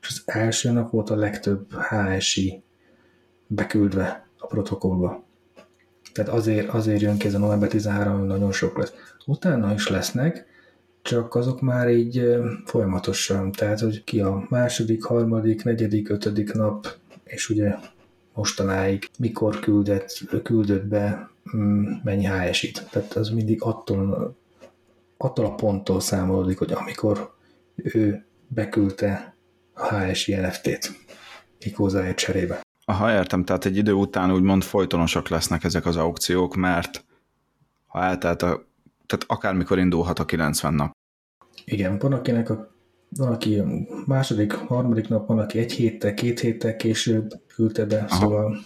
és 0.00 0.08
az 0.08 0.22
első 0.24 0.70
nap 0.70 0.90
volt 0.90 1.10
a 1.10 1.16
legtöbb 1.16 1.66
HSI 1.72 2.62
beküldve 3.46 4.26
a 4.38 4.46
protokollba. 4.46 5.24
Tehát 6.12 6.30
azért, 6.30 6.68
azért 6.68 7.00
jön 7.00 7.18
ki 7.18 7.26
ez 7.26 7.34
a 7.34 7.38
november 7.38 7.68
13, 7.68 8.18
hogy 8.18 8.26
nagyon 8.26 8.52
sok 8.52 8.78
lesz. 8.78 8.92
Utána 9.26 9.72
is 9.72 9.88
lesznek, 9.88 10.46
csak 11.02 11.34
azok 11.34 11.60
már 11.60 11.88
így 11.88 12.36
folyamatosan, 12.64 13.52
tehát 13.52 13.80
hogy 13.80 14.04
ki 14.04 14.20
a 14.20 14.46
második, 14.48 15.04
harmadik, 15.04 15.64
negyedik, 15.64 16.08
ötödik 16.08 16.52
nap, 16.52 16.86
és 17.24 17.48
ugye 17.48 17.74
mostanáig 18.34 19.10
mikor 19.18 19.60
küldött, 19.60 20.20
küldött 20.42 20.84
be 20.84 21.30
mm, 21.56 21.84
mennyi 22.02 22.24
HS-it. 22.24 22.88
Tehát 22.90 23.12
az 23.12 23.28
mindig 23.28 23.62
attól, 23.62 24.36
attól 25.16 25.44
a 25.44 25.54
ponttól 25.54 26.00
számolódik, 26.00 26.58
hogy 26.58 26.72
amikor 26.72 27.34
ő 27.74 28.26
beküldte 28.48 29.36
a 29.74 29.94
HSI 29.94 30.34
NFT-t 30.34 31.00
Ikózáért 31.58 32.16
cserébe. 32.16 32.60
Aha, 32.84 33.12
értem, 33.12 33.44
tehát 33.44 33.64
egy 33.64 33.76
idő 33.76 33.92
után 33.92 34.32
úgymond 34.32 34.62
folytonosak 34.62 35.28
lesznek 35.28 35.64
ezek 35.64 35.86
az 35.86 35.96
aukciók, 35.96 36.54
mert 36.56 37.04
ha 37.86 38.02
eltelt 38.02 38.42
a, 38.42 38.66
tehát 39.06 39.24
akármikor 39.26 39.78
indulhat 39.78 40.18
a 40.18 40.24
90 40.24 40.74
nap. 40.74 40.92
Igen, 41.64 41.98
van 41.98 42.12
akinek 42.12 42.50
a 42.50 42.72
van, 43.16 43.32
aki 43.32 43.62
második, 44.06 44.52
harmadik 44.52 45.08
nap, 45.08 45.26
van, 45.26 45.38
aki 45.38 45.58
egy 45.58 45.72
héttel, 45.72 46.14
két 46.14 46.40
héttel 46.40 46.76
később 46.76 47.30
küldte 47.54 47.84
be, 47.84 47.96
Aha. 47.96 48.20
szóval... 48.20 48.58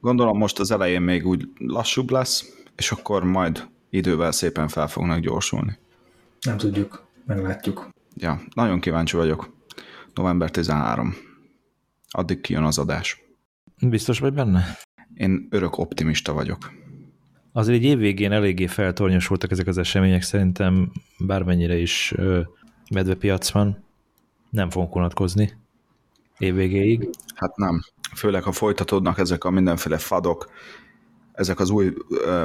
Gondolom 0.00 0.38
most 0.38 0.58
az 0.58 0.70
elején 0.70 1.00
még 1.00 1.26
úgy 1.26 1.48
lassúbb 1.58 2.10
lesz, 2.10 2.54
és 2.76 2.90
akkor 2.90 3.24
majd 3.24 3.68
idővel 3.90 4.32
szépen 4.32 4.68
fel 4.68 4.88
fognak 4.88 5.18
gyorsulni. 5.18 5.78
Nem 6.40 6.56
tudjuk, 6.56 7.06
meglátjuk. 7.26 7.88
Ja, 8.16 8.40
nagyon 8.54 8.80
kíváncsi 8.80 9.16
vagyok. 9.16 9.52
November 10.14 10.50
13. 10.50 11.14
Addig 12.08 12.40
kijön 12.40 12.62
az 12.62 12.78
adás. 12.78 13.22
Biztos 13.80 14.18
vagy 14.18 14.32
benne? 14.32 14.76
Én 15.14 15.46
örök 15.50 15.78
optimista 15.78 16.32
vagyok. 16.32 16.72
Azért 17.52 17.78
egy 17.78 17.84
évvégén 17.84 18.32
eléggé 18.32 18.66
feltornyosultak 18.66 19.50
ezek 19.50 19.66
az 19.66 19.78
események, 19.78 20.22
szerintem 20.22 20.92
bármennyire 21.18 21.76
is 21.76 22.14
medvepiac 22.90 23.50
van, 23.50 23.84
nem 24.50 24.70
fogunk 24.70 24.96
unatkozni 24.96 25.62
évvégéig. 26.38 27.08
Hát 27.34 27.56
nem. 27.56 27.80
Főleg, 28.14 28.42
ha 28.42 28.52
folytatódnak 28.52 29.18
ezek 29.18 29.44
a 29.44 29.50
mindenféle 29.50 29.98
fadok, 29.98 30.50
ezek 31.32 31.60
az 31.60 31.70
új 31.70 31.92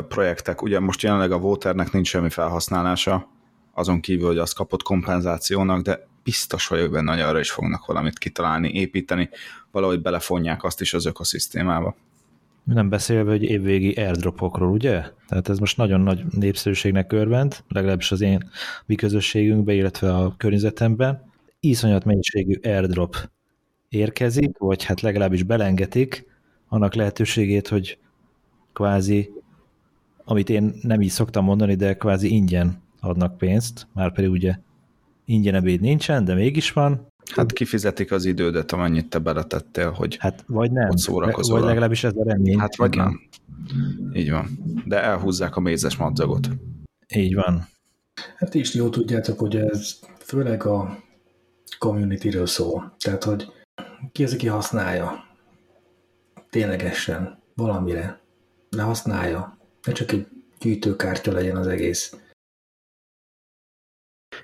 projektek, 0.08 0.62
ugye 0.62 0.80
most 0.80 1.02
jelenleg 1.02 1.32
a 1.32 1.36
Waternek 1.38 1.92
nincs 1.92 2.08
semmi 2.08 2.30
felhasználása, 2.30 3.28
azon 3.74 4.00
kívül, 4.00 4.28
hogy 4.28 4.38
azt 4.38 4.56
kapott 4.56 4.84
kompenzációnak, 4.84 5.82
de 5.82 6.08
biztos 6.24 6.68
vagyok 6.68 6.92
benne, 6.92 7.12
hogy 7.12 7.22
arra 7.22 7.40
is 7.40 7.52
fognak 7.52 7.86
valamit 7.86 8.18
kitalálni, 8.18 8.72
építeni, 8.74 9.30
valahogy 9.72 10.02
belefonják 10.02 10.64
azt 10.64 10.82
is 10.82 10.94
az 10.94 11.06
ökoszisztémába. 11.06 11.96
Nem 12.64 12.90
beszélve, 12.90 13.32
hogy 13.32 13.44
évvégi 13.44 13.94
airdropokról, 13.94 14.70
ugye? 14.70 15.04
Tehát 15.28 15.50
ez 15.50 15.60
most 15.60 15.78
nagyon 15.78 16.02
nagy 16.02 16.24
népszerűségnek 16.30 17.12
örvend, 17.12 17.64
legalábbis 17.68 18.12
az 18.12 18.22
én 18.22 18.50
mi 18.86 18.96
közösségünkben, 18.96 19.76
illetve 19.76 20.16
a 20.16 20.36
környezetemben. 20.38 21.32
Iszonyat 21.60 22.06
mennyiségű 22.06 22.60
airdrop 22.64 23.16
érkezik, 23.90 24.58
vagy 24.58 24.84
hát 24.84 25.02
legalábbis 25.02 25.44
belengetik 25.44 26.26
annak 26.68 26.94
lehetőségét, 26.94 27.68
hogy 27.68 27.98
kvázi, 28.74 29.30
amit 30.24 30.50
én 30.50 30.74
nem 30.82 31.02
így 31.02 31.10
szoktam 31.10 31.44
mondani, 31.44 31.76
de 31.76 31.98
kvázi 31.98 32.32
ingyen 32.32 32.82
adnak 33.00 33.38
pénzt, 33.38 33.88
már 33.94 34.14
pedig 34.14 34.30
ugye 34.30 34.56
ingyen 35.26 35.56
ebéd 35.56 35.82
nincsen, 35.82 36.26
de 36.26 36.34
mégis 36.34 36.72
van. 36.72 37.08
Hát 37.36 37.54
kifizetik 37.54 38.12
az 38.12 38.26
idődet, 38.26 38.72
amennyit 38.72 39.10
te 39.10 39.20
beletettél, 39.20 39.92
hogy 39.92 40.18
hát 40.20 40.44
vagy 40.48 40.72
nem, 40.72 40.90
ott 40.90 40.98
szórakozol. 40.98 41.60
Vagy 41.60 41.68
legalábbis 41.68 42.04
ez 42.04 42.14
a 42.16 42.24
remény. 42.24 42.60
Hát 42.60 42.76
vagy 42.76 42.96
nem. 42.96 43.20
Így 44.14 44.32
van. 44.32 44.48
De 44.86 45.04
elhúzzák 45.04 45.56
a 45.56 45.60
mézes 45.60 45.98
madzagot. 45.98 46.50
Így 47.16 47.36
van. 47.36 47.68
Hát 48.38 48.54
is 48.54 48.74
jó 48.74 48.90
tudjátok, 48.90 49.40
hogy 49.40 49.56
ez 49.56 50.00
főleg 50.20 50.66
a 50.66 51.04
communityről 51.80 52.46
szól. 52.46 52.96
Tehát, 53.00 53.24
hogy 53.24 53.52
ki 54.12 54.24
az, 54.24 54.34
aki 54.34 54.48
használja 54.48 55.28
ténylegesen 56.50 57.44
valamire. 57.56 58.22
Ne 58.70 58.82
használja. 58.82 59.58
Ne 59.84 59.94
csak 59.94 60.12
egy 60.12 60.28
gyűjtőkártya 60.60 61.32
legyen 61.32 61.56
az 61.56 61.68
egész. 61.68 62.16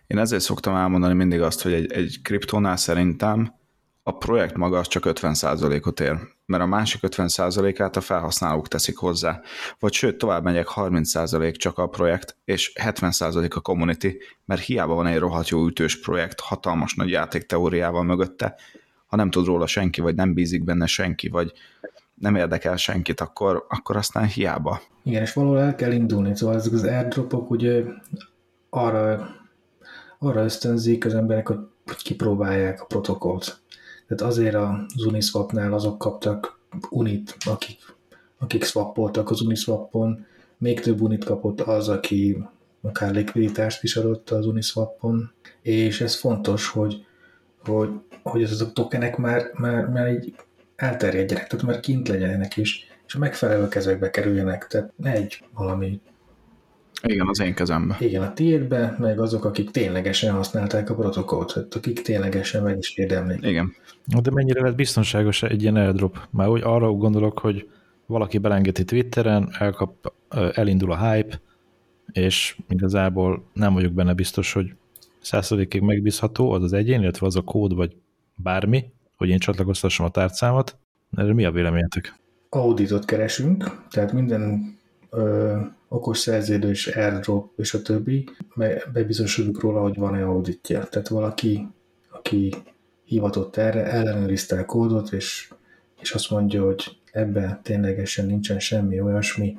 Én 0.08 0.18
ezért 0.18 0.42
szoktam 0.42 0.76
elmondani 0.76 1.14
mindig 1.14 1.42
azt, 1.42 1.62
hogy 1.62 1.74
egy, 1.74 1.92
egy 1.92 2.20
kriptónál 2.22 2.78
szerintem 2.78 3.54
a 4.04 4.18
projekt 4.18 4.56
maga 4.56 4.80
az 4.80 4.88
csak 4.88 5.04
50%-ot 5.06 6.00
ér, 6.00 6.18
mert 6.46 6.64
a 6.64 6.66
másik 6.66 7.02
50%-át 7.04 7.96
a 7.96 8.02
felhasználók 8.02 8.68
teszik 8.68 8.98
hozzá. 8.98 9.42
Vagy 9.80 9.94
sőt, 9.94 10.18
tovább 10.18 10.44
megyek, 10.44 10.68
30% 10.76 11.56
csak 11.56 11.78
a 11.78 11.88
projekt, 11.88 12.38
és 12.44 12.72
70% 12.82 13.56
a 13.56 13.60
community, 13.60 14.08
mert 14.46 14.62
hiába 14.62 14.94
van 14.94 15.08
egy 15.08 15.20
rohadt 15.20 15.50
jó 15.50 15.68
ütős 15.68 16.00
projekt, 16.00 16.40
hatalmas 16.40 16.94
nagy 16.94 17.10
játékteóriával 17.10 18.04
mögötte, 18.04 18.56
ha 19.16 19.22
nem 19.22 19.32
tud 19.32 19.46
róla 19.46 19.68
senki, 19.68 20.02
vagy 20.02 20.16
nem 20.16 20.34
bízik 20.34 20.64
benne 20.64 20.86
senki, 20.86 21.28
vagy 21.30 21.54
nem 22.14 22.36
érdekel 22.36 22.76
senkit, 22.76 23.22
akkor, 23.22 23.66
akkor 23.70 23.96
aztán 23.96 24.26
hiába. 24.26 24.82
Igen, 25.04 25.22
és 25.22 25.34
valahol 25.34 25.60
el 25.60 25.76
kell 25.76 25.92
indulni, 25.92 26.36
szóval 26.36 26.56
ezek 26.56 26.74
az 26.74 26.84
airdropok 26.84 27.50
ugye 27.50 27.84
arra, 28.70 29.30
arra 30.20 30.44
ösztönzik 30.44 31.06
az 31.06 31.14
emberek, 31.14 31.48
hogy 31.48 31.58
kipróbálják 31.98 32.82
a 32.82 32.86
protokollt. 32.86 33.60
Tehát 34.08 34.34
azért 34.34 34.56
az 34.56 35.06
Uniswapnál 35.06 35.74
azok 35.74 35.98
kaptak 35.98 36.60
Unit, 36.90 37.38
akik, 37.46 37.80
akik 38.38 38.64
swappoltak 38.64 39.30
az 39.30 39.42
Uniswapon, 39.42 40.26
még 40.58 40.80
több 40.80 41.02
Unit 41.02 41.24
kapott 41.24 41.62
az, 41.62 41.90
aki 41.90 42.38
akár 42.82 43.14
likviditást 43.14 43.84
is 43.84 43.96
adott 43.96 44.30
az 44.30 44.46
Uniswapon, 44.46 45.32
és 45.62 46.02
ez 46.02 46.16
fontos, 46.16 46.68
hogy, 46.68 47.06
hogy, 47.74 47.90
hogy 48.24 48.44
azok 48.44 48.70
a 48.70 48.72
tokenek 48.72 49.18
már, 49.18 49.52
már, 49.54 49.86
már 49.86 50.12
így 50.12 50.36
elterjedjenek, 50.76 51.48
tehát 51.48 51.66
már 51.66 51.80
kint 51.80 52.08
legyenek 52.08 52.58
is, 52.58 52.88
és 53.08 53.16
a 53.16 53.20
megfelelő 53.20 53.68
kezekbe 53.68 54.10
kerüljenek, 54.10 54.68
tehát 54.68 54.94
ne 54.96 55.12
egy 55.12 55.44
valami 55.54 56.02
igen, 57.04 57.28
az 57.28 57.40
én 57.40 57.54
kezembe. 57.54 57.98
Igen, 58.00 58.22
a 58.22 58.34
tiédbe, 58.34 58.96
meg 59.00 59.20
azok, 59.20 59.46
akik 59.46 59.72
ténylegesen 59.72 60.34
használták 60.34 60.90
a 60.90 60.96
protokollt, 60.96 61.54
tehát 61.54 61.76
akik 61.76 62.02
ténylegesen 62.02 62.64
meg 62.64 62.78
is 62.78 62.96
érdemlik. 62.96 63.46
Igen. 63.46 63.74
De 64.22 64.32
mennyire 64.32 64.62
lehet 64.62 64.76
biztonságos 64.76 65.44
egy 65.44 65.62
ilyen 65.62 65.76
airdrop? 65.76 66.20
Már 66.30 66.48
úgy 66.48 66.62
arra 66.64 66.92
gondolok, 66.92 67.40
hogy 67.40 67.70
valaki 68.06 68.38
belengeti 68.38 68.86
Twitteren, 68.86 69.50
elkap, 69.60 70.14
elindul 70.54 70.92
a 70.92 71.12
hype, 71.12 71.42
és 72.12 72.58
igazából 72.70 73.50
nem 73.54 73.74
vagyok 73.74 73.92
benne 73.92 74.14
biztos, 74.14 74.54
hogy 74.54 74.74
százszerzékig 75.26 75.82
megbízható 75.82 76.52
az 76.52 76.64
az 76.64 76.74
egyén, 76.74 77.02
illetve 77.02 77.26
az 77.26 77.36
a 77.36 77.42
kód, 77.42 77.76
vagy 77.76 77.96
bármi, 78.36 78.94
hogy 79.16 79.30
én 79.30 79.40
csatlakoztassam 79.40 80.06
a 80.06 80.12
tárcámat. 80.12 80.78
Erre 81.16 81.34
mi 81.34 81.46
a 81.46 81.52
véleményetek? 81.52 82.16
Auditot 82.50 83.06
keresünk, 83.06 83.86
tehát 83.90 84.12
minden 84.12 84.76
ö, 85.10 85.56
okos 85.88 86.18
szerződés, 86.18 86.88
airdrop 86.88 87.52
és 87.60 87.74
a 87.74 87.82
többi, 87.82 88.30
bebizonyosodunk 88.94 89.62
róla, 89.62 89.82
hogy 89.82 89.96
van-e 89.96 90.26
auditja. 90.26 90.84
Tehát 90.84 91.08
valaki, 91.08 91.68
aki 92.10 92.54
hivatott 93.04 93.56
erre, 93.56 93.84
ellenőrizte 93.84 94.60
a 94.60 94.66
kódot, 94.66 95.12
és, 95.12 95.54
és 96.02 96.12
azt 96.12 96.30
mondja, 96.30 96.64
hogy 96.64 96.98
ebben 97.12 97.60
ténylegesen 97.64 98.26
nincsen 98.26 98.60
semmi 98.60 99.02
olyasmi, 99.02 99.58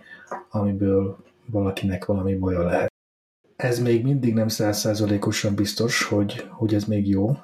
amiből 0.50 1.16
valakinek 1.46 2.04
valami 2.04 2.34
baja 2.34 2.62
lehet. 2.62 2.94
Ez 3.56 3.78
még 3.78 4.02
mindig 4.02 4.34
nem 4.34 4.48
százszázalékosan 4.48 5.54
biztos, 5.54 6.02
hogy, 6.02 6.46
hogy 6.48 6.74
ez 6.74 6.84
még 6.84 7.08
jó, 7.08 7.36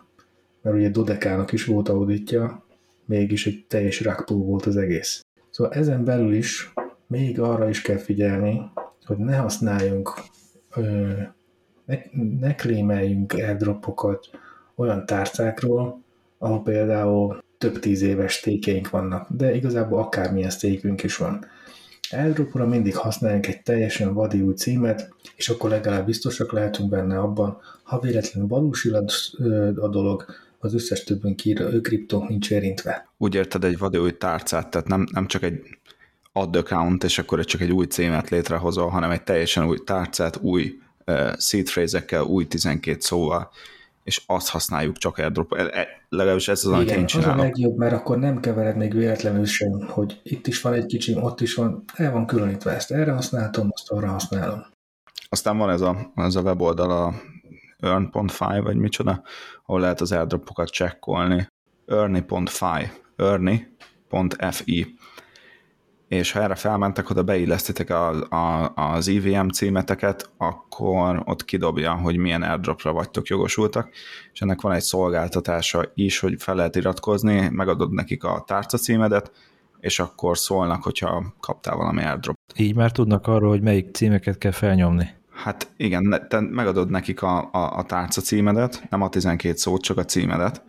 mert 0.62 0.76
ugye 0.76 0.88
Dodekának 0.88 1.52
is 1.52 1.64
volt 1.64 1.88
auditja, 1.88 2.64
mégis 3.04 3.46
egy 3.46 3.64
teljes 3.68 4.00
rakpó 4.00 4.44
volt 4.44 4.66
az 4.66 4.76
egész. 4.76 5.24
Szóval 5.50 5.72
ezen 5.72 6.04
belül 6.04 6.32
is 6.32 6.72
még 7.06 7.40
arra 7.40 7.68
is 7.68 7.82
kell 7.82 7.96
figyelni, 7.96 8.60
hogy 9.04 9.16
ne 9.16 9.36
használjunk, 9.36 10.12
ne, 11.84 11.96
ne 12.40 12.54
klémeljünk 12.54 13.32
airdropokat 13.32 14.30
olyan 14.74 15.06
tárcákról, 15.06 16.02
ahol 16.38 16.62
például 16.62 17.42
több 17.58 17.78
tíz 17.78 18.02
éves 18.02 18.40
tékeink 18.40 18.90
vannak, 18.90 19.26
de 19.30 19.54
igazából 19.54 19.98
akármilyen 19.98 20.50
tékünk 20.60 21.02
is 21.02 21.16
van. 21.16 21.44
Airdropra 22.12 22.66
mindig 22.66 22.96
használjunk 22.96 23.46
egy 23.46 23.62
teljesen 23.62 24.14
vadi 24.14 24.40
új 24.40 24.54
címet, 24.54 25.14
és 25.36 25.48
akkor 25.48 25.70
legalább 25.70 26.06
biztosak 26.06 26.52
lehetünk 26.52 26.88
benne 26.88 27.18
abban, 27.18 27.60
ha 27.82 28.00
véletlenül 28.00 28.48
valósul 28.48 28.94
a 29.76 29.88
dolog, 29.88 30.24
az 30.58 30.74
összes 30.74 31.04
többünk 31.04 31.40
kriptónk 31.82 32.28
nincs 32.28 32.50
érintve. 32.50 33.08
Úgy 33.16 33.34
érted 33.34 33.64
egy 33.64 33.78
vadi 33.78 33.98
új 33.98 34.16
tárcát, 34.16 34.70
tehát 34.70 34.88
nem, 34.88 35.06
nem 35.12 35.26
csak 35.26 35.42
egy 35.42 35.60
add 36.32 36.56
account, 36.56 37.04
és 37.04 37.18
akkor 37.18 37.44
csak 37.44 37.60
egy 37.60 37.72
új 37.72 37.86
címet 37.86 38.30
létrehozol, 38.30 38.88
hanem 38.88 39.10
egy 39.10 39.22
teljesen 39.22 39.66
új 39.66 39.78
tárcát, 39.84 40.38
új 40.40 40.78
uh, 41.06 41.38
seed 41.38 41.64
phrase 41.64 42.24
új 42.24 42.46
12 42.46 43.00
szóval, 43.00 43.50
és 44.02 44.22
azt 44.26 44.48
használjuk 44.48 44.96
csak 44.96 45.18
airdrop. 45.18 45.52
E, 45.52 45.62
e, 45.62 45.88
legalábbis 46.08 46.48
ez 46.48 46.64
az, 46.64 46.72
amit 46.72 46.90
én 46.90 47.06
csinálok. 47.06 47.34
az 47.34 47.40
a 47.40 47.42
legjobb, 47.42 47.76
mert 47.76 47.92
akkor 47.92 48.18
nem 48.18 48.40
kevered 48.40 48.76
még 48.76 48.94
véletlenül 48.94 49.44
sem, 49.44 49.86
hogy 49.88 50.20
itt 50.22 50.46
is 50.46 50.60
van 50.60 50.72
egy 50.72 50.86
kicsi, 50.86 51.16
ott 51.16 51.40
is 51.40 51.54
van, 51.54 51.84
el 51.94 52.12
van 52.12 52.26
különítve 52.26 52.70
ezt, 52.70 52.90
erre 52.90 53.12
használom, 53.12 53.68
azt 53.72 53.90
arra 53.90 54.08
használom. 54.08 54.64
Aztán 55.28 55.58
van 55.58 55.70
ez 55.70 55.80
a, 55.80 56.12
ez 56.14 56.34
a 56.34 56.40
weboldal, 56.40 56.90
a 56.90 57.14
earn.fi, 57.78 58.60
vagy 58.62 58.76
micsoda, 58.76 59.22
ahol 59.64 59.80
lehet 59.80 60.00
az 60.00 60.12
airdropokat 60.12 60.68
csekkolni. 60.68 61.46
earny.fi, 61.86 62.90
earny.fi 63.16 64.96
és 66.12 66.32
ha 66.32 66.42
erre 66.42 66.54
felmentek, 66.54 67.10
oda 67.10 67.22
beillesztitek 67.22 67.90
a, 67.90 68.28
a, 68.28 68.72
az 68.74 69.08
EVM 69.08 69.48
címeteket, 69.48 70.30
akkor 70.36 71.22
ott 71.24 71.44
kidobja, 71.44 71.94
hogy 71.94 72.16
milyen 72.16 72.42
airdropra 72.42 72.92
vagytok 72.92 73.26
jogosultak, 73.26 73.88
és 74.32 74.40
ennek 74.40 74.60
van 74.60 74.72
egy 74.72 74.82
szolgáltatása 74.82 75.90
is, 75.94 76.18
hogy 76.18 76.34
fel 76.38 76.54
lehet 76.54 76.76
iratkozni, 76.76 77.48
megadod 77.48 77.92
nekik 77.92 78.24
a 78.24 78.44
tárca 78.46 78.78
címedet, 78.78 79.32
és 79.80 79.98
akkor 79.98 80.38
szólnak, 80.38 80.82
hogyha 80.82 81.34
kaptál 81.40 81.76
valami 81.76 82.02
airdrop. 82.02 82.38
Így 82.56 82.74
már 82.74 82.92
tudnak 82.92 83.26
arról, 83.26 83.48
hogy 83.48 83.62
melyik 83.62 83.94
címeket 83.94 84.38
kell 84.38 84.50
felnyomni. 84.50 85.08
Hát 85.30 85.70
igen, 85.76 86.26
te 86.28 86.40
megadod 86.40 86.90
nekik 86.90 87.22
a, 87.22 87.48
a, 87.52 87.76
a 87.76 87.82
tárca 87.82 88.20
címedet, 88.20 88.82
nem 88.90 89.02
a 89.02 89.08
12 89.08 89.56
szót, 89.56 89.82
csak 89.82 89.98
a 89.98 90.04
címedet, 90.04 90.62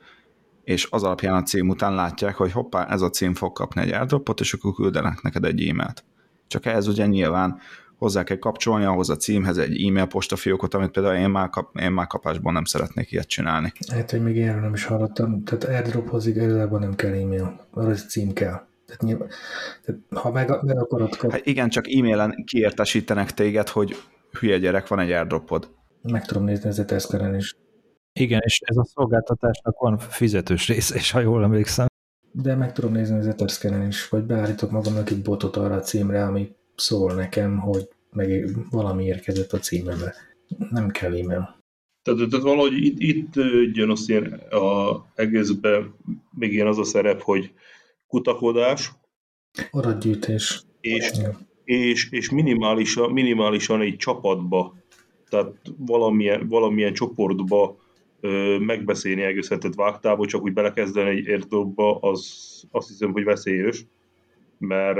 és 0.63 0.87
az 0.91 1.03
alapján 1.03 1.35
a 1.35 1.43
cím 1.43 1.69
után 1.69 1.95
látják, 1.95 2.35
hogy 2.35 2.51
hoppá, 2.51 2.85
ez 2.85 3.01
a 3.01 3.09
cím 3.09 3.33
fog 3.33 3.53
kapni 3.53 3.81
egy 3.81 3.91
airdropot, 3.91 4.39
és 4.39 4.53
akkor 4.53 4.73
küldenek 4.73 5.21
neked 5.21 5.45
egy 5.45 5.67
e-mailt. 5.67 6.03
Csak 6.47 6.65
ehhez 6.65 6.87
ugye 6.87 7.05
nyilván 7.05 7.59
hozzá 7.97 8.23
kell 8.23 8.37
kapcsolni 8.37 8.85
ahhoz 8.85 9.09
a 9.09 9.15
címhez 9.15 9.57
egy 9.57 9.85
e-mail 9.85 10.05
postafiókot, 10.05 10.73
amit 10.73 10.91
például 10.91 11.15
én 11.15 11.29
már, 11.29 11.49
kap, 11.49 11.79
én 11.79 11.91
már 11.91 12.07
kapásból 12.07 12.51
nem 12.51 12.63
szeretnék 12.63 13.11
ilyet 13.11 13.27
csinálni. 13.27 13.73
Hát, 13.91 14.11
hogy 14.11 14.23
még 14.23 14.37
erről 14.37 14.61
nem 14.61 14.73
is 14.73 14.85
hallottam. 14.85 15.43
Tehát 15.43 15.63
airdrophoz 15.63 16.27
igazából 16.27 16.79
nem 16.79 16.95
kell 16.95 17.13
e-mail, 17.13 17.65
arra 17.71 17.91
egy 17.91 17.97
cím 17.97 18.33
kell. 18.33 18.61
Tehát, 18.85 19.01
nyilván, 19.01 19.27
tehát 19.85 20.01
ha 20.13 20.31
meg, 20.31 20.63
meg 20.63 20.77
akarod 20.77 21.17
kap... 21.17 21.31
Hát 21.31 21.45
igen, 21.45 21.69
csak 21.69 21.87
e-mailen 21.87 22.43
kiértesítenek 22.45 23.31
téged, 23.31 23.67
hogy 23.67 23.95
hülye 24.39 24.57
gyerek, 24.57 24.87
van 24.87 24.99
egy 24.99 25.11
airdropod. 25.11 25.69
Meg 26.01 26.25
tudom 26.25 26.43
nézni 26.43 26.69
az 26.69 26.79
Eteszkeren 26.79 27.35
is. 27.35 27.55
Igen, 28.13 28.41
és 28.43 28.59
ez 28.65 28.77
a 28.77 28.85
szolgáltatásnak 28.85 29.79
van 29.79 29.97
fizetős 29.97 30.67
része, 30.67 30.95
és 30.95 31.11
ha 31.11 31.19
jól 31.19 31.43
emlékszem. 31.43 31.87
De 32.31 32.55
meg 32.55 32.71
tudom 32.73 32.91
nézni 32.91 33.17
az 33.17 33.27
Etherscan-en 33.27 33.87
is, 33.87 34.09
vagy 34.09 34.23
beállítok 34.23 34.71
magamnak 34.71 35.09
egy 35.09 35.21
botot 35.21 35.55
arra 35.55 35.75
a 35.75 35.79
címre, 35.79 36.25
ami 36.25 36.55
szól 36.75 37.13
nekem, 37.13 37.57
hogy 37.57 37.89
meg 38.11 38.49
valami 38.69 39.05
érkezett 39.05 39.51
a 39.51 39.57
címembe. 39.57 40.15
Nem 40.69 40.89
kell 40.89 41.17
e-mail. 41.17 41.61
Tehát, 42.03 42.29
tehát 42.29 42.45
valahogy 42.45 42.73
itt, 42.73 42.99
itt 42.99 43.35
jön 43.75 43.89
azt 43.89 44.09
ilyen 44.09 44.25
a 44.49 45.05
egészben 45.15 45.95
még 46.31 46.53
ilyen 46.53 46.67
az 46.67 46.77
a 46.77 46.83
szerep, 46.83 47.21
hogy 47.21 47.53
kutakodás. 48.07 48.91
Adatgyűjtés. 49.71 50.63
És, 50.81 51.11
és, 51.63 52.11
és 52.11 52.29
minimálisan, 52.29 53.11
minimálisan 53.11 53.81
egy 53.81 53.95
csapatba, 53.95 54.75
tehát 55.29 55.53
valamilyen, 55.77 56.47
valamilyen 56.47 56.93
csoportba 56.93 57.77
megbeszélni 58.59 59.21
egészhetet 59.21 59.75
vágtából, 59.75 60.25
csak 60.25 60.43
úgy 60.43 60.53
belekezdeni 60.53 61.09
egy 61.09 61.29
airdropba, 61.29 61.99
az 61.99 62.41
azt 62.71 62.87
hiszem, 62.87 63.11
hogy 63.11 63.23
veszélyes, 63.23 63.85
mert 64.57 64.99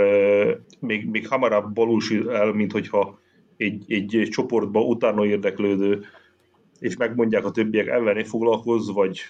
még, 0.79 1.09
még 1.09 1.27
hamarabb 1.27 1.75
valósul 1.75 2.31
el, 2.31 2.53
mint 2.53 2.71
hogyha 2.71 3.19
egy, 3.57 3.83
egy 3.87 4.27
csoportba 4.31 4.81
utána 4.81 5.25
érdeklődő, 5.25 6.05
és 6.79 6.97
megmondják 6.97 7.45
a 7.45 7.51
többiek 7.51 7.87
elleni 7.87 8.23
foglalkoz, 8.23 8.93
vagy 8.93 9.21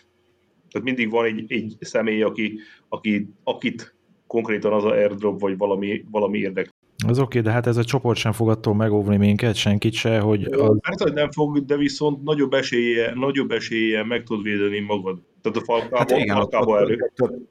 tehát 0.69 0.87
mindig 0.87 1.09
van 1.09 1.25
egy, 1.25 1.51
egy 1.51 1.75
személy, 1.79 2.21
aki, 2.21 2.59
aki, 2.87 3.29
akit 3.43 3.95
konkrétan 4.27 4.73
az 4.73 4.83
a 4.83 4.91
airdrop, 4.91 5.39
vagy 5.39 5.57
valami, 5.57 6.05
valami 6.11 6.37
érdekel. 6.37 6.73
Az 7.07 7.19
oké, 7.19 7.39
de 7.39 7.51
hát 7.51 7.67
ez 7.67 7.77
a 7.77 7.83
csoport 7.83 8.17
sem 8.17 8.31
fog 8.31 8.49
attól 8.49 8.75
megóvni 8.75 9.17
minket, 9.17 9.55
senkit 9.55 9.93
se, 9.93 10.19
hogy... 10.19 10.43
Az... 10.43 10.79
Persze, 10.79 11.03
hogy 11.03 11.13
nem 11.13 11.31
fog, 11.31 11.65
de 11.65 11.75
viszont 11.75 12.23
nagyobb 12.23 12.53
esélye, 12.53 13.13
nagyobb 13.15 13.51
esélye 13.51 14.03
meg 14.03 14.23
tud 14.23 14.43
védeni 14.43 14.79
magad. 14.79 15.21
Tehát 15.41 15.57
a 15.57 15.61
falkába, 15.63 15.97
hát 15.97 16.11
igen, 16.11 16.35
falkába 16.35 16.79
elő. 16.79 17.11
Több, 17.15 17.47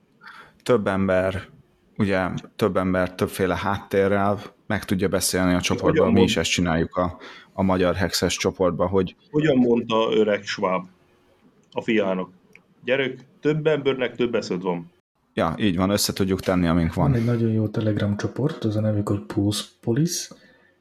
több 0.62 0.86
ember, 0.86 1.42
ugye 1.96 2.28
több 2.56 2.76
ember 2.76 3.14
többféle 3.14 3.56
háttérrel 3.56 4.38
meg 4.66 4.84
tudja 4.84 5.08
beszélni 5.08 5.54
a 5.54 5.60
csoportban, 5.60 6.06
mi 6.06 6.12
mond... 6.12 6.28
is 6.28 6.36
ezt 6.36 6.50
csináljuk 6.50 6.96
a, 6.96 7.16
a 7.52 7.62
magyar 7.62 7.94
hexes 7.94 8.36
csoportban, 8.36 8.88
hogy... 8.88 9.16
Hogyan 9.30 9.56
mondta 9.56 10.08
öreg 10.12 10.44
Schwab 10.44 10.86
a 11.72 11.82
fiának? 11.82 12.30
Gyerek, 12.84 13.18
több 13.40 13.66
embernek 13.66 14.16
több 14.16 14.34
eszed 14.34 14.62
van. 14.62 14.91
Ja, 15.34 15.54
így 15.58 15.76
van, 15.76 15.90
össze 15.90 16.12
tudjuk 16.12 16.40
tenni, 16.40 16.66
amink 16.66 16.94
van. 16.94 17.10
Van 17.10 17.20
egy 17.20 17.24
nagyon 17.24 17.50
jó 17.50 17.68
Telegram 17.68 18.16
csoport, 18.16 18.64
az 18.64 18.76
a 18.76 18.80
nevük, 18.80 19.08
hogy 19.08 19.20
Pulse 19.20 19.64
Police, 19.80 20.34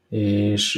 és 0.08 0.76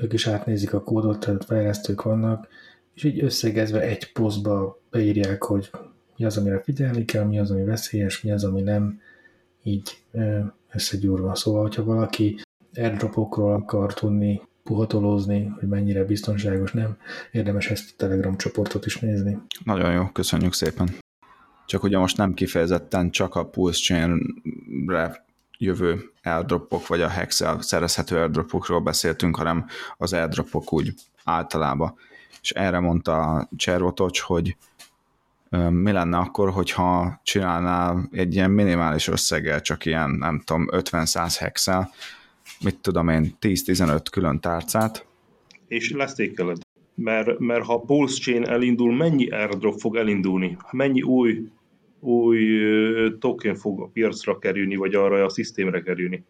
ők 0.00 0.12
is 0.12 0.26
átnézik 0.26 0.74
a 0.74 0.82
kódot, 0.82 1.20
tehát 1.20 1.44
fejlesztők 1.44 2.02
vannak, 2.02 2.48
és 2.94 3.04
így 3.04 3.22
összegezve 3.22 3.80
egy 3.80 4.12
posztba 4.12 4.80
beírják, 4.90 5.42
hogy 5.42 5.70
mi 6.16 6.24
az, 6.24 6.36
amire 6.36 6.60
figyelni 6.60 7.04
kell, 7.04 7.24
mi 7.24 7.38
az, 7.38 7.50
ami 7.50 7.64
veszélyes, 7.64 8.22
mi 8.22 8.30
az, 8.30 8.44
ami 8.44 8.60
nem, 8.60 9.00
így 9.62 10.02
összegyúrva. 10.72 11.34
Szóval, 11.34 11.62
hogyha 11.62 11.84
valaki 11.84 12.40
airdropokról 12.74 13.52
akar 13.52 13.94
tudni, 13.94 14.42
puhatolózni, 14.62 15.52
hogy 15.58 15.68
mennyire 15.68 16.04
biztonságos, 16.04 16.72
nem, 16.72 16.96
érdemes 17.32 17.70
ezt 17.70 17.90
a 17.90 17.94
Telegram 17.96 18.36
csoportot 18.36 18.86
is 18.86 18.98
nézni. 18.98 19.38
Nagyon 19.64 19.92
jó, 19.92 20.08
köszönjük 20.12 20.52
szépen. 20.52 20.88
Csak 21.66 21.82
ugye 21.82 21.98
most 21.98 22.16
nem 22.16 22.34
kifejezetten 22.34 23.10
csak 23.10 23.34
a 23.34 23.46
Pulse 23.46 23.80
Chain-re 23.80 25.24
jövő 25.58 26.12
airdropok, 26.22 26.86
vagy 26.86 27.00
a 27.00 27.08
Hexel 27.08 27.62
szerezhető 27.62 28.16
airdropokról 28.16 28.80
beszéltünk, 28.80 29.36
hanem 29.36 29.66
az 29.96 30.12
airdropok 30.12 30.72
úgy 30.72 30.94
általában. 31.24 31.94
És 32.42 32.50
erre 32.50 32.78
mondta 32.78 33.48
Cservotocs, 33.56 34.20
hogy 34.20 34.56
mi 35.70 35.92
lenne 35.92 36.16
akkor, 36.16 36.50
hogyha 36.50 37.20
csinálnál 37.22 38.08
egy 38.12 38.34
ilyen 38.34 38.50
minimális 38.50 39.08
összeggel, 39.08 39.60
csak 39.60 39.84
ilyen, 39.84 40.10
nem 40.10 40.42
tudom, 40.44 40.66
50-100 40.70 41.34
hexel, 41.38 41.90
mit 42.60 42.78
tudom 42.78 43.08
én, 43.08 43.36
10-15 43.40 44.04
külön 44.10 44.40
tárcát. 44.40 45.06
És 45.68 45.92
lesztékeled. 45.92 46.56
Mert, 46.94 47.38
mert 47.38 47.64
ha 47.64 47.80
Pulse 47.80 48.20
Chain 48.22 48.48
elindul, 48.48 48.96
mennyi 48.96 49.28
airdrop 49.28 49.78
fog 49.78 49.96
elindulni? 49.96 50.56
Mennyi 50.70 51.02
új, 51.02 51.48
új 52.00 52.60
token 53.18 53.54
fog 53.54 53.80
a 53.80 53.90
piacra 53.92 54.38
kerülni, 54.38 54.76
vagy 54.76 54.94
arra 54.94 55.24
a 55.24 55.28
szisztémre 55.28 55.82
kerülni? 55.82 56.24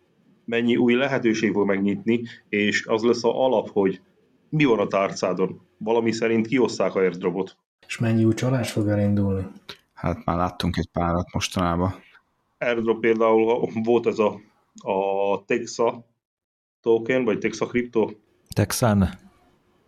Mennyi 0.44 0.76
új 0.76 0.94
lehetőség 0.94 1.52
fog 1.52 1.66
megnyitni, 1.66 2.22
és 2.48 2.86
az 2.86 3.02
lesz 3.02 3.24
a 3.24 3.44
alap, 3.44 3.70
hogy 3.70 4.00
mi 4.48 4.64
van 4.64 4.78
a 4.78 4.86
tárcádon? 4.86 5.60
Valami 5.78 6.12
szerint 6.12 6.46
kiosszák 6.46 6.94
a 6.94 6.98
airdropot. 6.98 7.56
És 7.86 7.98
mennyi 7.98 8.24
új 8.24 8.34
csalás 8.34 8.72
fog 8.72 8.88
elindulni? 8.88 9.46
Hát 9.94 10.24
már 10.24 10.36
láttunk 10.36 10.76
egy 10.76 10.88
párat 10.92 11.32
mostanában. 11.32 11.94
Airdrop 12.58 13.00
például 13.00 13.70
volt 13.82 14.06
ez 14.06 14.18
a, 14.18 14.40
a 14.74 15.44
Texa 15.44 16.04
token, 16.80 17.24
vagy 17.24 17.38
Texa 17.38 17.66
Crypto? 17.66 18.10
Texan. 18.48 19.08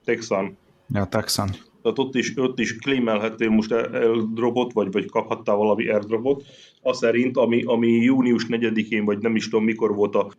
Texan. 0.05 0.57
Ja, 0.89 1.05
Texan. 1.05 1.51
Tehát 1.89 2.09
ott 2.09 2.15
is, 2.15 2.33
ott 2.37 2.59
is 2.59 2.77
claimelhettél 2.77 3.49
most 3.49 3.73
airdropot, 3.73 4.73
vagy, 4.73 4.93
vagy 4.93 5.11
kaphattál 5.11 5.57
valami 5.57 5.89
airdropot, 5.89 6.45
az 6.83 6.99
szerint, 6.99 7.37
ami, 7.37 7.63
ami 7.63 7.89
június 7.89 8.47
4-én, 8.49 9.05
vagy 9.05 9.19
nem 9.19 9.37
is 9.37 9.49
tudom 9.49 9.65
mikor 9.65 9.95
volt 9.95 10.15
a 10.15 10.31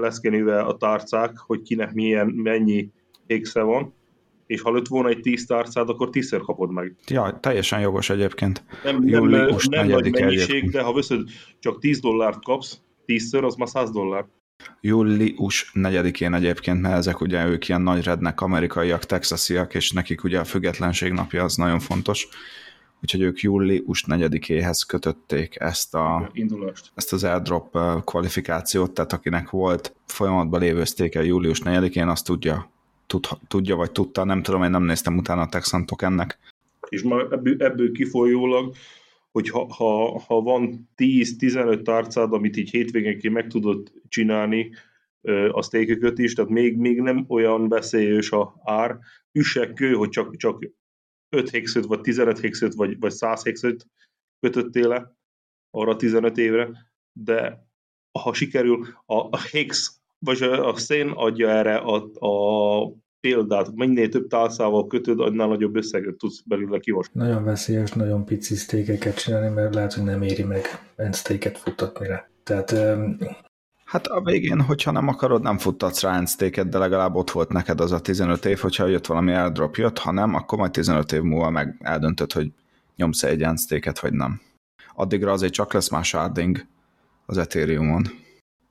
leszkenőve 0.00 0.60
a 0.60 0.76
tárcák, 0.76 1.38
hogy 1.38 1.62
kinek 1.62 1.92
milyen, 1.92 2.26
mennyi 2.26 2.90
éksze 3.26 3.62
van, 3.62 3.94
és 4.46 4.60
ha 4.60 4.72
lőtt 4.72 4.88
volna 4.88 5.08
egy 5.08 5.20
tíz 5.20 5.46
tárcád, 5.46 5.88
akkor 5.88 6.10
tízszer 6.10 6.40
kapod 6.40 6.72
meg. 6.72 6.96
Ja, 7.06 7.38
teljesen 7.40 7.80
jogos 7.80 8.10
egyébként. 8.10 8.64
Nem, 8.84 9.02
nem, 9.02 9.28
nem, 9.28 9.56
nem 9.70 9.86
nagy 9.86 10.10
mennyiség, 10.10 10.50
egyébként. 10.50 10.72
de 10.72 10.82
ha 10.82 10.92
veszed 10.92 11.20
csak 11.58 11.78
10 11.78 12.00
dollárt 12.00 12.44
kapsz, 12.44 12.80
tízszer, 13.04 13.44
az 13.44 13.54
már 13.54 13.68
100 13.68 13.90
dollár. 13.90 14.26
Július 14.80 15.72
4-én 15.74 16.34
egyébként, 16.34 16.80
mert 16.80 16.96
ezek 16.96 17.20
ugye 17.20 17.46
ők 17.46 17.68
ilyen 17.68 17.82
nagy 17.82 18.04
rednek 18.04 18.40
amerikaiak, 18.40 19.04
texasiak, 19.04 19.74
és 19.74 19.90
nekik 19.90 20.24
ugye 20.24 20.38
a 20.38 20.44
függetlenség 20.44 21.12
napja 21.12 21.44
az 21.44 21.56
nagyon 21.56 21.78
fontos. 21.78 22.28
Úgyhogy 23.02 23.20
ők 23.20 23.40
július 23.40 24.04
4-éhez 24.06 24.84
kötötték 24.86 25.56
ezt, 25.60 25.94
a, 25.94 26.30
Indulást. 26.32 26.90
ezt 26.94 27.12
az 27.12 27.24
airdrop 27.24 27.78
kvalifikációt, 28.04 28.90
tehát 28.90 29.12
akinek 29.12 29.50
volt 29.50 29.94
folyamatban 30.06 30.60
lévő 30.60 30.84
sztéke 30.84 31.24
július 31.24 31.60
4-én, 31.64 32.08
azt 32.08 32.24
tudja 32.24 32.70
tud, 33.06 33.26
tudja, 33.48 33.76
vagy 33.76 33.92
tudta, 33.92 34.24
nem 34.24 34.42
tudom, 34.42 34.62
én 34.62 34.70
nem 34.70 34.82
néztem 34.82 35.16
utána 35.16 35.40
a 35.40 35.48
Texan 35.48 35.86
tokennek. 35.86 36.38
És 36.88 37.02
már 37.02 37.26
ebből, 37.30 37.54
ebből 37.58 37.92
kifolyólag, 37.92 38.74
hogy 39.32 39.48
ha, 39.48 39.72
ha, 39.72 40.18
ha 40.18 40.40
van 40.40 40.90
10-15 40.96 41.82
tárcád, 41.82 42.32
amit 42.32 42.56
így 42.56 42.70
hétvégenként 42.70 43.34
meg 43.34 43.46
tudod 43.46 43.92
csinálni, 44.08 44.70
a 45.50 45.62
stékököt 45.62 46.18
is, 46.18 46.34
tehát 46.34 46.50
még, 46.50 46.76
még 46.76 47.00
nem 47.00 47.24
olyan 47.28 47.68
veszélyes 47.68 48.30
a 48.30 48.60
ár. 48.64 48.98
Üssek 49.32 49.72
kő, 49.72 49.92
hogy 49.92 50.08
csak, 50.08 50.36
csak 50.36 50.70
5 51.28 51.50
hexőt, 51.50 51.84
vagy 51.84 52.00
15 52.00 52.40
hexőt, 52.40 52.74
vagy, 52.74 52.98
vagy 52.98 53.10
100 53.10 53.44
hexőt 53.44 53.86
kötöttél 54.40 54.88
le 54.88 55.16
arra 55.70 55.96
15 55.96 56.38
évre, 56.38 56.70
de 57.12 57.66
ha 58.18 58.34
sikerül, 58.34 58.86
a, 59.06 59.14
a 59.14 59.38
hex, 59.52 60.00
vagy 60.18 60.42
a 60.42 60.76
szén 60.76 61.08
adja 61.08 61.48
erre 61.48 61.76
a, 61.76 62.26
a 62.26 63.01
példát, 63.22 63.74
minél 63.74 64.08
több 64.08 64.26
tálszával 64.26 64.86
kötöd, 64.86 65.20
annál 65.20 65.48
nagyobb 65.48 65.76
összeget 65.76 66.14
tudsz 66.14 66.42
belőle 66.46 66.78
kivasni. 66.78 67.20
Nagyon 67.20 67.44
veszélyes, 67.44 67.92
nagyon 67.92 68.24
pici 68.24 68.54
sztékeket 68.54 69.22
csinálni, 69.22 69.54
mert 69.54 69.74
lehet, 69.74 69.92
hogy 69.92 70.04
nem 70.04 70.22
éri 70.22 70.42
meg 70.42 70.64
end 70.96 71.14
sztéket 71.14 71.58
futtatni 71.58 72.06
rá. 72.06 72.28
Tehát 72.42 72.72
um... 72.72 73.16
Hát 73.84 74.06
a 74.06 74.22
végén, 74.22 74.60
hogyha 74.60 74.90
nem 74.90 75.08
akarod, 75.08 75.42
nem 75.42 75.58
futtatsz 75.58 76.02
rá 76.02 76.16
end 76.16 76.28
de 76.68 76.78
legalább 76.78 77.14
ott 77.14 77.30
volt 77.30 77.48
neked 77.48 77.80
az 77.80 77.92
a 77.92 78.00
15 78.00 78.44
év, 78.44 78.58
hogyha 78.58 78.86
jött 78.86 79.06
valami 79.06 79.32
airdrop 79.32 79.76
jött, 79.76 79.98
ha 79.98 80.12
nem, 80.12 80.34
akkor 80.34 80.58
majd 80.58 80.70
15 80.70 81.12
év 81.12 81.22
múlva 81.22 81.50
meg 81.50 81.76
eldöntöd, 81.80 82.32
hogy 82.32 82.52
nyomsz 82.96 83.22
egy 83.22 83.42
end 83.42 83.58
vagy 84.00 84.12
nem. 84.12 84.40
Addigra 84.94 85.32
azért 85.32 85.52
csak 85.52 85.72
lesz 85.72 85.90
más 85.90 86.08
sharding 86.08 86.66
az 87.26 87.38
Ethereum-on. 87.38 88.02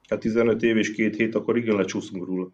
Hát 0.10 0.20
15 0.20 0.64
év 0.64 0.78
és 0.78 0.92
két 0.92 1.16
hét, 1.16 1.36
akkor 1.36 1.58
igen 1.58 1.76
lecsúszunk 1.76 2.26
róla. 2.26 2.52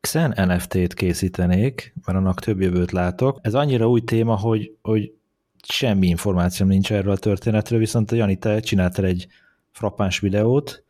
Xen 0.00 0.34
NFT-t 0.36 0.94
készítenék, 0.94 1.94
mert 2.04 2.18
annak 2.18 2.40
több 2.40 2.60
jövőt 2.60 2.92
látok. 2.92 3.38
Ez 3.42 3.54
annyira 3.54 3.88
új 3.88 4.00
téma, 4.00 4.36
hogy, 4.36 4.76
hogy 4.82 5.12
semmi 5.62 6.06
információm 6.06 6.68
nincs 6.68 6.92
erről 6.92 7.12
a 7.12 7.16
történetről, 7.16 7.78
viszont 7.78 8.10
Jani, 8.10 8.38
te 8.38 8.60
csináltál 8.60 9.04
egy 9.04 9.26
frappáns 9.70 10.18
videót. 10.18 10.84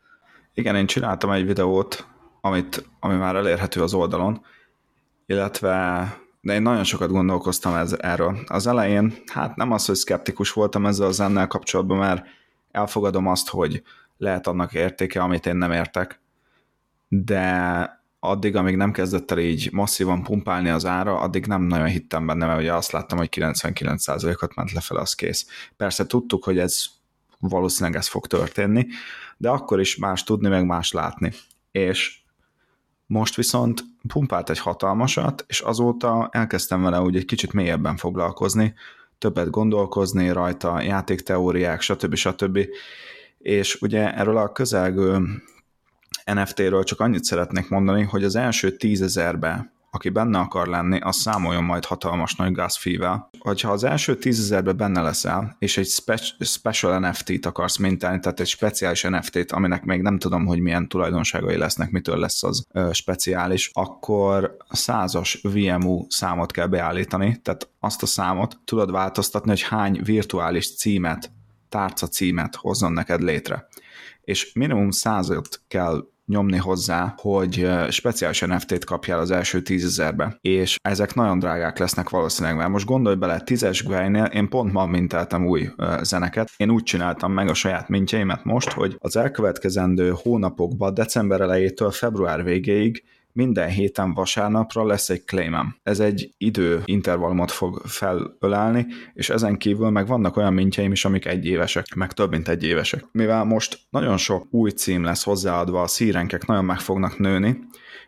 Igen, 0.53 0.75
én 0.75 0.85
csináltam 0.85 1.31
egy 1.31 1.45
videót, 1.45 2.07
amit, 2.41 2.89
ami 2.99 3.15
már 3.15 3.35
elérhető 3.35 3.81
az 3.81 3.93
oldalon, 3.93 4.45
illetve 5.25 6.07
de 6.41 6.53
én 6.53 6.61
nagyon 6.61 6.83
sokat 6.83 7.09
gondolkoztam 7.09 7.73
ez, 7.75 7.95
erről. 7.99 8.37
Az 8.45 8.67
elején, 8.67 9.13
hát 9.25 9.55
nem 9.55 9.71
az, 9.71 9.85
hogy 9.85 9.95
szkeptikus 9.95 10.51
voltam 10.51 10.85
ezzel 10.85 11.07
a 11.07 11.11
zennel 11.11 11.47
kapcsolatban, 11.47 11.97
mert 11.97 12.25
elfogadom 12.71 13.27
azt, 13.27 13.49
hogy 13.49 13.83
lehet 14.17 14.47
annak 14.47 14.73
értéke, 14.73 15.21
amit 15.21 15.45
én 15.45 15.55
nem 15.55 15.71
értek, 15.71 16.21
de 17.07 18.00
addig, 18.23 18.55
amíg 18.55 18.75
nem 18.75 18.91
kezdett 18.91 19.31
el 19.31 19.39
így 19.39 19.69
masszívan 19.71 20.23
pumpálni 20.23 20.69
az 20.69 20.85
ára, 20.85 21.19
addig 21.19 21.45
nem 21.45 21.61
nagyon 21.61 21.87
hittem 21.87 22.25
benne, 22.25 22.45
mert 22.45 22.59
ugye 22.59 22.73
azt 22.73 22.91
láttam, 22.91 23.17
hogy 23.17 23.29
99%-ot 23.31 24.55
ment 24.55 24.71
lefele, 24.71 24.99
az 24.99 25.13
kész. 25.13 25.47
Persze 25.77 26.05
tudtuk, 26.05 26.43
hogy 26.43 26.59
ez 26.59 26.85
valószínűleg 27.39 27.97
ez 27.99 28.07
fog 28.07 28.27
történni, 28.27 28.87
de 29.37 29.49
akkor 29.49 29.79
is 29.79 29.97
más 29.97 30.23
tudni, 30.23 30.49
meg 30.49 30.65
más 30.65 30.91
látni. 30.91 31.31
És 31.71 32.19
most 33.05 33.35
viszont 33.35 33.83
pumpált 34.07 34.49
egy 34.49 34.59
hatalmasat, 34.59 35.45
és 35.47 35.59
azóta 35.59 36.29
elkezdtem 36.31 36.81
vele 36.81 37.01
úgy 37.01 37.15
egy 37.15 37.25
kicsit 37.25 37.53
mélyebben 37.53 37.97
foglalkozni, 37.97 38.73
többet 39.17 39.49
gondolkozni 39.49 40.31
rajta, 40.31 40.81
játékteóriák, 40.81 41.81
stb. 41.81 42.15
stb. 42.15 42.59
És 43.37 43.81
ugye 43.81 44.13
erről 44.13 44.37
a 44.37 44.51
közelgő 44.51 45.21
NFT-ről 46.25 46.83
csak 46.83 46.99
annyit 46.99 47.23
szeretnék 47.23 47.69
mondani, 47.69 48.03
hogy 48.03 48.23
az 48.23 48.35
első 48.35 48.71
tízezerbe, 48.71 49.71
aki 49.93 50.09
benne 50.09 50.39
akar 50.39 50.67
lenni, 50.67 50.99
az 50.99 51.15
számoljon 51.15 51.63
majd 51.63 51.85
hatalmas 51.85 52.35
nagy 52.35 52.51
gas 52.51 52.77
fee-vel. 52.77 53.29
Hogyha 53.39 53.71
az 53.71 53.83
első 53.83 54.15
tízezerbe 54.15 54.71
benne 54.71 55.01
leszel, 55.01 55.55
és 55.59 55.77
egy 55.77 55.87
spe- 55.87 56.35
special 56.39 56.99
NFT-t 56.99 57.45
akarsz 57.45 57.77
mintálni, 57.77 58.19
tehát 58.19 58.39
egy 58.39 58.47
speciális 58.47 59.01
NFT-t, 59.01 59.51
aminek 59.51 59.83
még 59.83 60.01
nem 60.01 60.17
tudom, 60.17 60.45
hogy 60.45 60.59
milyen 60.59 60.87
tulajdonságai 60.87 61.57
lesznek, 61.57 61.91
mitől 61.91 62.17
lesz 62.17 62.43
az 62.43 62.65
ö, 62.71 62.89
speciális, 62.93 63.69
akkor 63.73 64.57
százas 64.69 65.41
VMU 65.43 66.05
számot 66.09 66.51
kell 66.51 66.67
beállítani, 66.67 67.39
tehát 67.41 67.69
azt 67.79 68.03
a 68.03 68.05
számot 68.05 68.59
tudod 68.65 68.91
változtatni, 68.91 69.49
hogy 69.49 69.61
hány 69.61 70.01
virtuális 70.03 70.75
címet, 70.75 71.31
tárca 71.69 72.07
címet 72.07 72.55
hozzon 72.55 72.91
neked 72.91 73.21
létre 73.21 73.67
és 74.21 74.53
minimum 74.53 74.89
százat 74.89 75.61
kell 75.67 76.05
nyomni 76.25 76.57
hozzá, 76.57 77.13
hogy 77.17 77.67
speciális 77.89 78.39
NFT-t 78.39 78.85
kapjál 78.85 79.19
az 79.19 79.31
első 79.31 79.61
tízezerbe, 79.61 80.37
és 80.41 80.77
ezek 80.81 81.13
nagyon 81.13 81.39
drágák 81.39 81.77
lesznek 81.77 82.09
valószínűleg, 82.09 82.57
mert 82.57 82.69
most 82.69 82.85
gondolj 82.85 83.15
bele, 83.15 83.39
tízes 83.39 83.83
Gweinél 83.83 84.23
én 84.23 84.49
pont 84.49 84.71
ma 84.71 84.85
mintáltam 84.85 85.45
új 85.45 85.69
zeneket, 86.01 86.49
én 86.57 86.69
úgy 86.69 86.83
csináltam 86.83 87.31
meg 87.31 87.49
a 87.49 87.53
saját 87.53 87.89
mintjeimet 87.89 88.43
most, 88.43 88.71
hogy 88.71 88.95
az 88.99 89.15
elkövetkezendő 89.15 90.13
hónapokban, 90.23 90.93
december 90.93 91.41
elejétől 91.41 91.91
február 91.91 92.43
végéig 92.43 93.03
minden 93.33 93.69
héten 93.69 94.13
vasárnapra 94.13 94.85
lesz 94.85 95.09
egy 95.09 95.23
claimem. 95.23 95.75
Ez 95.83 95.99
egy 95.99 96.33
idő 96.37 96.81
intervallumot 96.85 97.51
fog 97.51 97.81
felölelni, 97.85 98.85
és 99.13 99.29
ezen 99.29 99.57
kívül 99.57 99.89
meg 99.89 100.07
vannak 100.07 100.37
olyan 100.37 100.53
mintjeim 100.53 100.91
is, 100.91 101.05
amik 101.05 101.25
egy 101.25 101.45
évesek, 101.45 101.95
meg 101.95 102.13
több 102.13 102.29
mint 102.29 102.47
egy 102.47 102.63
évesek. 102.63 103.05
Mivel 103.11 103.43
most 103.43 103.79
nagyon 103.89 104.17
sok 104.17 104.47
új 104.49 104.69
cím 104.69 105.03
lesz 105.03 105.23
hozzáadva, 105.23 105.81
a 105.81 105.87
szírenkek 105.87 106.45
nagyon 106.45 106.65
meg 106.65 106.79
fognak 106.79 107.19
nőni, 107.19 107.59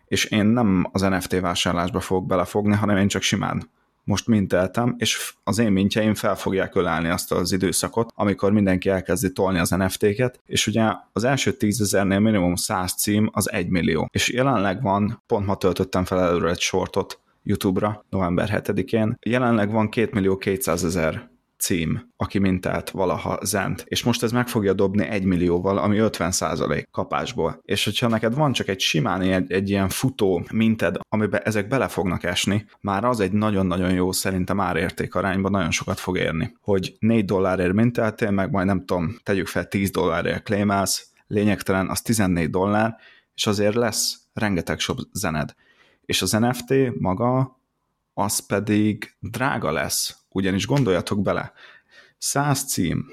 és 0.08 0.26
én 0.26 0.46
nem 0.46 0.90
az 0.92 1.02
NFT 1.02 1.40
vásárlásba 1.40 2.00
fogok 2.00 2.26
belefogni, 2.26 2.76
hanem 2.76 2.98
én 2.98 3.08
csak 3.08 3.22
simán 3.22 3.70
most 4.04 4.28
minteltem, 4.28 4.96
és 4.98 5.34
az 5.44 5.60
én 5.60 5.72
mintjeim 5.72 6.14
fel 6.14 6.36
fogják 6.36 6.76
ölelni 6.76 7.10
azt 7.10 7.32
az 7.32 7.52
időszakot, 7.52 8.12
amikor 8.16 8.52
mindenki 8.52 8.90
elkezdi 8.90 9.32
tolni 9.32 9.60
az 9.60 9.70
NFT-ket, 9.70 10.40
és 10.46 10.68
ugye 10.68 10.84
az 11.12 11.24
első 11.24 11.52
tízezernél 11.52 12.20
minimum 12.20 12.56
100 12.56 12.94
cím 12.94 13.30
az 13.32 13.52
1 13.52 13.70
millió. 13.70 14.10
És 14.12 14.30
jelenleg 14.30 14.82
van, 14.82 15.24
pont 15.28 15.46
ma 15.46 15.56
töltöttem 15.56 16.06
fel 16.06 16.20
előre 16.20 16.50
egy 16.50 16.60
sortot 16.60 17.20
YouTube-ra 17.44 18.06
november 18.10 18.62
7-én, 18.66 19.18
jelenleg 19.26 19.72
van 19.72 19.90
2 19.90 20.10
millió 20.14 20.38
200 20.38 20.84
ezer 20.84 21.32
cím, 21.64 22.14
aki 22.18 22.40
mintált 22.40 22.90
valaha 22.90 23.40
zent, 23.44 23.84
és 23.88 24.04
most 24.04 24.24
ez 24.24 24.32
meg 24.32 24.48
fogja 24.48 24.74
dobni 24.74 25.08
egy 25.08 25.24
millióval, 25.24 25.78
ami 25.78 25.98
50% 26.00 26.84
kapásból. 26.92 27.60
És 27.62 27.84
hogyha 27.84 28.08
neked 28.08 28.34
van 28.34 28.52
csak 28.52 28.68
egy 28.68 28.80
simán 28.80 29.22
egy, 29.22 29.52
egy 29.52 29.70
ilyen 29.70 29.90
futó 29.90 30.46
minted, 30.52 30.96
amiben 31.10 31.42
ezek 31.44 31.68
bele 31.68 31.88
fognak 31.88 32.24
esni, 32.24 32.66
már 32.82 33.04
az 33.04 33.20
egy 33.20 33.32
nagyon-nagyon 33.32 33.92
jó 33.92 34.12
szerintem 34.12 34.60
árérték 34.60 35.16
arányban 35.16 35.52
nagyon 35.52 35.72
sokat 35.72 36.00
fog 36.00 36.18
érni. 36.18 36.56
Hogy 36.62 36.96
4 37.00 37.26
dollárért 37.26 37.74
minteltél, 37.74 38.32
meg 38.32 38.52
majd 38.52 38.66
nem 38.66 38.86
tudom, 38.86 39.16
tegyük 39.24 39.48
fel 39.48 39.68
10 39.68 39.92
dollárért 39.92 40.44
claimálsz, 40.44 41.08
lényegtelen, 41.28 41.90
az 41.90 42.02
14 42.02 42.50
dollár, 42.50 42.96
és 43.36 43.48
azért 43.48 43.76
lesz 43.76 44.20
rengeteg 44.34 44.80
sok 44.80 45.00
zened. 45.12 45.54
És 46.06 46.22
az 46.22 46.32
NFT 46.32 47.00
maga, 47.00 47.60
az 48.14 48.46
pedig 48.46 49.16
drága 49.20 49.72
lesz, 49.72 50.23
ugyanis 50.34 50.68
gondoljatok 50.68 51.22
bele, 51.22 51.52
100 52.18 52.64
cím, 52.64 53.06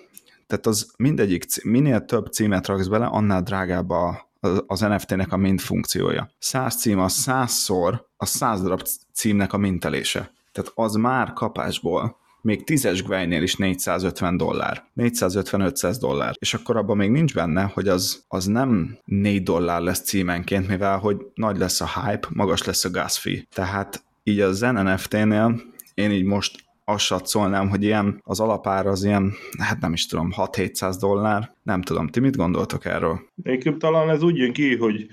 tehát 0.46 0.66
az 0.66 0.92
mindegyik, 0.96 1.44
cím, 1.44 1.70
minél 1.70 2.04
több 2.04 2.26
címet 2.26 2.66
raksz 2.66 2.86
bele, 2.86 3.06
annál 3.06 3.42
drágább 3.42 3.90
a, 3.90 4.30
az 4.66 4.80
NFT-nek 4.80 5.32
a 5.32 5.36
mint 5.36 5.60
funkciója. 5.60 6.30
100 6.38 6.80
cím 6.80 6.98
az 6.98 7.24
100-szor 7.26 8.00
a 8.16 8.26
100 8.26 8.62
darab 8.62 8.82
címnek 9.12 9.52
a 9.52 9.56
mintelése. 9.56 10.32
Tehát 10.52 10.72
az 10.74 10.94
már 10.94 11.32
kapásból 11.32 12.18
még 12.42 12.64
tízes 12.64 13.02
Gweinél 13.02 13.42
is 13.42 13.56
450 13.56 14.36
dollár, 14.36 14.84
450-500 14.96 15.96
dollár, 16.00 16.34
és 16.38 16.54
akkor 16.54 16.76
abban 16.76 16.96
még 16.96 17.10
nincs 17.10 17.34
benne, 17.34 17.62
hogy 17.62 17.88
az, 17.88 18.24
az 18.28 18.44
nem 18.44 18.98
4 19.04 19.42
dollár 19.42 19.80
lesz 19.80 20.00
címenként, 20.00 20.68
mivel 20.68 20.98
hogy 20.98 21.16
nagy 21.34 21.58
lesz 21.58 21.80
a 21.80 21.88
hype, 22.00 22.28
magas 22.30 22.64
lesz 22.64 22.84
a 22.84 22.90
gas 22.90 23.18
fee. 23.18 23.46
Tehát 23.54 24.04
így 24.22 24.40
a 24.40 24.52
Zen 24.52 24.84
NFT-nél 24.84 25.60
én 25.94 26.10
így 26.10 26.24
most 26.24 26.64
azt 26.90 27.04
satszolnám, 27.04 27.68
hogy 27.68 27.82
ilyen 27.82 28.20
az 28.24 28.40
alapár 28.40 28.86
az 28.86 29.04
ilyen, 29.04 29.32
hát 29.58 29.80
nem 29.80 29.92
is 29.92 30.06
tudom, 30.06 30.32
6-700 30.36 30.96
dollár, 31.00 31.52
nem 31.62 31.82
tudom, 31.82 32.08
ti 32.08 32.20
mit 32.20 32.36
gondoltok 32.36 32.84
erről? 32.84 33.20
Egyébként 33.42 33.78
talán 33.78 34.10
ez 34.10 34.22
úgy 34.22 34.36
jön 34.36 34.52
ki, 34.52 34.76
hogy 34.76 35.06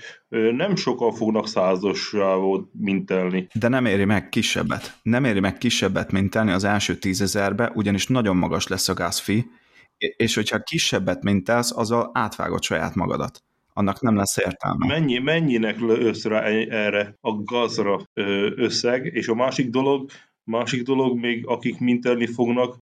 nem 0.56 0.76
sokan 0.76 1.14
fognak 1.14 1.48
százasával 1.48 2.70
mintelni. 2.72 3.48
De 3.54 3.68
nem 3.68 3.86
éri 3.86 4.06
meg 4.06 4.30
kisebbet. 4.30 4.98
Nem 5.02 5.24
éri 5.24 5.40
meg 5.40 5.58
kisebbet 5.58 6.12
mintelni 6.12 6.52
az 6.52 6.64
első 6.64 6.96
tízezerbe, 6.96 7.72
ugyanis 7.74 8.08
nagyon 8.08 8.38
magas 8.38 8.68
lesz 8.68 8.90
a 8.90 9.12
fee, 9.12 9.46
és 9.98 10.36
hogyha 10.36 10.60
kisebbet 10.60 11.24
mintelsz, 11.24 11.78
azzal 11.78 12.10
átvágod 12.14 12.64
saját 12.64 12.96
magadat 12.96 13.42
annak 13.78 14.02
nem 14.02 14.16
lesz 14.16 14.38
értelme. 14.38 14.88
Mennyi, 14.88 15.18
mennyinek 15.18 15.78
össze 15.82 16.42
erre 16.70 17.18
a 17.22 17.32
gazra 17.44 18.00
összeg, 18.56 19.06
és 19.06 19.28
a 19.28 19.36
másik 19.36 19.70
dolog, 19.70 20.10
Másik 20.48 20.84
dolog 20.84 21.20
még, 21.20 21.48
akik 21.48 21.80
mintelni 21.80 22.26
fognak, 22.26 22.78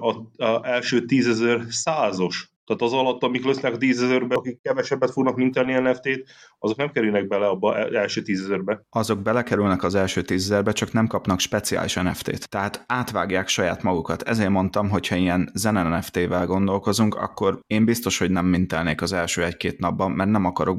a, 0.00 0.42
a 0.44 0.66
első 0.66 1.04
tízezer 1.04 1.60
százos 1.68 2.52
tehát 2.66 2.82
az 2.82 2.92
alatt, 2.92 3.22
amik 3.22 3.44
lesznek 3.44 3.76
tízezerbe, 3.76 4.34
akik 4.34 4.60
kevesebbet 4.62 5.10
fognak 5.10 5.36
mintelni 5.36 5.72
NFT-t, 5.72 6.30
azok 6.58 6.76
nem 6.76 6.90
kerülnek 6.90 7.28
bele 7.28 7.46
abba 7.46 7.74
az 7.74 7.92
első 7.92 8.22
tízezerbe. 8.22 8.84
Azok 8.90 9.22
belekerülnek 9.22 9.82
az 9.82 9.94
első 9.94 10.22
tízezerbe, 10.22 10.72
csak 10.72 10.92
nem 10.92 11.06
kapnak 11.06 11.40
speciális 11.40 11.94
NFT-t. 11.94 12.48
Tehát 12.48 12.84
átvágják 12.86 13.48
saját 13.48 13.82
magukat. 13.82 14.22
Ezért 14.22 14.50
mondtam, 14.50 14.88
hogy 14.88 15.08
ha 15.08 15.16
ilyen 15.16 15.50
zene 15.54 15.98
NFT-vel 15.98 16.46
gondolkozunk, 16.46 17.14
akkor 17.14 17.60
én 17.66 17.84
biztos, 17.84 18.18
hogy 18.18 18.30
nem 18.30 18.46
mintelnék 18.46 19.02
az 19.02 19.12
első 19.12 19.44
egy-két 19.44 19.78
napban, 19.78 20.10
mert 20.10 20.30
nem 20.30 20.44
akarok 20.44 20.78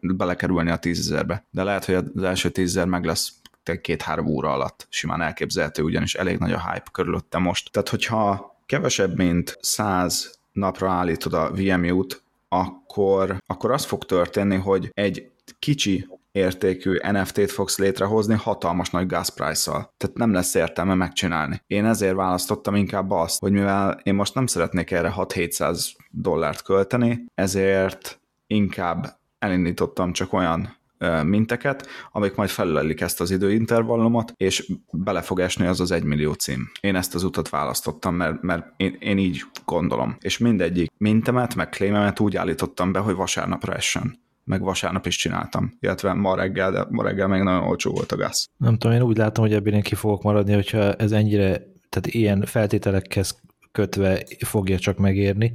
belekerülni 0.00 0.70
a 0.70 0.76
tízezerbe. 0.76 1.46
De 1.50 1.62
lehet, 1.62 1.84
hogy 1.84 1.94
az 1.94 2.22
első 2.22 2.48
tízezer 2.48 2.86
meg 2.86 3.04
lesz 3.04 3.41
két-három 3.80 4.26
óra 4.26 4.52
alatt 4.52 4.86
simán 4.88 5.22
elképzelhető, 5.22 5.82
ugyanis 5.82 6.14
elég 6.14 6.38
nagy 6.38 6.52
a 6.52 6.70
hype 6.70 6.90
körülötte 6.92 7.38
most. 7.38 7.70
Tehát, 7.72 7.88
hogyha 7.88 8.56
kevesebb, 8.66 9.16
mint 9.16 9.58
100 9.60 10.38
napra 10.52 10.90
állítod 10.90 11.34
a 11.34 11.50
VMU-t, 11.50 12.22
akkor, 12.48 13.36
akkor 13.46 13.70
az 13.70 13.84
fog 13.84 14.04
történni, 14.04 14.56
hogy 14.56 14.90
egy 14.92 15.30
kicsi 15.58 16.06
értékű 16.32 16.96
NFT-t 17.12 17.50
fogsz 17.50 17.78
létrehozni 17.78 18.34
hatalmas 18.34 18.90
nagy 18.90 19.06
gas 19.06 19.30
price-szal. 19.30 19.92
Tehát 19.96 20.16
nem 20.16 20.32
lesz 20.32 20.54
értelme 20.54 20.94
megcsinálni. 20.94 21.62
Én 21.66 21.84
ezért 21.84 22.14
választottam 22.14 22.74
inkább 22.74 23.10
azt, 23.10 23.40
hogy 23.40 23.52
mivel 23.52 24.00
én 24.02 24.14
most 24.14 24.34
nem 24.34 24.46
szeretnék 24.46 24.90
erre 24.90 25.12
6-700 25.16 25.86
dollárt 26.10 26.62
költeni, 26.62 27.24
ezért 27.34 28.20
inkább 28.46 29.18
elindítottam 29.38 30.12
csak 30.12 30.32
olyan 30.32 30.76
minteket, 31.24 31.86
amik 32.12 32.34
majd 32.34 32.48
felülelik 32.48 33.00
ezt 33.00 33.20
az 33.20 33.30
időintervallumot, 33.30 34.32
és 34.36 34.72
bele 34.90 35.20
fog 35.20 35.40
esni 35.40 35.66
az 35.66 35.80
az 35.80 35.90
egymillió 35.90 36.32
cím. 36.32 36.70
Én 36.80 36.96
ezt 36.96 37.14
az 37.14 37.24
utat 37.24 37.48
választottam, 37.48 38.14
mert, 38.14 38.42
mert 38.42 38.66
én, 38.76 38.96
én 39.00 39.18
így 39.18 39.42
gondolom. 39.64 40.16
És 40.20 40.38
mindegyik 40.38 40.90
mintemet, 40.96 41.54
meg 41.54 41.68
claimemet 41.68 42.20
úgy 42.20 42.36
állítottam 42.36 42.92
be, 42.92 42.98
hogy 42.98 43.14
vasárnapra 43.14 43.74
essen 43.74 44.20
meg 44.44 44.60
vasárnap 44.60 45.06
is 45.06 45.16
csináltam, 45.16 45.72
illetve 45.80 46.12
ma 46.12 46.36
reggel, 46.36 46.72
de 46.72 46.86
ma 46.90 47.02
reggel 47.02 47.28
még 47.28 47.42
nagyon 47.42 47.62
olcsó 47.62 47.90
volt 47.90 48.12
a 48.12 48.16
gáz. 48.16 48.48
Nem 48.56 48.76
tudom, 48.76 48.96
én 48.96 49.02
úgy 49.02 49.16
látom, 49.16 49.44
hogy 49.44 49.54
ebből 49.54 49.74
én 49.74 49.82
ki 49.82 49.94
fogok 49.94 50.22
maradni, 50.22 50.52
hogyha 50.52 50.92
ez 50.92 51.12
ennyire, 51.12 51.48
tehát 51.88 52.06
ilyen 52.06 52.44
feltételekhez 52.44 53.40
kötve 53.72 54.24
fogja 54.44 54.78
csak 54.78 54.98
megérni 54.98 55.52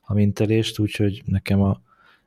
a 0.00 0.14
mintelést, 0.14 0.78
úgyhogy 0.78 1.22
nekem 1.24 1.62
a 1.62 1.80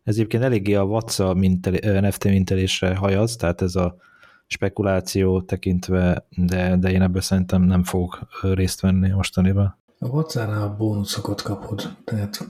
ez 0.04 0.16
egyébként 0.16 0.44
eléggé 0.44 0.74
a 0.74 0.86
Vatsa 0.86 1.34
mintel, 1.34 2.02
NFT 2.02 2.24
mintelésre 2.24 2.96
hajaz, 2.96 3.36
tehát 3.36 3.62
ez 3.62 3.76
a 3.76 3.96
spekuláció 4.48 5.42
tekintve, 5.42 6.26
de, 6.30 6.76
de 6.76 6.92
én 6.92 7.02
ebből 7.02 7.22
szerintem 7.22 7.62
nem 7.62 7.84
fogok 7.84 8.20
részt 8.42 8.82
venni 8.82 9.10
mostaniban. 9.10 9.78
A 10.00 10.08
WhatsApp-nál 10.08 10.62
a 10.62 10.76
bónuszokat 10.76 11.42
kapod, 11.42 11.96
tehát 12.04 12.48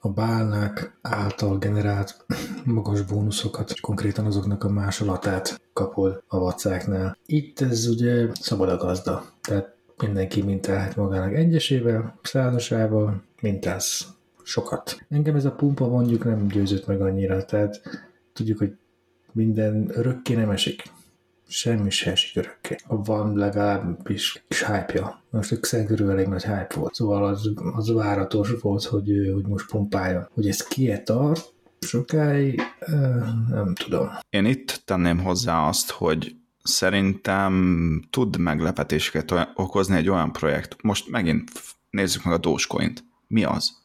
a 0.00 0.08
bálnák 0.08 0.98
által 1.02 1.58
generált 1.58 2.24
magas 2.64 3.02
bónuszokat, 3.02 3.80
konkrétan 3.80 4.26
azoknak 4.26 4.64
a 4.64 4.68
másolatát 4.68 5.60
kapod 5.72 6.22
a 6.28 6.36
WhatsApp-nál. 6.36 7.16
Itt 7.26 7.60
ez 7.60 7.86
ugye 7.86 8.26
szabad 8.32 8.68
a 8.68 8.76
gazda, 8.76 9.24
tehát 9.42 9.76
mindenki 10.02 10.42
mintelhet 10.42 10.96
magának 10.96 11.34
egyesével, 11.34 12.18
százasával, 12.22 13.22
mintálsz 13.40 14.06
sokat. 14.48 15.06
Engem 15.08 15.34
ez 15.34 15.44
a 15.44 15.52
pumpa 15.52 15.88
mondjuk 15.88 16.24
nem 16.24 16.46
győzött 16.46 16.86
meg 16.86 17.00
annyira, 17.00 17.44
tehát 17.44 17.80
tudjuk, 18.32 18.58
hogy 18.58 18.76
minden 19.32 19.90
örökké 19.92 20.34
nem 20.34 20.50
esik. 20.50 20.82
Semmi 21.48 21.90
se 21.90 22.10
esik 22.10 22.36
örökké. 22.36 22.76
Van 22.86 23.36
legalább 23.36 24.08
is 24.08 24.44
kis 24.48 24.64
hype-ja. 24.64 25.22
Most 25.30 25.52
a 25.52 25.60
Xen 25.60 25.86
körül 25.86 26.10
elég 26.10 26.26
nagy 26.26 26.44
hype 26.44 26.74
volt, 26.74 26.94
szóval 26.94 27.24
az, 27.24 27.50
az 27.74 27.92
váratos 27.92 28.50
volt, 28.60 28.84
hogy, 28.84 29.30
hogy 29.34 29.46
most 29.46 29.70
pumpálja. 29.70 30.30
Hogy 30.34 30.48
ez 30.48 30.62
kie 30.62 31.02
tart, 31.02 31.52
sokáig, 31.80 32.62
nem 33.48 33.74
tudom. 33.74 34.08
Én 34.30 34.44
itt 34.44 34.82
tenném 34.84 35.18
hozzá 35.18 35.68
azt, 35.68 35.90
hogy 35.90 36.36
szerintem 36.62 38.02
tud 38.10 38.38
meglepetéseket 38.38 39.34
okozni 39.54 39.96
egy 39.96 40.08
olyan 40.08 40.32
projekt. 40.32 40.82
Most 40.82 41.10
megint 41.10 41.50
nézzük 41.90 42.24
meg 42.24 42.34
a 42.34 42.38
Dogecoin-t. 42.38 43.04
Mi 43.26 43.44
az? 43.44 43.77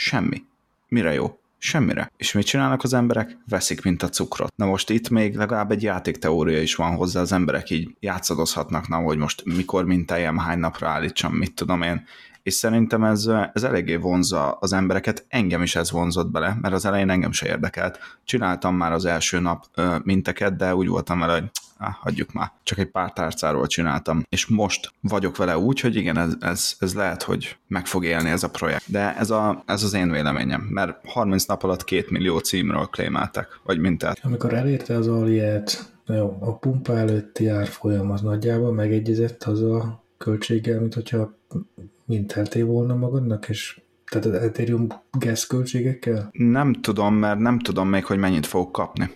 Semmi. 0.00 0.44
Mire 0.88 1.12
jó? 1.12 1.38
Semmire. 1.58 2.12
És 2.16 2.32
mit 2.32 2.46
csinálnak 2.46 2.82
az 2.82 2.92
emberek? 2.92 3.36
Veszik, 3.48 3.82
mint 3.82 4.02
a 4.02 4.08
cukrot. 4.08 4.56
Na 4.56 4.66
most 4.66 4.90
itt 4.90 5.08
még 5.08 5.36
legalább 5.36 5.70
egy 5.70 5.82
játékteória 5.82 6.62
is 6.62 6.74
van 6.74 6.96
hozzá, 6.96 7.20
az 7.20 7.32
emberek 7.32 7.70
így 7.70 7.96
játszadozhatnak, 8.00 8.88
na, 8.88 8.96
hogy 8.96 9.16
most 9.16 9.44
mikor 9.44 9.84
minteljem, 9.84 10.38
hány 10.38 10.58
napra 10.58 10.88
állítsam, 10.88 11.32
mit 11.32 11.54
tudom 11.54 11.82
én. 11.82 12.06
És 12.42 12.54
szerintem 12.54 13.04
ez, 13.04 13.30
ez 13.52 13.62
eléggé 13.62 13.96
vonza 13.96 14.50
az 14.50 14.72
embereket, 14.72 15.24
engem 15.28 15.62
is 15.62 15.76
ez 15.76 15.90
vonzott 15.90 16.30
bele, 16.30 16.56
mert 16.60 16.74
az 16.74 16.84
elején 16.84 17.10
engem 17.10 17.32
se 17.32 17.46
érdekelt. 17.46 17.98
Csináltam 18.24 18.76
már 18.76 18.92
az 18.92 19.04
első 19.04 19.40
nap 19.40 19.64
minteket, 20.02 20.56
de 20.56 20.74
úgy 20.74 20.88
voltam 20.88 21.18
vele, 21.18 21.32
hogy 21.32 21.50
ah, 21.78 21.94
hagyjuk 21.94 22.32
már, 22.32 22.52
csak 22.62 22.78
egy 22.78 22.90
pár 22.90 23.12
tárcáról 23.12 23.66
csináltam, 23.66 24.22
és 24.28 24.46
most 24.46 24.92
vagyok 25.00 25.36
vele 25.36 25.58
úgy, 25.58 25.80
hogy 25.80 25.96
igen, 25.96 26.18
ez, 26.18 26.32
ez, 26.40 26.74
ez 26.78 26.94
lehet, 26.94 27.22
hogy 27.22 27.56
meg 27.66 27.86
fog 27.86 28.04
élni 28.04 28.30
ez 28.30 28.42
a 28.42 28.50
projekt. 28.50 28.84
De 28.86 29.16
ez, 29.16 29.30
a, 29.30 29.62
ez 29.66 29.82
az 29.82 29.94
én 29.94 30.10
véleményem, 30.10 30.60
mert 30.60 30.98
30 31.04 31.44
nap 31.44 31.62
alatt 31.62 31.84
két 31.84 32.10
millió 32.10 32.38
címről 32.38 32.86
klémáltak, 32.86 33.60
vagy 33.64 33.78
mintát. 33.78 34.18
Amikor 34.22 34.54
elérte 34.54 34.96
az 34.96 35.08
aliet, 35.08 35.92
jó, 36.06 36.36
a 36.40 36.56
pumpa 36.56 36.96
előtti 36.96 37.48
árfolyam 37.48 38.10
az 38.10 38.20
nagyjából 38.20 38.72
megegyezett 38.72 39.42
az 39.42 39.62
a 39.62 40.02
költséggel, 40.18 40.80
mint 40.80 40.94
hogyha 40.94 41.36
minteltél 42.08 42.66
volna 42.66 42.94
magadnak, 42.94 43.48
és 43.48 43.80
tehát 44.10 44.26
az 44.26 44.32
Ethereum 44.32 44.86
gas 45.10 45.46
költségekkel? 45.46 46.28
Nem 46.32 46.72
tudom, 46.72 47.14
mert 47.14 47.38
nem 47.38 47.58
tudom 47.58 47.88
még, 47.88 48.04
hogy 48.04 48.18
mennyit 48.18 48.46
fogok 48.46 48.72
kapni 48.72 49.10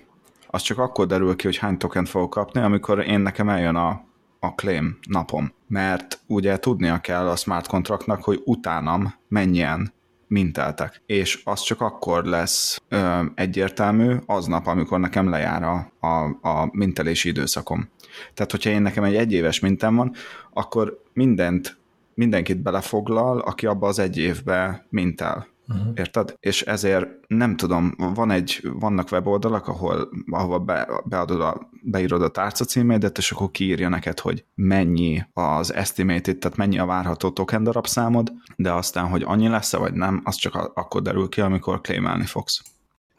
az 0.55 0.62
csak 0.62 0.78
akkor 0.78 1.07
derül 1.07 1.36
ki, 1.36 1.47
hogy 1.47 1.57
hány 1.57 1.76
token 1.76 2.05
fogok 2.05 2.30
kapni, 2.30 2.61
amikor 2.61 3.07
én 3.07 3.20
nekem 3.20 3.49
eljön 3.49 3.76
a, 3.76 4.05
a 4.40 4.55
claim 4.55 4.99
napom. 5.09 5.53
mert 5.68 6.20
ugye 6.26 6.59
tudnia 6.59 6.99
kell 6.99 7.28
a 7.28 7.36
smart 7.36 7.66
contractnak, 7.66 8.24
hogy 8.24 8.43
utánam 8.45 9.14
mennyien 9.28 9.93
minteltek. 10.26 11.03
És 11.07 11.40
az 11.45 11.61
csak 11.61 11.80
akkor 11.80 12.24
lesz 12.24 12.82
ö, 12.88 13.22
egyértelmű 13.34 14.16
aznap, 14.26 14.66
amikor 14.66 15.01
nekem 15.01 15.28
lejár 15.28 15.62
a, 15.62 15.93
a, 16.01 16.49
a 16.49 16.68
mintelési 16.72 17.28
időszakom. 17.28 17.88
Tehát, 18.34 18.51
hogyha 18.51 18.70
én 18.70 18.82
nekem 18.82 19.05
egy 19.05 19.16
egyéves 19.16 19.61
mintem 19.61 19.97
van, 19.97 20.12
akkor 20.53 21.03
mindent, 21.12 21.76
mindenkit 22.14 22.62
belefoglal, 22.62 23.38
aki 23.38 23.66
abba 23.66 23.86
az 23.86 23.98
egy 23.98 24.18
évbe 24.18 24.86
mintel. 24.88 25.50
Uh-huh. 25.68 25.92
Érted? 25.94 26.34
És 26.40 26.62
ezért 26.62 27.08
nem 27.26 27.56
tudom, 27.56 27.94
van 28.14 28.30
egy, 28.30 28.60
vannak 28.72 29.08
weboldalak, 29.10 29.68
ahol, 29.68 30.08
ahova 30.30 30.58
be, 30.58 30.88
beadod 31.04 31.40
a, 31.40 31.70
beírod 31.82 32.22
a 32.22 32.28
tárca 32.28 32.64
címédet, 32.64 33.18
és 33.18 33.30
akkor 33.30 33.50
kiírja 33.50 33.88
neked, 33.88 34.20
hogy 34.20 34.44
mennyi 34.54 35.22
az 35.32 35.74
estimated, 35.74 36.38
tehát 36.38 36.56
mennyi 36.56 36.78
a 36.78 36.86
várható 36.86 37.30
token 37.30 37.62
darabszámod, 37.62 38.32
de 38.56 38.72
aztán, 38.72 39.08
hogy 39.08 39.22
annyi 39.22 39.48
lesz-e, 39.48 39.78
vagy 39.78 39.94
nem, 39.94 40.20
az 40.24 40.34
csak 40.34 40.54
akkor 40.74 41.02
derül 41.02 41.28
ki, 41.28 41.40
amikor 41.40 41.80
claimelni 41.80 42.24
fogsz. 42.24 42.62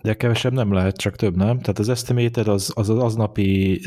De 0.04 0.14
kevesebb 0.14 0.54
nem 0.54 0.74
lehet, 0.74 0.98
csak 0.98 1.16
több, 1.16 1.36
nem? 1.36 1.60
Tehát 1.60 1.80
az 1.80 1.90
estimated 1.90 2.48
az 2.48 2.72
az, 2.76 2.90
az 2.90 2.98
aznapi 2.98 3.82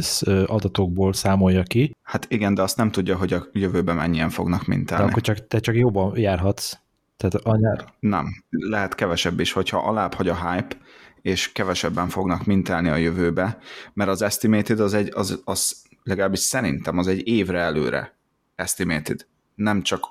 adatokból 0.46 1.12
számolja 1.12 1.62
ki. 1.62 1.96
Hát 2.02 2.26
igen, 2.28 2.54
de 2.54 2.62
azt 2.62 2.76
nem 2.76 2.90
tudja, 2.90 3.16
hogy 3.16 3.32
a 3.32 3.46
jövőben 3.52 3.96
mennyien 3.96 4.30
fognak 4.30 4.66
mintelni. 4.66 5.04
De 5.04 5.10
akkor 5.10 5.22
csak, 5.22 5.46
te 5.46 5.58
csak 5.58 5.74
jobban 5.74 6.18
járhatsz. 6.18 6.78
Tehát 7.16 7.34
anyár... 7.34 7.84
Nem, 8.00 8.44
lehet 8.50 8.94
kevesebb 8.94 9.40
is, 9.40 9.52
hogyha 9.52 9.78
alább 9.78 10.14
hagy 10.14 10.28
a 10.28 10.50
hype, 10.50 10.76
és 11.22 11.52
kevesebben 11.52 12.08
fognak 12.08 12.44
mintelni 12.44 12.88
a 12.88 12.96
jövőbe, 12.96 13.58
mert 13.92 14.10
az 14.10 14.22
estimated 14.22 14.80
az 14.80 14.94
egy, 14.94 15.10
az, 15.14 15.42
az 15.44 15.82
legalábbis 16.02 16.38
szerintem 16.38 16.98
az 16.98 17.06
egy 17.06 17.28
évre 17.28 17.58
előre 17.58 18.14
estimated. 18.54 19.26
Nem 19.54 19.82
csak 19.82 20.04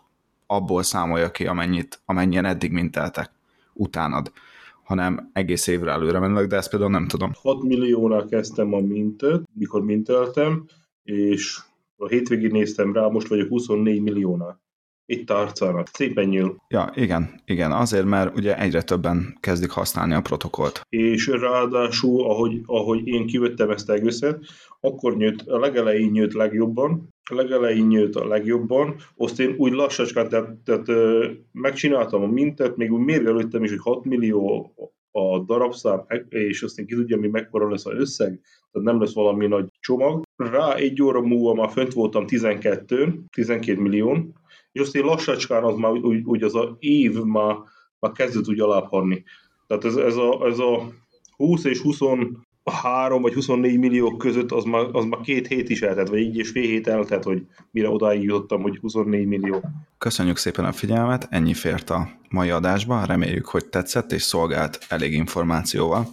abból 0.47 0.83
számolja 0.83 1.31
ki, 1.31 1.47
amennyit, 1.47 1.99
amennyien 2.05 2.45
eddig 2.45 2.71
minteltek 2.71 3.29
utánad, 3.73 4.31
hanem 4.85 5.29
egész 5.33 5.67
évre 5.67 5.91
előre 5.91 6.19
mennek, 6.19 6.47
de 6.47 6.55
ezt 6.55 6.69
például 6.69 6.91
nem 6.91 7.07
tudom. 7.07 7.31
6 7.41 7.63
milliónál 7.63 8.25
kezdtem 8.25 8.73
a 8.73 8.79
mintet, 8.79 9.41
mikor 9.53 9.83
minteltem, 9.83 10.65
és 11.03 11.59
a 11.95 12.07
hétvégén 12.07 12.51
néztem 12.51 12.93
rá, 12.93 13.07
most 13.07 13.27
vagyok 13.27 13.47
24 13.47 14.01
milliónál 14.01 14.63
itt 15.05 15.29
a 15.29 15.39
arcának. 15.39 15.87
Szépen 15.87 16.27
nyíl. 16.27 16.55
Ja, 16.67 16.91
igen, 16.95 17.41
igen, 17.45 17.71
azért, 17.71 18.05
mert 18.05 18.37
ugye 18.37 18.59
egyre 18.59 18.81
többen 18.81 19.37
kezdik 19.39 19.69
használni 19.69 20.13
a 20.13 20.21
protokollt. 20.21 20.81
És 20.89 21.27
ráadásul, 21.27 22.29
ahogy, 22.29 22.61
ahogy 22.65 23.07
én 23.07 23.25
kivettem 23.25 23.69
ezt 23.69 23.89
egészet, 23.89 24.45
akkor 24.79 25.17
nyőtt, 25.17 25.47
a 25.47 25.59
legelején 25.59 26.11
nyőtt 26.11 26.33
legjobban, 26.33 27.14
a 27.31 27.35
legelején 27.35 27.85
nyőtt 27.85 28.15
a 28.15 28.27
legjobban, 28.27 28.95
azt 29.17 29.43
úgy 29.57 29.71
lassacskán, 29.71 30.29
tehát, 30.29 30.57
tehát 30.63 30.87
megcsináltam 31.51 32.23
a 32.23 32.27
mintet, 32.27 32.77
még 32.77 32.93
úgy 32.93 33.05
mérgelődtem 33.05 33.63
is, 33.63 33.69
hogy 33.69 33.79
6 33.79 34.05
millió 34.05 34.73
a 35.11 35.39
darabszám, 35.39 36.05
és 36.29 36.61
aztán 36.61 36.85
ki 36.85 36.95
tudja, 36.95 37.17
mi 37.17 37.27
mekkora 37.27 37.69
lesz 37.69 37.85
az 37.85 37.93
összeg, 37.93 38.41
tehát 38.71 38.87
nem 38.87 38.99
lesz 38.99 39.13
valami 39.13 39.47
nagy 39.47 39.69
csomag. 39.79 40.23
Rá 40.35 40.75
egy 40.75 41.01
óra 41.01 41.21
múlva 41.21 41.53
már 41.53 41.69
fönt 41.69 41.93
voltam 41.93 42.25
12, 42.25 43.19
12 43.31 43.81
millió, 43.81 44.17
és 44.71 44.81
azt 44.81 44.97
lassacskán 44.97 45.63
az 45.63 45.75
már 45.75 45.91
úgy, 45.91 46.23
úgy 46.25 46.43
az 46.43 46.55
a 46.55 46.75
év 46.79 47.21
már, 47.21 47.55
már 47.99 48.11
kezdett 48.11 48.47
úgy 48.47 48.59
alábbhanni. 48.59 49.23
Tehát 49.67 49.85
ez, 49.85 49.95
ez, 49.95 50.15
a, 50.15 50.45
ez 50.45 50.59
a 50.59 50.87
20 51.35 51.63
és 51.63 51.81
23 52.71 53.21
vagy 53.21 53.33
24 53.33 53.79
millió 53.79 54.17
között 54.17 54.51
az 54.51 54.63
már, 54.63 54.85
az 54.91 55.05
már 55.05 55.21
két 55.21 55.47
hét 55.47 55.69
is 55.69 55.81
eltelt, 55.81 56.09
vagy 56.09 56.19
így 56.19 56.37
és 56.37 56.49
fél 56.49 56.63
hét 56.63 56.87
eltelt, 56.87 57.23
hogy 57.23 57.45
mire 57.71 57.89
odáig 57.89 58.23
jutottam, 58.23 58.61
hogy 58.61 58.77
24 58.81 59.25
millió. 59.25 59.63
Köszönjük 59.97 60.37
szépen 60.37 60.65
a 60.65 60.71
figyelmet, 60.71 61.27
ennyi 61.29 61.53
fért 61.53 61.89
a 61.89 62.09
mai 62.29 62.49
adásba, 62.49 63.05
reméljük, 63.05 63.45
hogy 63.45 63.65
tetszett 63.65 64.11
és 64.11 64.21
szolgált 64.21 64.85
elég 64.89 65.13
információval 65.13 66.07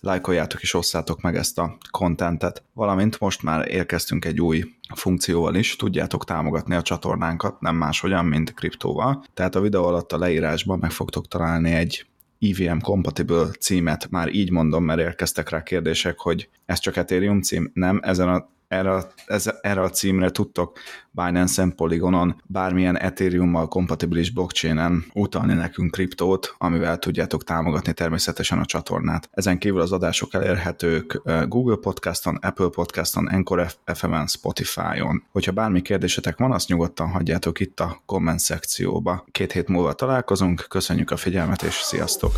lájkoljátok 0.00 0.62
és 0.62 0.74
osszátok 0.74 1.20
meg 1.20 1.36
ezt 1.36 1.58
a 1.58 1.76
kontentet, 1.90 2.62
valamint 2.72 3.20
most 3.20 3.42
már 3.42 3.68
érkeztünk 3.68 4.24
egy 4.24 4.40
új 4.40 4.64
funkcióval 4.94 5.54
is, 5.54 5.76
tudjátok 5.76 6.24
támogatni 6.24 6.74
a 6.74 6.82
csatornánkat, 6.82 7.60
nem 7.60 7.76
máshogyan, 7.76 8.24
mint 8.24 8.54
kriptóval. 8.54 9.24
Tehát 9.34 9.54
a 9.54 9.60
videó 9.60 9.84
alatt 9.84 10.12
a 10.12 10.18
leírásban 10.18 10.78
meg 10.78 10.90
fogtok 10.90 11.28
találni 11.28 11.70
egy 11.70 12.06
EVM 12.40 12.78
compatible 12.78 13.46
címet, 13.60 14.10
már 14.10 14.34
így 14.34 14.50
mondom, 14.50 14.84
mert 14.84 15.00
érkeztek 15.00 15.48
rá 15.48 15.62
kérdések, 15.62 16.18
hogy 16.18 16.48
ez 16.66 16.78
csak 16.78 16.96
Ethereum 16.96 17.40
cím, 17.40 17.70
nem, 17.74 18.00
ezen 18.02 18.28
a 18.28 18.48
erre, 18.68 19.04
ez, 19.26 19.50
erre 19.60 19.80
a 19.80 19.90
címre 19.90 20.30
tudtok 20.30 20.78
Binance-en, 21.10 21.74
Polygonon, 21.74 22.42
bármilyen 22.46 22.98
Ethereum-mal 22.98 23.68
kompatibilis 23.68 24.30
blockchainen 24.30 25.04
utalni 25.14 25.54
nekünk 25.54 25.90
kriptót, 25.90 26.54
amivel 26.58 26.98
tudjátok 26.98 27.44
támogatni 27.44 27.92
természetesen 27.92 28.58
a 28.58 28.64
csatornát. 28.64 29.28
Ezen 29.32 29.58
kívül 29.58 29.80
az 29.80 29.92
adások 29.92 30.34
elérhetők 30.34 31.20
Google 31.46 31.76
Podcaston, 31.76 32.36
Apple 32.36 32.68
Podcaston, 32.68 33.28
Encore 33.28 33.70
FM-en, 33.94 34.26
Spotify-on. 34.26 35.24
Hogyha 35.32 35.52
bármi 35.52 35.82
kérdésetek 35.82 36.38
van, 36.38 36.52
azt 36.52 36.68
nyugodtan 36.68 37.08
hagyjátok 37.08 37.60
itt 37.60 37.80
a 37.80 38.02
komment 38.06 38.38
szekcióba. 38.38 39.24
Két 39.30 39.52
hét 39.52 39.68
múlva 39.68 39.92
találkozunk, 39.92 40.66
köszönjük 40.68 41.10
a 41.10 41.16
figyelmet 41.16 41.62
és 41.62 41.74
sziasztok! 41.74 42.32